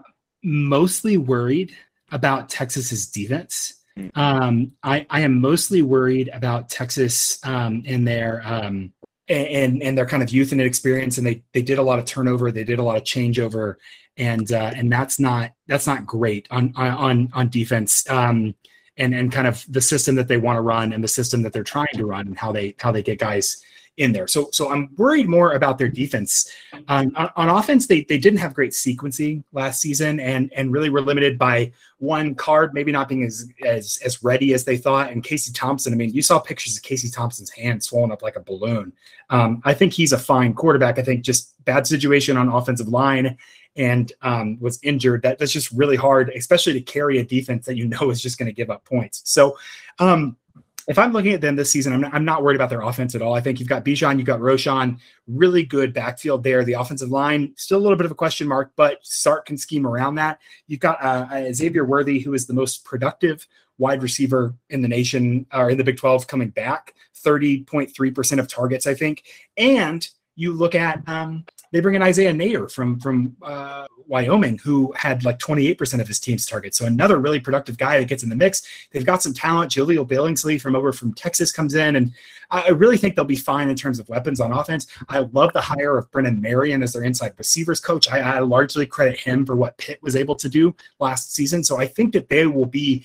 mostly 0.42 1.18
worried 1.18 1.76
about 2.10 2.48
Texas's 2.48 3.06
defense. 3.06 3.83
Mm. 3.98 4.16
Um, 4.16 4.72
I, 4.82 5.06
I 5.10 5.20
am 5.20 5.40
mostly 5.40 5.82
worried 5.82 6.28
about 6.32 6.68
Texas 6.68 7.38
um, 7.44 7.82
in 7.84 8.04
their 8.04 8.42
um, 8.44 8.92
and 9.28 9.82
and 9.82 9.96
their 9.96 10.06
kind 10.06 10.22
of 10.22 10.30
youth 10.30 10.52
and 10.52 10.60
experience, 10.60 11.18
and 11.18 11.26
they 11.26 11.42
they 11.52 11.62
did 11.62 11.78
a 11.78 11.82
lot 11.82 11.98
of 11.98 12.04
turnover, 12.04 12.50
they 12.50 12.64
did 12.64 12.78
a 12.78 12.82
lot 12.82 12.96
of 12.96 13.04
changeover, 13.04 13.76
and 14.16 14.52
uh, 14.52 14.72
and 14.74 14.92
that's 14.92 15.18
not 15.18 15.52
that's 15.66 15.86
not 15.86 16.06
great 16.06 16.46
on 16.50 16.72
on 16.76 17.30
on 17.32 17.48
defense. 17.48 18.08
Um, 18.10 18.54
and 18.96 19.14
and 19.14 19.32
kind 19.32 19.48
of 19.48 19.64
the 19.68 19.80
system 19.80 20.14
that 20.14 20.28
they 20.28 20.36
want 20.36 20.56
to 20.56 20.60
run 20.60 20.92
and 20.92 21.02
the 21.02 21.08
system 21.08 21.42
that 21.42 21.52
they're 21.52 21.64
trying 21.64 21.88
to 21.94 22.06
run 22.06 22.28
and 22.28 22.38
how 22.38 22.52
they 22.52 22.74
how 22.78 22.92
they 22.92 23.02
get 23.02 23.18
guys 23.18 23.62
in 23.96 24.12
there. 24.12 24.26
So 24.26 24.48
so 24.52 24.70
I'm 24.70 24.90
worried 24.96 25.28
more 25.28 25.52
about 25.52 25.78
their 25.78 25.88
defense. 25.88 26.50
Um, 26.88 27.12
on, 27.14 27.30
on, 27.36 27.48
offense, 27.48 27.86
they 27.86 28.02
they 28.02 28.18
didn't 28.18 28.40
have 28.40 28.54
great 28.54 28.72
sequencing 28.72 29.44
last 29.52 29.80
season, 29.80 30.18
and 30.18 30.52
and 30.54 30.72
really 30.72 30.90
were 30.90 31.00
limited 31.00 31.38
by 31.38 31.72
one 31.98 32.34
card 32.34 32.74
maybe 32.74 32.90
not 32.90 33.08
being 33.08 33.22
as 33.22 33.48
as 33.64 33.98
as 34.04 34.22
ready 34.22 34.52
as 34.52 34.64
they 34.64 34.76
thought. 34.76 35.10
And 35.10 35.22
Casey 35.22 35.52
Thompson, 35.52 35.92
I 35.92 35.96
mean, 35.96 36.12
you 36.12 36.22
saw 36.22 36.38
pictures 36.38 36.76
of 36.76 36.82
Casey 36.82 37.08
Thompson's 37.08 37.50
hand 37.50 37.82
swollen 37.82 38.10
up 38.10 38.22
like 38.22 38.36
a 38.36 38.40
balloon. 38.40 38.92
Um, 39.30 39.62
I 39.64 39.74
think 39.74 39.92
he's 39.92 40.12
a 40.12 40.18
fine 40.18 40.54
quarterback. 40.54 40.98
I 40.98 41.02
think 41.02 41.22
just 41.22 41.54
bad 41.64 41.86
situation 41.86 42.36
on 42.36 42.48
offensive 42.48 42.88
line 42.88 43.38
and 43.76 44.12
um, 44.22 44.58
was 44.60 44.80
injured. 44.82 45.22
That 45.22 45.38
that's 45.38 45.52
just 45.52 45.70
really 45.70 45.96
hard, 45.96 46.30
especially 46.30 46.72
to 46.72 46.80
carry 46.80 47.18
a 47.18 47.24
defense 47.24 47.66
that 47.66 47.76
you 47.76 47.86
know 47.86 48.10
is 48.10 48.20
just 48.20 48.38
going 48.38 48.46
to 48.46 48.52
give 48.52 48.70
up 48.70 48.84
points. 48.84 49.22
So. 49.24 49.56
Um, 50.00 50.36
if 50.86 50.98
I'm 50.98 51.12
looking 51.12 51.32
at 51.32 51.40
them 51.40 51.56
this 51.56 51.70
season, 51.70 51.92
I'm 51.92 52.00
not, 52.00 52.14
I'm 52.14 52.24
not 52.24 52.42
worried 52.42 52.56
about 52.56 52.70
their 52.70 52.82
offense 52.82 53.14
at 53.14 53.22
all. 53.22 53.34
I 53.34 53.40
think 53.40 53.58
you've 53.58 53.68
got 53.68 53.84
Bijan, 53.84 54.18
you've 54.18 54.26
got 54.26 54.40
Roschon, 54.40 54.98
really 55.26 55.64
good 55.64 55.94
backfield 55.94 56.42
there. 56.42 56.64
The 56.64 56.74
offensive 56.74 57.10
line, 57.10 57.54
still 57.56 57.78
a 57.78 57.80
little 57.80 57.96
bit 57.96 58.06
of 58.06 58.12
a 58.12 58.16
question 58.16 58.46
mark, 58.46 58.72
but 58.76 58.98
Sark 59.02 59.46
can 59.46 59.56
scheme 59.56 59.86
around 59.86 60.16
that. 60.16 60.40
You've 60.66 60.80
got 60.80 61.02
uh, 61.02 61.52
Xavier 61.52 61.84
Worthy, 61.84 62.18
who 62.18 62.34
is 62.34 62.46
the 62.46 62.54
most 62.54 62.84
productive 62.84 63.46
wide 63.78 64.02
receiver 64.02 64.54
in 64.70 64.82
the 64.82 64.88
nation 64.88 65.46
or 65.52 65.70
in 65.70 65.78
the 65.78 65.84
Big 65.84 65.96
12 65.96 66.26
coming 66.26 66.50
back, 66.50 66.94
30.3% 67.24 68.38
of 68.38 68.48
targets, 68.48 68.86
I 68.86 68.94
think. 68.94 69.24
And 69.56 70.08
you 70.36 70.52
look 70.52 70.74
at 70.74 71.06
um, 71.08 71.44
they 71.72 71.80
bring 71.80 71.96
in 71.96 72.02
Isaiah 72.02 72.32
Neyor 72.32 72.70
from 72.70 73.00
from 73.00 73.36
uh, 73.42 73.86
Wyoming, 74.06 74.58
who 74.58 74.92
had 74.96 75.24
like 75.24 75.38
28% 75.38 76.00
of 76.00 76.06
his 76.06 76.20
team's 76.20 76.46
targets. 76.46 76.78
So 76.78 76.86
another 76.86 77.18
really 77.18 77.40
productive 77.40 77.76
guy 77.78 77.98
that 77.98 78.08
gets 78.08 78.22
in 78.22 78.28
the 78.28 78.36
mix. 78.36 78.62
They've 78.92 79.04
got 79.04 79.22
some 79.22 79.34
talent. 79.34 79.72
Jahleel 79.72 80.06
Billingsley 80.06 80.60
from 80.60 80.76
over 80.76 80.92
from 80.92 81.14
Texas 81.14 81.50
comes 81.50 81.74
in, 81.74 81.96
and 81.96 82.12
I 82.50 82.68
really 82.68 82.96
think 82.96 83.16
they'll 83.16 83.24
be 83.24 83.36
fine 83.36 83.70
in 83.70 83.76
terms 83.76 83.98
of 83.98 84.08
weapons 84.08 84.40
on 84.40 84.52
offense. 84.52 84.86
I 85.08 85.20
love 85.32 85.52
the 85.52 85.60
hire 85.60 85.98
of 85.98 86.10
Brennan 86.10 86.40
Marion 86.40 86.82
as 86.82 86.92
their 86.92 87.02
inside 87.02 87.32
receivers 87.38 87.80
coach. 87.80 88.08
I, 88.08 88.20
I 88.20 88.38
largely 88.40 88.86
credit 88.86 89.18
him 89.18 89.44
for 89.44 89.56
what 89.56 89.76
Pitt 89.78 90.00
was 90.02 90.14
able 90.14 90.36
to 90.36 90.48
do 90.48 90.74
last 91.00 91.34
season. 91.34 91.64
So 91.64 91.78
I 91.78 91.86
think 91.86 92.12
that 92.12 92.28
they 92.28 92.46
will 92.46 92.66
be, 92.66 93.04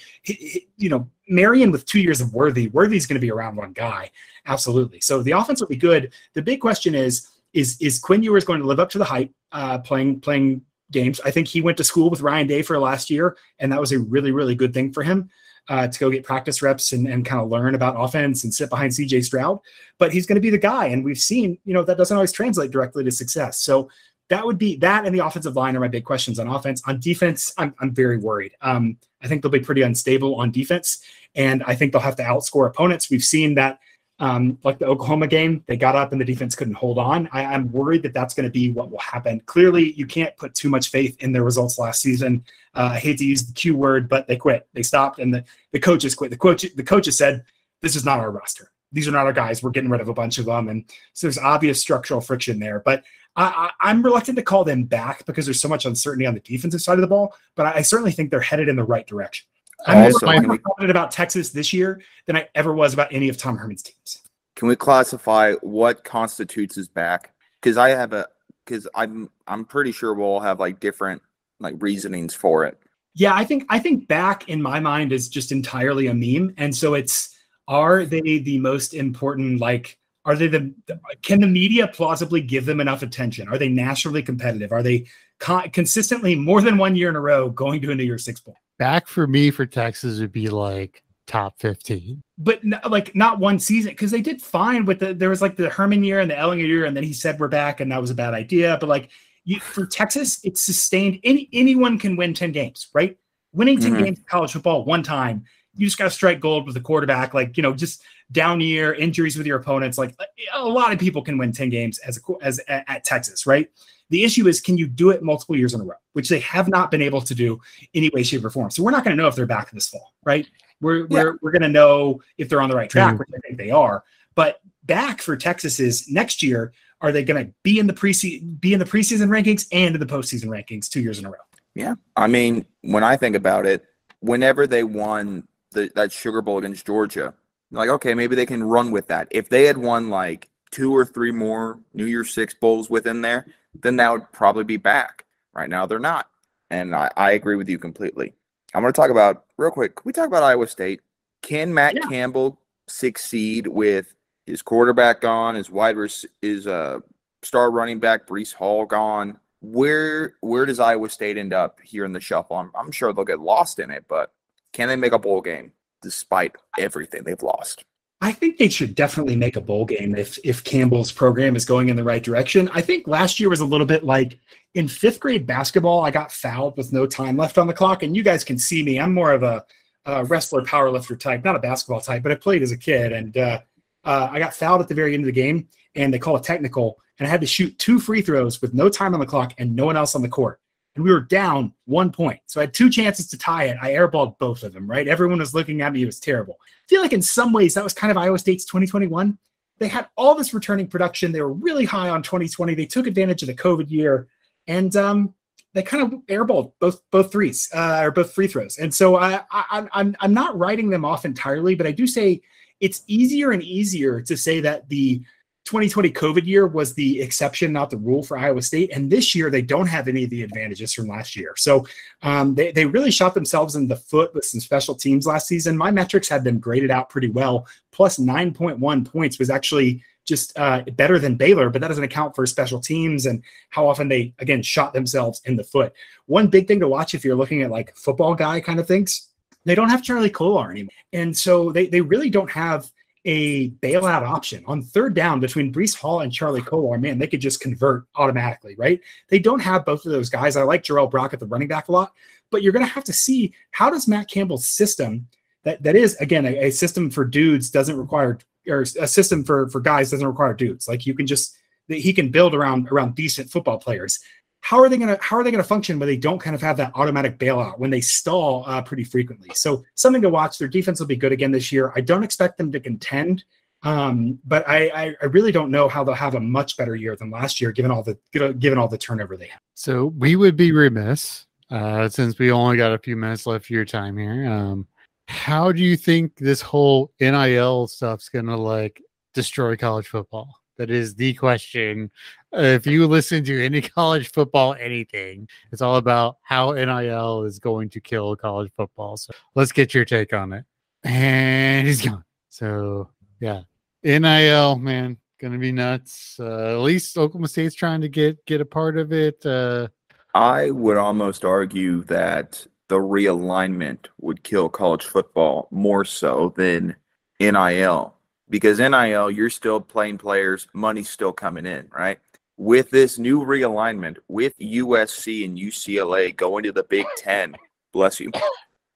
you 0.77 0.89
know, 0.89 1.09
Marion 1.29 1.71
with 1.71 1.85
two 1.85 2.01
years 2.01 2.19
of 2.19 2.33
Worthy. 2.33 2.67
Worthy's 2.67 3.05
going 3.05 3.15
to 3.15 3.25
be 3.25 3.31
around 3.31 3.55
one 3.55 3.71
guy, 3.71 4.09
absolutely. 4.45 4.99
So 4.99 5.21
the 5.21 5.31
offense 5.31 5.61
will 5.61 5.67
be 5.67 5.77
good. 5.77 6.11
The 6.33 6.41
big 6.41 6.59
question 6.59 6.95
is 6.95 7.29
is 7.53 7.77
is 7.79 7.99
Quinn 7.99 8.23
Ewers 8.23 8.45
going 8.45 8.61
to 8.61 8.67
live 8.67 8.79
up 8.79 8.89
to 8.91 8.97
the 8.97 9.05
hype 9.05 9.31
uh, 9.51 9.79
playing 9.79 10.21
playing 10.21 10.61
games? 10.91 11.21
I 11.23 11.31
think 11.31 11.47
he 11.47 11.61
went 11.61 11.77
to 11.77 11.83
school 11.83 12.09
with 12.09 12.21
Ryan 12.21 12.47
Day 12.47 12.61
for 12.61 12.77
last 12.79 13.09
year, 13.09 13.37
and 13.59 13.71
that 13.71 13.79
was 13.79 13.91
a 13.91 13.99
really 13.99 14.31
really 14.31 14.55
good 14.55 14.73
thing 14.73 14.91
for 14.91 15.03
him 15.03 15.29
uh, 15.69 15.87
to 15.87 15.99
go 15.99 16.09
get 16.09 16.23
practice 16.23 16.61
reps 16.61 16.91
and, 16.93 17.07
and 17.07 17.25
kind 17.25 17.41
of 17.41 17.49
learn 17.49 17.75
about 17.75 17.95
offense 17.97 18.43
and 18.43 18.53
sit 18.53 18.69
behind 18.69 18.91
CJ 18.91 19.23
Stroud. 19.23 19.59
But 19.99 20.11
he's 20.11 20.25
going 20.25 20.35
to 20.35 20.41
be 20.41 20.49
the 20.49 20.57
guy, 20.57 20.87
and 20.87 21.03
we've 21.03 21.19
seen 21.19 21.57
you 21.63 21.73
know 21.73 21.83
that 21.83 21.97
doesn't 21.97 22.15
always 22.15 22.31
translate 22.31 22.71
directly 22.71 23.03
to 23.03 23.11
success. 23.11 23.63
So 23.63 23.89
that 24.29 24.45
would 24.45 24.57
be 24.57 24.75
that 24.77 25.05
and 25.05 25.13
the 25.13 25.25
offensive 25.25 25.55
line 25.55 25.75
are 25.75 25.79
my 25.79 25.87
big 25.87 26.05
questions 26.05 26.39
on 26.39 26.47
offense. 26.47 26.81
On 26.85 26.99
defense, 26.99 27.53
I'm 27.57 27.73
I'm 27.79 27.91
very 27.91 28.17
worried. 28.17 28.53
Um, 28.61 28.97
I 29.21 29.27
think 29.27 29.41
they'll 29.41 29.51
be 29.51 29.59
pretty 29.59 29.81
unstable 29.81 30.35
on 30.35 30.51
defense, 30.51 31.03
and 31.35 31.63
I 31.63 31.75
think 31.75 31.91
they'll 31.91 32.01
have 32.01 32.15
to 32.17 32.23
outscore 32.23 32.67
opponents. 32.67 33.09
We've 33.09 33.23
seen 33.23 33.55
that 33.55 33.79
um, 34.19 34.57
like 34.63 34.79
the 34.79 34.85
Oklahoma 34.85 35.27
game, 35.27 35.63
they 35.67 35.77
got 35.77 35.95
up 35.95 36.11
and 36.11 36.19
the 36.19 36.25
defense 36.25 36.53
couldn't 36.53 36.73
hold 36.73 36.97
on. 36.97 37.29
I, 37.31 37.53
am 37.55 37.71
worried 37.71 38.03
that 38.03 38.13
that's 38.13 38.33
going 38.33 38.43
to 38.43 38.51
be 38.51 38.69
what 38.69 38.91
will 38.91 38.99
happen. 38.99 39.39
Clearly, 39.45 39.93
you 39.93 40.05
can't 40.05 40.35
put 40.35 40.53
too 40.53 40.69
much 40.69 40.89
faith 40.89 41.15
in 41.21 41.31
their 41.31 41.43
results 41.43 41.79
last 41.79 42.01
season. 42.01 42.43
Uh, 42.75 42.89
I 42.93 42.99
hate 42.99 43.17
to 43.19 43.25
use 43.25 43.45
the 43.45 43.53
Q 43.53 43.77
word, 43.77 44.09
but 44.09 44.27
they 44.27 44.35
quit. 44.35 44.67
They 44.73 44.83
stopped, 44.83 45.19
and 45.19 45.33
the, 45.33 45.45
the 45.71 45.79
coaches 45.79 46.15
quit. 46.15 46.31
The 46.31 46.37
coach 46.37 46.65
the 46.75 46.83
coaches 46.83 47.17
said, 47.17 47.45
"This 47.81 47.95
is 47.95 48.03
not 48.03 48.19
our 48.19 48.31
roster. 48.31 48.71
These 48.91 49.07
are 49.07 49.11
not 49.11 49.25
our 49.25 49.33
guys. 49.33 49.63
We're 49.63 49.69
getting 49.69 49.89
rid 49.89 50.01
of 50.01 50.09
a 50.09 50.13
bunch 50.13 50.37
of 50.37 50.45
them." 50.45 50.67
And 50.67 50.83
so 51.13 51.27
there's 51.27 51.37
obvious 51.37 51.79
structural 51.79 52.19
friction 52.19 52.59
there. 52.59 52.81
But 52.81 53.05
I, 53.35 53.71
am 53.81 54.03
reluctant 54.03 54.37
to 54.37 54.43
call 54.43 54.63
them 54.63 54.83
back 54.83 55.25
because 55.25 55.45
there's 55.45 55.61
so 55.61 55.69
much 55.69 55.85
uncertainty 55.85 56.25
on 56.25 56.33
the 56.33 56.39
defensive 56.41 56.81
side 56.81 56.95
of 56.95 57.01
the 57.01 57.07
ball. 57.07 57.35
But 57.55 57.67
I, 57.67 57.73
I 57.75 57.81
certainly 57.81 58.11
think 58.11 58.31
they're 58.31 58.41
headed 58.41 58.67
in 58.67 58.75
the 58.75 58.83
right 58.83 59.07
direction. 59.07 59.47
I'm 59.85 60.05
also, 60.05 60.25
more, 60.25 60.41
more 60.41 60.57
confident 60.57 60.91
about 60.91 61.11
Texas 61.11 61.51
this 61.51 61.71
year 61.71 62.01
than 62.25 62.35
I 62.35 62.49
ever 62.55 62.73
was 62.73 62.93
about 62.93 63.13
any 63.13 63.29
of 63.29 63.37
Tom 63.37 63.57
Herman's 63.57 63.83
teams. 63.83 64.23
Can 64.55 64.67
we 64.67 64.75
classify 64.75 65.53
what 65.61 66.03
constitutes 66.03 66.77
as 66.77 66.89
back? 66.89 67.33
Because 67.61 67.77
I 67.77 67.89
have 67.89 68.11
a 68.13 68.27
because 68.65 68.87
I'm 68.93 69.29
I'm 69.47 69.65
pretty 69.65 69.91
sure 69.91 70.13
we'll 70.13 70.27
all 70.27 70.39
have 70.39 70.59
like 70.59 70.79
different 70.79 71.21
like 71.59 71.75
reasonings 71.79 72.33
for 72.33 72.65
it. 72.65 72.77
Yeah, 73.15 73.33
I 73.33 73.45
think 73.45 73.65
I 73.69 73.79
think 73.79 74.07
back 74.07 74.49
in 74.49 74.61
my 74.61 74.79
mind 74.79 75.11
is 75.11 75.29
just 75.29 75.51
entirely 75.51 76.07
a 76.07 76.13
meme, 76.13 76.53
and 76.57 76.75
so 76.75 76.93
it's 76.93 77.35
are 77.67 78.05
they 78.05 78.39
the 78.39 78.57
most 78.59 78.93
important 78.93 79.59
like 79.59 79.98
are 80.25 80.35
they 80.35 80.47
the 80.47 80.73
can 81.21 81.41
the 81.41 81.47
media 81.47 81.87
plausibly 81.87 82.41
give 82.41 82.65
them 82.65 82.79
enough 82.79 83.01
attention? 83.01 83.47
Are 83.47 83.57
they 83.57 83.69
nationally 83.69 84.21
competitive? 84.21 84.71
Are 84.71 84.83
they 84.83 85.07
con- 85.39 85.69
consistently 85.71 86.35
more 86.35 86.61
than 86.61 86.77
one 86.77 86.95
year 86.95 87.09
in 87.09 87.15
a 87.15 87.21
row 87.21 87.49
going 87.49 87.81
to 87.81 87.91
a 87.91 87.95
new 87.95 88.03
year's 88.03 88.25
six 88.25 88.39
bowl 88.39 88.57
back 88.77 89.07
for 89.07 89.27
me 89.27 89.51
for 89.51 89.65
Texas 89.65 90.19
would 90.19 90.31
be 90.31 90.49
like 90.49 91.03
top 91.27 91.59
15 91.59 92.23
but 92.39 92.59
like 92.89 93.13
not 93.15 93.39
one 93.39 93.59
season 93.59 93.91
because 93.91 94.09
they 94.09 94.21
did 94.21 94.41
fine 94.41 94.85
with 94.85 94.99
the 94.99 95.13
there 95.13 95.29
was 95.29 95.41
like 95.43 95.55
the 95.55 95.69
herman 95.69 96.03
year 96.03 96.19
and 96.19 96.31
the 96.31 96.35
Ehlinger 96.35 96.65
year 96.65 96.85
and 96.85 96.97
then 96.97 97.03
he 97.03 97.13
said 97.13 97.39
we're 97.39 97.47
back 97.47 97.79
and 97.79 97.91
that 97.91 98.01
was 98.01 98.09
a 98.09 98.15
bad 98.15 98.33
idea. 98.33 98.77
But 98.79 98.89
like 98.89 99.09
you, 99.45 99.59
for 99.59 99.85
texas 99.85 100.39
it's 100.43 100.61
sustained. 100.61 101.19
Any 101.23 101.49
anyone 101.53 101.99
can 101.99 102.15
win 102.15 102.33
10 102.33 102.51
games 102.51 102.87
right? 102.93 103.17
Winning 103.51 103.79
10 103.79 103.91
mm-hmm. 103.91 104.03
games 104.03 104.19
in 104.19 104.25
college 104.25 104.53
football 104.53 104.85
one 104.85 105.03
time 105.03 105.45
you 105.75 105.87
just 105.87 105.97
got 105.97 106.05
to 106.05 106.09
strike 106.09 106.39
gold 106.39 106.65
with 106.65 106.75
the 106.75 106.81
quarterback. 106.81 107.33
Like, 107.33 107.57
you 107.57 107.63
know, 107.63 107.73
just 107.73 108.01
down 108.31 108.59
year, 108.61 108.93
injuries 108.93 109.37
with 109.37 109.47
your 109.47 109.57
opponents. 109.57 109.97
Like, 109.97 110.15
a 110.53 110.63
lot 110.63 110.91
of 110.91 110.99
people 110.99 111.21
can 111.21 111.37
win 111.37 111.51
10 111.51 111.69
games 111.69 111.99
as 111.99 112.17
a, 112.17 112.45
as 112.45 112.59
at 112.67 113.03
Texas, 113.03 113.45
right? 113.45 113.69
The 114.09 114.23
issue 114.23 114.47
is, 114.47 114.59
can 114.59 114.77
you 114.77 114.87
do 114.87 115.11
it 115.11 115.21
multiple 115.21 115.55
years 115.55 115.73
in 115.73 115.81
a 115.81 115.83
row, 115.83 115.95
which 116.13 116.29
they 116.29 116.39
have 116.39 116.67
not 116.67 116.89
been 116.89 117.01
able 117.01 117.21
to 117.21 117.35
do 117.35 117.59
any 117.93 118.09
way, 118.09 118.23
shape, 118.23 118.43
or 118.43 118.49
form. 118.49 118.71
So 118.71 118.83
we're 118.83 118.91
not 118.91 119.03
going 119.03 119.15
to 119.15 119.21
know 119.21 119.27
if 119.27 119.35
they're 119.35 119.45
back 119.45 119.71
this 119.71 119.87
fall, 119.87 120.13
right? 120.23 120.47
We're 120.81 121.01
yeah. 121.01 121.05
we're, 121.09 121.37
we're 121.41 121.51
going 121.51 121.61
to 121.61 121.69
know 121.69 122.21
if 122.37 122.49
they're 122.49 122.61
on 122.61 122.69
the 122.69 122.75
right 122.75 122.89
track, 122.89 123.09
mm-hmm. 123.09 123.19
which 123.19 123.29
I 123.35 123.39
think 123.47 123.57
they 123.57 123.71
are. 123.71 124.03
But 124.35 124.61
back 124.83 125.21
for 125.21 125.37
Texas 125.37 125.79
is 125.79 126.09
next 126.09 126.41
year. 126.41 126.73
Are 127.01 127.13
they 127.13 127.23
going 127.23 127.45
to 127.45 127.53
be 127.63 127.79
in 127.79 127.87
the 127.87 127.93
preseason, 127.93 128.59
be 128.59 128.73
in 128.73 128.79
the 128.79 128.85
preseason 128.85 129.29
rankings 129.29 129.67
and 129.71 129.95
in 129.95 130.01
the 130.01 130.05
postseason 130.05 130.47
rankings 130.47 130.89
two 130.89 130.99
years 130.99 131.17
in 131.17 131.25
a 131.25 131.29
row? 131.29 131.37
Yeah, 131.73 131.95
I 132.17 132.27
mean, 132.27 132.65
when 132.81 133.05
I 133.05 133.15
think 133.15 133.37
about 133.37 133.65
it, 133.65 133.85
whenever 134.19 134.67
they 134.67 134.83
won 134.83 135.47
the, 135.71 135.91
that 135.95 136.11
Sugar 136.11 136.41
Bowl 136.41 136.57
against 136.57 136.85
Georgia, 136.85 137.33
like 137.71 137.89
okay, 137.89 138.13
maybe 138.13 138.35
they 138.35 138.45
can 138.45 138.63
run 138.63 138.91
with 138.91 139.07
that. 139.07 139.27
If 139.31 139.49
they 139.49 139.65
had 139.65 139.77
won 139.77 140.09
like 140.09 140.49
two 140.71 140.95
or 140.95 141.05
three 141.05 141.31
more 141.31 141.79
New 141.93 142.05
Year's 142.05 142.33
Six 142.33 142.53
bowls 142.53 142.89
within 142.89 143.21
there, 143.21 143.45
then 143.73 143.97
that 143.97 144.11
would 144.11 144.31
probably 144.31 144.63
be 144.63 144.77
back. 144.77 145.25
Right 145.53 145.69
now, 145.69 145.85
they're 145.85 145.99
not, 145.99 146.27
and 146.69 146.95
I, 146.95 147.09
I 147.17 147.31
agree 147.31 147.55
with 147.55 147.69
you 147.69 147.79
completely. 147.79 148.33
I'm 148.73 148.81
going 148.81 148.93
to 148.93 148.95
talk 148.95 149.09
about 149.09 149.45
real 149.57 149.71
quick. 149.71 149.95
Can 149.95 150.03
we 150.05 150.13
talk 150.13 150.27
about 150.27 150.43
Iowa 150.43 150.67
State? 150.67 151.01
Can 151.41 151.73
Matt 151.73 151.95
yeah. 151.95 152.07
Campbell 152.07 152.59
succeed 152.87 153.67
with 153.67 154.13
his 154.45 154.61
quarterback 154.61 155.21
gone, 155.21 155.55
his 155.55 155.69
wide 155.69 155.97
res- 155.97 156.25
his 156.41 156.67
uh, 156.67 156.99
star 157.41 157.71
running 157.71 157.99
back 157.99 158.27
Breece 158.27 158.53
Hall 158.53 158.85
gone? 158.85 159.39
Where 159.61 160.35
where 160.41 160.65
does 160.65 160.79
Iowa 160.79 161.09
State 161.09 161.37
end 161.37 161.53
up 161.53 161.79
here 161.83 162.05
in 162.05 162.13
the 162.13 162.21
shuffle? 162.21 162.57
I'm, 162.57 162.71
I'm 162.75 162.91
sure 162.91 163.11
they'll 163.11 163.25
get 163.25 163.39
lost 163.39 163.79
in 163.79 163.91
it, 163.91 164.05
but 164.07 164.31
can 164.73 164.87
they 164.87 164.95
make 164.95 165.13
a 165.13 165.19
bowl 165.19 165.41
game 165.41 165.71
despite 166.01 166.55
everything 166.77 167.23
they've 167.23 167.41
lost? 167.41 167.83
I 168.21 168.33
think 168.33 168.57
they 168.57 168.67
should 168.67 168.95
definitely 168.95 169.37
make 169.37 169.55
a 169.55 169.61
bowl 169.61 169.85
game 169.85 170.13
if 170.15 170.37
if 170.43 170.63
Campbell's 170.63 171.11
program 171.11 171.55
is 171.55 171.63
going 171.65 171.87
in 171.87 171.95
the 171.95 172.03
right 172.03 172.21
direction. 172.21 172.69
I 172.73 172.81
think 172.81 173.07
last 173.07 173.39
year 173.39 173.49
was 173.49 173.61
a 173.61 173.65
little 173.65 173.85
bit 173.85 174.03
like 174.03 174.37
in 174.75 174.87
fifth 174.87 175.21
grade 175.21 175.47
basketball. 175.47 176.01
I 176.01 176.11
got 176.11 176.31
fouled 176.31 176.75
with 176.75 176.91
no 176.91 177.05
time 177.05 177.37
left 177.37 177.57
on 177.57 177.67
the 177.67 177.73
clock, 177.73 178.03
and 178.03 178.15
you 178.15 178.23
guys 178.23 178.43
can 178.43 178.57
see 178.57 178.83
me. 178.83 178.99
I'm 178.99 179.13
more 179.13 179.31
of 179.31 179.43
a, 179.43 179.65
a 180.05 180.25
wrestler, 180.25 180.63
powerlifter 180.63 181.17
type, 181.17 181.45
not 181.45 181.55
a 181.55 181.59
basketball 181.59 182.01
type, 182.01 182.21
but 182.23 182.31
I 182.33 182.35
played 182.35 182.61
as 182.61 182.73
a 182.73 182.77
kid, 182.77 183.13
and 183.13 183.37
uh, 183.37 183.61
uh, 184.03 184.29
I 184.31 184.39
got 184.39 184.53
fouled 184.53 184.81
at 184.81 184.89
the 184.89 184.95
very 184.95 185.13
end 185.13 185.23
of 185.23 185.27
the 185.27 185.31
game, 185.31 185.69
and 185.95 186.13
they 186.13 186.19
call 186.19 186.35
a 186.35 186.41
technical, 186.41 186.99
and 187.19 187.27
I 187.27 187.31
had 187.31 187.41
to 187.41 187.47
shoot 187.47 187.77
two 187.79 187.99
free 187.99 188.21
throws 188.21 188.61
with 188.61 188.73
no 188.73 188.89
time 188.89 189.13
on 189.13 189.21
the 189.21 189.25
clock 189.25 189.53
and 189.57 189.75
no 189.75 189.85
one 189.85 189.95
else 189.95 190.13
on 190.13 190.21
the 190.21 190.29
court 190.29 190.59
and 190.99 191.05
we 191.05 191.13
were 191.13 191.21
down 191.21 191.73
one 191.85 192.11
point. 192.11 192.41
So 192.47 192.59
I 192.59 192.63
had 192.63 192.73
two 192.73 192.89
chances 192.89 193.27
to 193.27 193.37
tie 193.37 193.65
it. 193.65 193.77
I 193.81 193.91
airballed 193.91 194.37
both 194.37 194.63
of 194.63 194.73
them, 194.73 194.85
right? 194.85 195.07
Everyone 195.07 195.39
was 195.39 195.53
looking 195.53 195.81
at 195.81 195.93
me. 195.93 196.03
It 196.03 196.07
was 196.07 196.19
terrible. 196.19 196.57
I 196.61 196.87
feel 196.89 197.01
like 197.01 197.13
in 197.13 197.21
some 197.21 197.53
ways 197.53 197.73
that 197.73 197.85
was 197.85 197.93
kind 197.93 198.11
of 198.11 198.17
Iowa 198.17 198.37
State's 198.37 198.65
2021. 198.65 199.37
They 199.77 199.87
had 199.87 200.09
all 200.17 200.35
this 200.35 200.53
returning 200.53 200.87
production. 200.87 201.31
They 201.31 201.41
were 201.41 201.53
really 201.53 201.85
high 201.85 202.09
on 202.09 202.21
2020. 202.21 202.75
They 202.75 202.85
took 202.85 203.07
advantage 203.07 203.43
of 203.43 203.47
the 203.47 203.53
COVID 203.53 203.89
year 203.89 204.27
and 204.67 204.93
um, 204.97 205.33
they 205.73 205.83
kind 205.83 206.03
of 206.03 206.19
airballed 206.27 206.73
both 206.81 207.01
both 207.11 207.31
threes 207.31 207.69
uh, 207.73 208.01
or 208.03 208.11
both 208.11 208.33
free 208.33 208.47
throws. 208.47 208.77
And 208.77 208.93
so 208.93 209.15
I, 209.15 209.41
I, 209.51 209.87
I'm 209.93 210.17
I'm 210.19 210.33
not 210.33 210.57
writing 210.57 210.89
them 210.89 211.05
off 211.05 211.23
entirely, 211.23 211.75
but 211.75 211.87
I 211.87 211.91
do 211.91 212.07
say 212.07 212.41
it's 212.81 213.03
easier 213.07 213.51
and 213.51 213.63
easier 213.63 214.19
to 214.21 214.35
say 214.35 214.59
that 214.59 214.89
the 214.89 215.21
2020 215.69 216.09
COVID 216.13 216.47
year 216.47 216.65
was 216.65 216.95
the 216.95 217.21
exception, 217.21 217.71
not 217.71 217.91
the 217.91 217.97
rule 217.97 218.23
for 218.23 218.39
Iowa 218.39 218.59
State. 218.59 218.89
And 218.91 219.07
this 219.07 219.35
year, 219.35 219.51
they 219.51 219.61
don't 219.61 219.85
have 219.85 220.07
any 220.07 220.23
of 220.23 220.31
the 220.31 220.41
advantages 220.41 220.91
from 220.93 221.07
last 221.07 221.35
year. 221.35 221.53
So 221.57 221.85
um, 222.23 222.55
they, 222.55 222.71
they 222.71 222.87
really 222.87 223.11
shot 223.11 223.35
themselves 223.35 223.75
in 223.75 223.87
the 223.87 223.95
foot 223.95 224.33
with 224.33 224.45
some 224.45 224.59
special 224.61 224.95
teams 224.95 225.27
last 225.27 225.47
season. 225.47 225.77
My 225.77 225.91
metrics 225.91 226.27
had 226.27 226.43
them 226.43 226.57
graded 226.57 226.89
out 226.89 227.11
pretty 227.11 227.29
well. 227.29 227.67
Plus 227.91 228.17
9.1 228.17 229.05
points 229.05 229.37
was 229.37 229.51
actually 229.51 230.03
just 230.25 230.57
uh, 230.57 230.81
better 230.93 231.19
than 231.19 231.35
Baylor, 231.35 231.69
but 231.69 231.81
that 231.81 231.89
doesn't 231.89 232.03
account 232.03 232.35
for 232.35 232.47
special 232.47 232.79
teams 232.79 233.27
and 233.27 233.43
how 233.69 233.87
often 233.87 234.07
they, 234.07 234.33
again, 234.39 234.63
shot 234.63 234.91
themselves 234.91 235.39
in 235.45 235.55
the 235.55 235.63
foot. 235.63 235.93
One 236.25 236.47
big 236.47 236.67
thing 236.67 236.79
to 236.79 236.87
watch 236.87 237.13
if 237.13 237.23
you're 237.23 237.35
looking 237.35 237.61
at 237.61 237.69
like 237.69 237.95
football 237.95 238.33
guy 238.33 238.59
kind 238.59 238.79
of 238.79 238.87
things, 238.87 239.27
they 239.65 239.75
don't 239.75 239.89
have 239.89 240.01
Charlie 240.01 240.31
Kolar 240.31 240.71
anymore. 240.71 240.89
And 241.13 241.37
so 241.37 241.71
they, 241.71 241.85
they 241.85 242.01
really 242.01 242.31
don't 242.31 242.49
have 242.49 242.89
a 243.29 243.69
bailout 243.69 244.23
option 244.23 244.63
on 244.65 244.81
third 244.81 245.13
down 245.13 245.39
between 245.39 245.71
Breece 245.71 245.95
Hall 245.95 246.21
and 246.21 246.33
Charlie 246.33 246.63
Kolar, 246.63 246.97
man, 246.97 247.19
they 247.19 247.27
could 247.27 247.39
just 247.39 247.59
convert 247.59 248.05
automatically, 248.15 248.73
right? 248.75 248.99
They 249.27 249.37
don't 249.37 249.59
have 249.59 249.85
both 249.85 250.03
of 250.03 250.11
those 250.11 250.31
guys. 250.31 250.55
I 250.55 250.63
like 250.63 250.81
Jirehl 250.81 251.11
Brock 251.11 251.31
at 251.31 251.39
the 251.39 251.45
running 251.45 251.67
back 251.67 251.89
a 251.89 251.91
lot, 251.91 252.11
but 252.49 252.63
you're 252.63 252.73
going 252.73 252.85
to 252.85 252.91
have 252.91 253.03
to 253.03 253.13
see 253.13 253.53
how 253.69 253.91
does 253.91 254.07
Matt 254.07 254.31
Campbell's 254.31 254.65
system 254.65 255.27
that 255.63 255.83
that 255.83 255.95
is 255.95 256.15
again 256.15 256.47
a, 256.47 256.69
a 256.69 256.71
system 256.71 257.11
for 257.11 257.23
dudes 257.23 257.69
doesn't 257.69 257.97
require 257.97 258.39
or 258.67 258.81
a 258.81 259.07
system 259.07 259.43
for 259.43 259.69
for 259.69 259.79
guys 259.79 260.09
doesn't 260.09 260.25
require 260.25 260.55
dudes. 260.55 260.87
Like 260.87 261.05
you 261.05 261.13
can 261.13 261.27
just 261.27 261.55
he 261.87 262.11
can 262.13 262.31
build 262.31 262.55
around 262.55 262.89
around 262.89 263.13
decent 263.13 263.51
football 263.51 263.77
players 263.77 264.17
how 264.61 264.79
are 264.79 264.89
they 264.89 264.97
going 264.97 265.15
to 265.15 265.21
how 265.21 265.37
are 265.37 265.43
they 265.43 265.51
going 265.51 265.63
to 265.63 265.67
function 265.67 265.99
when 265.99 266.07
they 266.07 266.17
don't 266.17 266.39
kind 266.39 266.55
of 266.55 266.61
have 266.61 266.77
that 266.77 266.91
automatic 266.95 267.39
bailout 267.39 267.79
when 267.79 267.89
they 267.89 268.01
stall 268.01 268.63
uh, 268.67 268.81
pretty 268.81 269.03
frequently? 269.03 269.49
So 269.53 269.83
something 269.95 270.21
to 270.21 270.29
watch. 270.29 270.57
Their 270.57 270.67
defense 270.67 270.99
will 270.99 271.07
be 271.07 271.15
good 271.15 271.31
again 271.31 271.51
this 271.51 271.71
year. 271.71 271.93
I 271.95 272.01
don't 272.01 272.23
expect 272.23 272.57
them 272.57 272.71
to 272.71 272.79
contend 272.79 273.43
um, 273.83 274.37
but 274.43 274.67
I, 274.67 275.15
I, 275.21 275.25
really 275.27 275.53
don't 275.53 275.71
know 275.71 275.87
how 275.87 276.03
they'll 276.03 276.13
have 276.13 276.35
a 276.35 276.39
much 276.41 276.75
better 276.75 276.97
year 276.97 277.15
than 277.15 277.31
last 277.31 277.61
year 277.61 277.71
given 277.71 277.91
all 277.91 278.03
the 278.03 278.17
given 278.33 278.77
all 278.77 278.89
the 278.89 278.97
turnover 278.97 279.37
they 279.37 279.47
have 279.47 279.61
so 279.73 280.07
we 280.17 280.35
would 280.35 280.57
be 280.57 280.73
remiss 280.73 281.45
uh, 281.71 282.09
since 282.09 282.37
we 282.37 282.51
only 282.51 282.75
got 282.75 282.91
a 282.91 282.97
few 282.97 283.15
minutes 283.15 283.45
left 283.45 283.67
of 283.67 283.69
your 283.69 283.85
time 283.85 284.17
here 284.17 284.49
um, 284.49 284.85
how 285.29 285.71
do 285.71 285.83
you 285.83 285.95
think 285.95 286.35
this 286.37 286.59
whole 286.59 287.11
nil 287.21 287.87
stuff's 287.87 288.29
gonna 288.29 288.57
like 288.57 289.01
destroy 289.33 289.75
college 289.75 290.07
football? 290.07 290.55
That 290.77 290.89
is 290.89 291.15
the 291.15 291.33
question. 291.33 292.09
If 292.51 292.87
you 292.87 293.05
listen 293.07 293.43
to 293.45 293.63
any 293.63 293.81
college 293.97 294.31
football, 294.31 294.75
anything, 294.79 295.47
it's 295.71 295.81
all 295.81 295.97
about 295.97 296.37
how 296.41 296.71
NIL 296.71 297.43
is 297.43 297.59
going 297.59 297.89
to 297.91 298.01
kill 298.01 298.35
college 298.35 298.71
football. 298.75 299.17
So 299.17 299.33
let's 299.55 299.71
get 299.71 299.93
your 299.93 300.05
take 300.05 300.33
on 300.33 300.53
it. 300.53 300.65
And 301.03 301.87
he's 301.87 302.01
gone. 302.01 302.23
So 302.49 303.09
yeah, 303.39 303.61
NIL, 304.03 304.77
man, 304.77 305.17
gonna 305.39 305.57
be 305.57 305.71
nuts. 305.71 306.37
Uh, 306.39 306.75
at 306.75 306.79
least 306.79 307.17
Oklahoma 307.17 307.47
State's 307.47 307.75
trying 307.75 308.01
to 308.01 308.09
get 308.09 308.45
get 308.45 308.61
a 308.61 308.65
part 308.65 308.97
of 308.97 309.13
it. 309.13 309.45
Uh, 309.45 309.87
I 310.33 310.71
would 310.71 310.97
almost 310.97 311.45
argue 311.45 312.03
that 312.05 312.65
the 312.89 312.97
realignment 312.97 314.07
would 314.19 314.43
kill 314.43 314.67
college 314.67 315.03
football 315.03 315.67
more 315.71 316.03
so 316.03 316.53
than 316.57 316.95
NIL 317.39 318.15
because 318.49 318.79
NIL, 318.79 319.31
you're 319.31 319.49
still 319.49 319.79
playing 319.79 320.17
players, 320.17 320.67
money's 320.73 321.09
still 321.09 321.31
coming 321.31 321.65
in, 321.65 321.87
right? 321.95 322.19
With 322.59 322.89
this 322.89 323.17
new 323.17 323.39
realignment, 323.39 324.17
with 324.27 324.59
USC 324.59 325.45
and 325.45 325.57
UCLA 325.57 326.35
going 326.35 326.65
to 326.65 326.73
the 326.73 326.83
Big 326.83 327.05
Ten, 327.15 327.55
bless 327.93 328.19
you, 328.19 328.31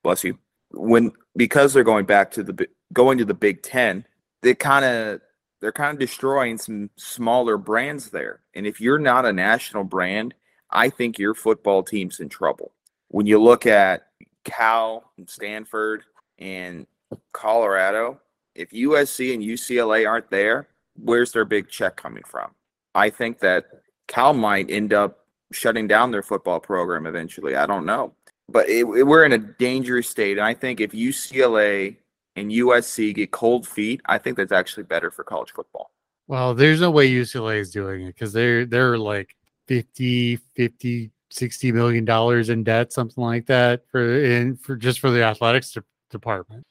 bless 0.04 0.22
you. 0.26 0.38
When 0.72 1.14
because 1.38 1.74
they're 1.74 1.86
going 1.86 2.06
back 2.06 2.30
to 2.32 2.44
the 2.44 2.68
going 2.92 3.18
to 3.20 3.26
the 3.26 3.34
Big 3.34 3.64
Ten, 3.64 4.06
they 4.42 4.54
kind 4.54 4.84
of 4.84 5.22
they're 5.62 5.72
kind 5.72 5.94
of 5.94 6.00
destroying 6.00 6.58
some 6.58 6.90
smaller 6.98 7.58
brands 7.58 8.10
there. 8.10 8.42
And 8.54 8.68
if 8.68 8.82
you're 8.82 9.00
not 9.00 9.26
a 9.26 9.32
national 9.32 9.86
brand, 9.86 10.34
I 10.70 10.90
think 10.90 11.18
your 11.18 11.34
football 11.34 11.84
team's 11.84 12.20
in 12.20 12.28
trouble. 12.28 12.74
When 13.08 13.28
you 13.28 13.42
look 13.42 13.66
at 13.66 14.08
Cal 14.44 15.10
and 15.18 15.30
Stanford 15.30 16.04
and 16.38 16.86
Colorado, 17.32 18.20
if 18.56 18.72
USC 18.72 19.34
and 19.34 19.42
UCLA 19.42 20.06
aren't 20.06 20.30
there, 20.30 20.68
where's 20.98 21.32
their 21.32 21.46
big 21.46 21.70
check 21.70 21.96
coming 21.96 22.24
from? 22.28 22.52
I 22.96 23.10
think 23.10 23.40
that 23.40 23.66
Cal 24.08 24.34
might 24.34 24.70
end 24.70 24.94
up 24.94 25.20
shutting 25.52 25.88
down 25.88 26.12
their 26.12 26.24
football 26.24 26.60
program 26.60 27.06
eventually. 27.06 27.56
I 27.56 27.66
don't 27.66 27.86
know. 27.86 28.14
But 28.50 28.68
it, 28.70 28.86
it, 28.86 29.04
we're 29.04 29.24
in 29.24 29.34
a 29.34 29.38
dangerous 29.38 30.10
state. 30.10 30.38
And 30.38 30.46
I 30.46 30.54
think 30.54 30.82
if 30.82 30.92
UCLA 30.92 31.98
and 32.36 32.52
USC 32.52 33.16
get 33.16 33.32
cold 33.32 33.68
feet, 33.68 34.02
I 34.06 34.18
think 34.18 34.38
that's 34.38 34.52
actually 34.52 34.84
better 34.84 35.12
for 35.12 35.24
college 35.24 35.52
football. 35.52 35.92
Well, 36.28 36.54
there's 36.54 36.82
no 36.82 36.92
way 36.92 37.10
UCLA 37.10 37.60
is 37.60 37.72
doing 37.72 38.04
it 38.04 38.16
because 38.16 38.34
they're 38.34 38.66
they're 38.66 38.98
like 38.98 39.36
50, 39.68 40.38
50, 40.56 41.12
60 41.30 41.72
million 41.72 42.06
dollars 42.06 42.50
in 42.50 42.64
debt, 42.64 42.94
something 42.94 43.24
like 43.24 43.46
that 43.48 43.84
for 43.90 44.24
in 44.24 44.56
for 44.56 44.76
just 44.76 45.00
for 45.00 45.12
the 45.12 45.24
athletics 45.24 45.72
de- 45.72 45.84
department. 46.10 46.64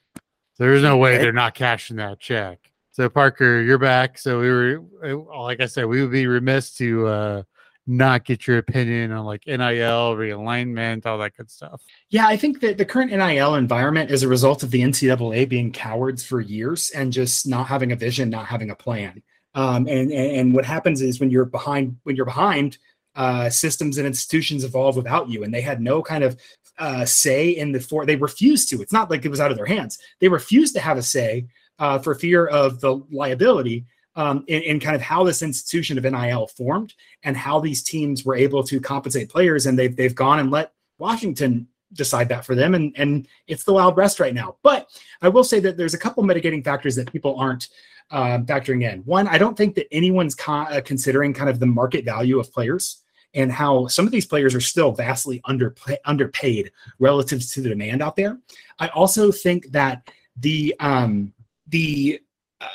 There's 0.59 0.83
no 0.83 0.97
way 0.97 1.18
they're 1.18 1.33
not 1.33 1.55
cashing 1.55 1.97
that 1.97 2.20
check. 2.20 2.61
So 2.93 3.09
Parker, 3.09 3.62
you're 3.62 3.78
back. 3.78 4.18
So 4.18 4.38
we 4.38 4.51
were, 4.51 4.82
uh, 5.03 5.40
like 5.40 5.61
I 5.61 5.66
said, 5.66 5.86
we 5.86 6.03
would 6.03 6.12
be 6.12 6.26
remiss 6.26 6.74
to 6.74 7.07
uh, 7.07 7.43
not 7.86 8.26
get 8.26 8.47
your 8.47 8.59
opinion 8.59 9.12
on 9.12 9.24
like 9.24 9.47
NIL 9.47 9.57
realignment, 9.59 11.07
all 11.07 11.16
that 11.16 11.34
good 11.34 11.51
stuff. 11.51 11.82
Yeah, 12.11 12.26
I 12.26 12.36
think 12.36 12.61
that 12.61 12.76
the 12.76 12.84
current 12.84 13.11
NIL 13.11 13.55
environment 13.55 14.11
is 14.11 14.22
a 14.22 14.28
result 14.28 14.62
of 14.62 14.70
the 14.70 14.82
NCAA 14.82 15.49
being 15.49 15.72
cowards 15.72 16.22
for 16.22 16.43
years 16.43 16.90
and 16.90 17.11
just 17.11 17.47
not 17.47 17.66
having 17.66 17.93
a 17.93 17.97
vision, 17.97 18.28
not 18.28 18.45
having 18.45 18.68
a 18.68 18.76
plan. 18.76 19.22
Um, 19.55 19.86
and, 19.86 20.12
and 20.12 20.36
and 20.36 20.55
what 20.55 20.66
happens 20.66 21.01
is 21.01 21.18
when 21.18 21.30
you're 21.30 21.47
behind, 21.47 21.97
when 22.03 22.14
you're 22.14 22.26
behind, 22.26 22.76
uh, 23.16 23.49
systems 23.49 23.97
and 23.97 24.07
institutions 24.07 24.64
evolve 24.64 24.97
without 24.97 25.30
you, 25.30 25.45
and 25.45 25.53
they 25.53 25.61
had 25.62 25.80
no 25.80 26.03
kind 26.03 26.24
of 26.24 26.38
uh, 26.78 27.07
say 27.07 27.51
in 27.51 27.72
the 27.72 27.80
four. 27.80 28.05
They 28.05 28.16
refused 28.16 28.68
to. 28.70 28.82
It's 28.82 28.93
not 28.93 29.11
like 29.11 29.24
it 29.24 29.30
was 29.30 29.40
out 29.40 29.51
of 29.51 29.57
their 29.57 29.66
hands. 29.66 29.99
They 30.20 30.28
refused 30.28 30.74
to 30.74 30.80
have 30.80 30.99
a 30.99 31.03
say 31.03 31.47
uh, 31.79 31.99
for 31.99 32.14
fear 32.14 32.47
of 32.47 32.81
the 32.81 33.03
liability 33.11 33.85
um, 34.14 34.45
in, 34.47 34.62
in, 34.62 34.81
kind 34.81 34.95
of 34.95 35.01
how 35.01 35.25
this 35.25 35.43
institution 35.43 35.97
of 35.97 36.05
NIL 36.05 36.47
formed 36.47 36.95
and 37.23 37.37
how 37.37 37.59
these 37.61 37.83
teams 37.83 38.25
were 38.25 38.35
able 38.35 38.62
to 38.64 38.79
compensate 38.79 39.31
players. 39.31 39.66
And 39.66 39.79
they've 39.79 39.95
they've 39.95 40.14
gone 40.14 40.39
and 40.39 40.51
let 40.51 40.73
Washington 40.99 41.66
decide 41.95 42.29
that 42.29 42.45
for 42.45 42.55
them, 42.55 42.75
and 42.75 42.93
and 42.97 43.27
it's 43.47 43.64
the 43.64 43.73
wild 43.73 43.97
west 43.97 44.20
right 44.20 44.35
now. 44.35 44.57
But 44.62 44.89
I 45.23 45.29
will 45.29 45.45
say 45.45 45.61
that 45.61 45.77
there's 45.77 45.95
a 45.95 45.99
couple 45.99 46.23
mitigating 46.23 46.62
factors 46.62 46.95
that 46.97 47.11
people 47.11 47.37
aren't 47.39 47.68
uh, 48.11 48.39
factoring 48.41 48.91
in. 48.91 49.01
One, 49.01 49.27
I 49.29 49.39
don't 49.39 49.57
think 49.57 49.75
that 49.77 49.93
anyone's 49.93 50.35
con- 50.35 50.73
uh, 50.73 50.81
considering 50.85 51.33
kind 51.33 51.49
of 51.49 51.59
the 51.59 51.66
market 51.66 52.05
value 52.05 52.39
of 52.39 52.53
players 52.53 53.03
and 53.35 53.51
how 53.51 53.87
some 53.87 54.05
of 54.07 54.12
these 54.12 54.27
players 54.27 54.55
are 54.55 54.61
still 54.61 54.93
vastly 54.93 55.41
under 55.45 55.75
underpaid 56.05 56.70
relative 56.99 57.47
to 57.51 57.61
the 57.61 57.70
demand 57.70 58.03
out 58.03 58.16
there. 58.16 58.39
I 58.79 58.89
also 58.89 59.33
think 59.33 59.70
that 59.73 60.11
the 60.37 60.75
um, 60.81 61.33
the 61.73 62.20
uh, 62.61 62.68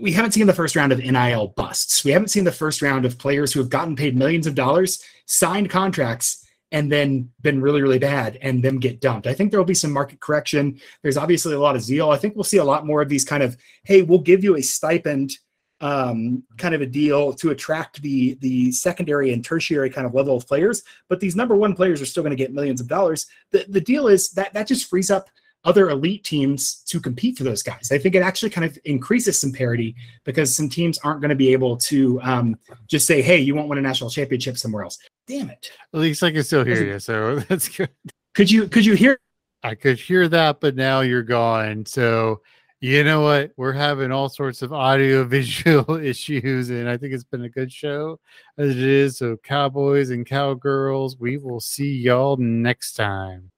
we 0.00 0.12
haven't 0.12 0.32
seen 0.32 0.46
the 0.46 0.52
first 0.52 0.74
round 0.74 0.92
of 0.92 0.98
NIL 0.98 1.48
busts. 1.56 2.04
We 2.04 2.10
haven't 2.10 2.28
seen 2.28 2.44
the 2.44 2.52
first 2.52 2.82
round 2.82 3.04
of 3.04 3.18
players 3.18 3.52
who 3.52 3.60
have 3.60 3.70
gotten 3.70 3.94
paid 3.94 4.16
millions 4.16 4.46
of 4.46 4.54
dollars, 4.54 5.02
signed 5.26 5.70
contracts, 5.70 6.44
and 6.72 6.90
then 6.90 7.30
been 7.40 7.62
really, 7.62 7.80
really 7.80 7.98
bad 7.98 8.38
and 8.42 8.62
them 8.62 8.78
get 8.78 9.00
dumped. 9.00 9.26
I 9.26 9.34
think 9.34 9.50
there 9.50 9.60
will 9.60 9.64
be 9.64 9.74
some 9.74 9.92
market 9.92 10.20
correction. 10.20 10.80
There's 11.02 11.16
obviously 11.16 11.54
a 11.54 11.60
lot 11.60 11.76
of 11.76 11.82
zeal. 11.82 12.10
I 12.10 12.18
think 12.18 12.34
we'll 12.34 12.44
see 12.44 12.58
a 12.58 12.64
lot 12.64 12.84
more 12.84 13.00
of 13.00 13.08
these 13.08 13.24
kind 13.24 13.42
of, 13.42 13.56
hey, 13.84 14.02
we'll 14.02 14.18
give 14.18 14.44
you 14.44 14.56
a 14.56 14.62
stipend 14.62 15.32
um, 15.80 16.42
kind 16.56 16.74
of 16.74 16.80
a 16.80 16.86
deal 16.86 17.32
to 17.34 17.50
attract 17.50 18.02
the 18.02 18.34
the 18.40 18.72
secondary 18.72 19.32
and 19.32 19.44
tertiary 19.44 19.90
kind 19.90 20.06
of 20.06 20.14
level 20.14 20.36
of 20.36 20.46
players. 20.46 20.82
But 21.08 21.20
these 21.20 21.36
number 21.36 21.54
one 21.54 21.74
players 21.74 22.02
are 22.02 22.06
still 22.06 22.22
going 22.24 22.36
to 22.36 22.42
get 22.42 22.52
millions 22.52 22.80
of 22.80 22.88
dollars. 22.88 23.26
The 23.52 23.64
the 23.68 23.80
deal 23.80 24.08
is 24.08 24.30
that 24.30 24.52
that 24.54 24.66
just 24.66 24.90
frees 24.90 25.10
up 25.10 25.30
other 25.64 25.90
elite 25.90 26.24
teams 26.24 26.82
to 26.84 27.00
compete 27.00 27.36
for 27.36 27.44
those 27.44 27.62
guys. 27.62 27.90
I 27.92 27.98
think 27.98 28.14
it 28.14 28.22
actually 28.22 28.50
kind 28.50 28.64
of 28.64 28.78
increases 28.84 29.40
some 29.40 29.52
parity 29.52 29.94
because 30.24 30.54
some 30.54 30.68
teams 30.68 30.98
aren't 30.98 31.20
going 31.20 31.30
to 31.30 31.36
be 31.36 31.52
able 31.52 31.76
to 31.78 32.20
um, 32.22 32.58
just 32.86 33.06
say, 33.06 33.22
"Hey, 33.22 33.38
you 33.38 33.54
won't 33.54 33.68
win 33.68 33.78
a 33.78 33.82
national 33.82 34.10
championship 34.10 34.56
somewhere 34.56 34.84
else." 34.84 34.98
Damn 35.26 35.50
it! 35.50 35.70
At 35.92 36.00
least 36.00 36.22
I 36.22 36.30
can 36.30 36.44
still 36.44 36.64
hear 36.64 36.84
you, 36.84 36.98
so 36.98 37.38
that's 37.48 37.68
good. 37.68 37.90
Could 38.34 38.50
you 38.50 38.68
could 38.68 38.86
you 38.86 38.94
hear? 38.94 39.18
I 39.62 39.74
could 39.74 39.98
hear 39.98 40.28
that, 40.28 40.60
but 40.60 40.76
now 40.76 41.00
you're 41.00 41.24
gone. 41.24 41.84
So 41.84 42.40
you 42.80 43.02
know 43.02 43.22
what? 43.22 43.50
We're 43.56 43.72
having 43.72 44.12
all 44.12 44.28
sorts 44.28 44.62
of 44.62 44.72
audio 44.72 45.24
visual 45.24 45.96
issues, 46.02 46.70
and 46.70 46.88
I 46.88 46.96
think 46.96 47.12
it's 47.12 47.24
been 47.24 47.44
a 47.44 47.48
good 47.48 47.72
show 47.72 48.20
as 48.56 48.70
it 48.70 48.78
is. 48.78 49.18
So, 49.18 49.36
cowboys 49.36 50.10
and 50.10 50.24
cowgirls, 50.24 51.18
we 51.18 51.38
will 51.38 51.60
see 51.60 51.92
y'all 51.92 52.36
next 52.36 52.92
time. 52.92 53.50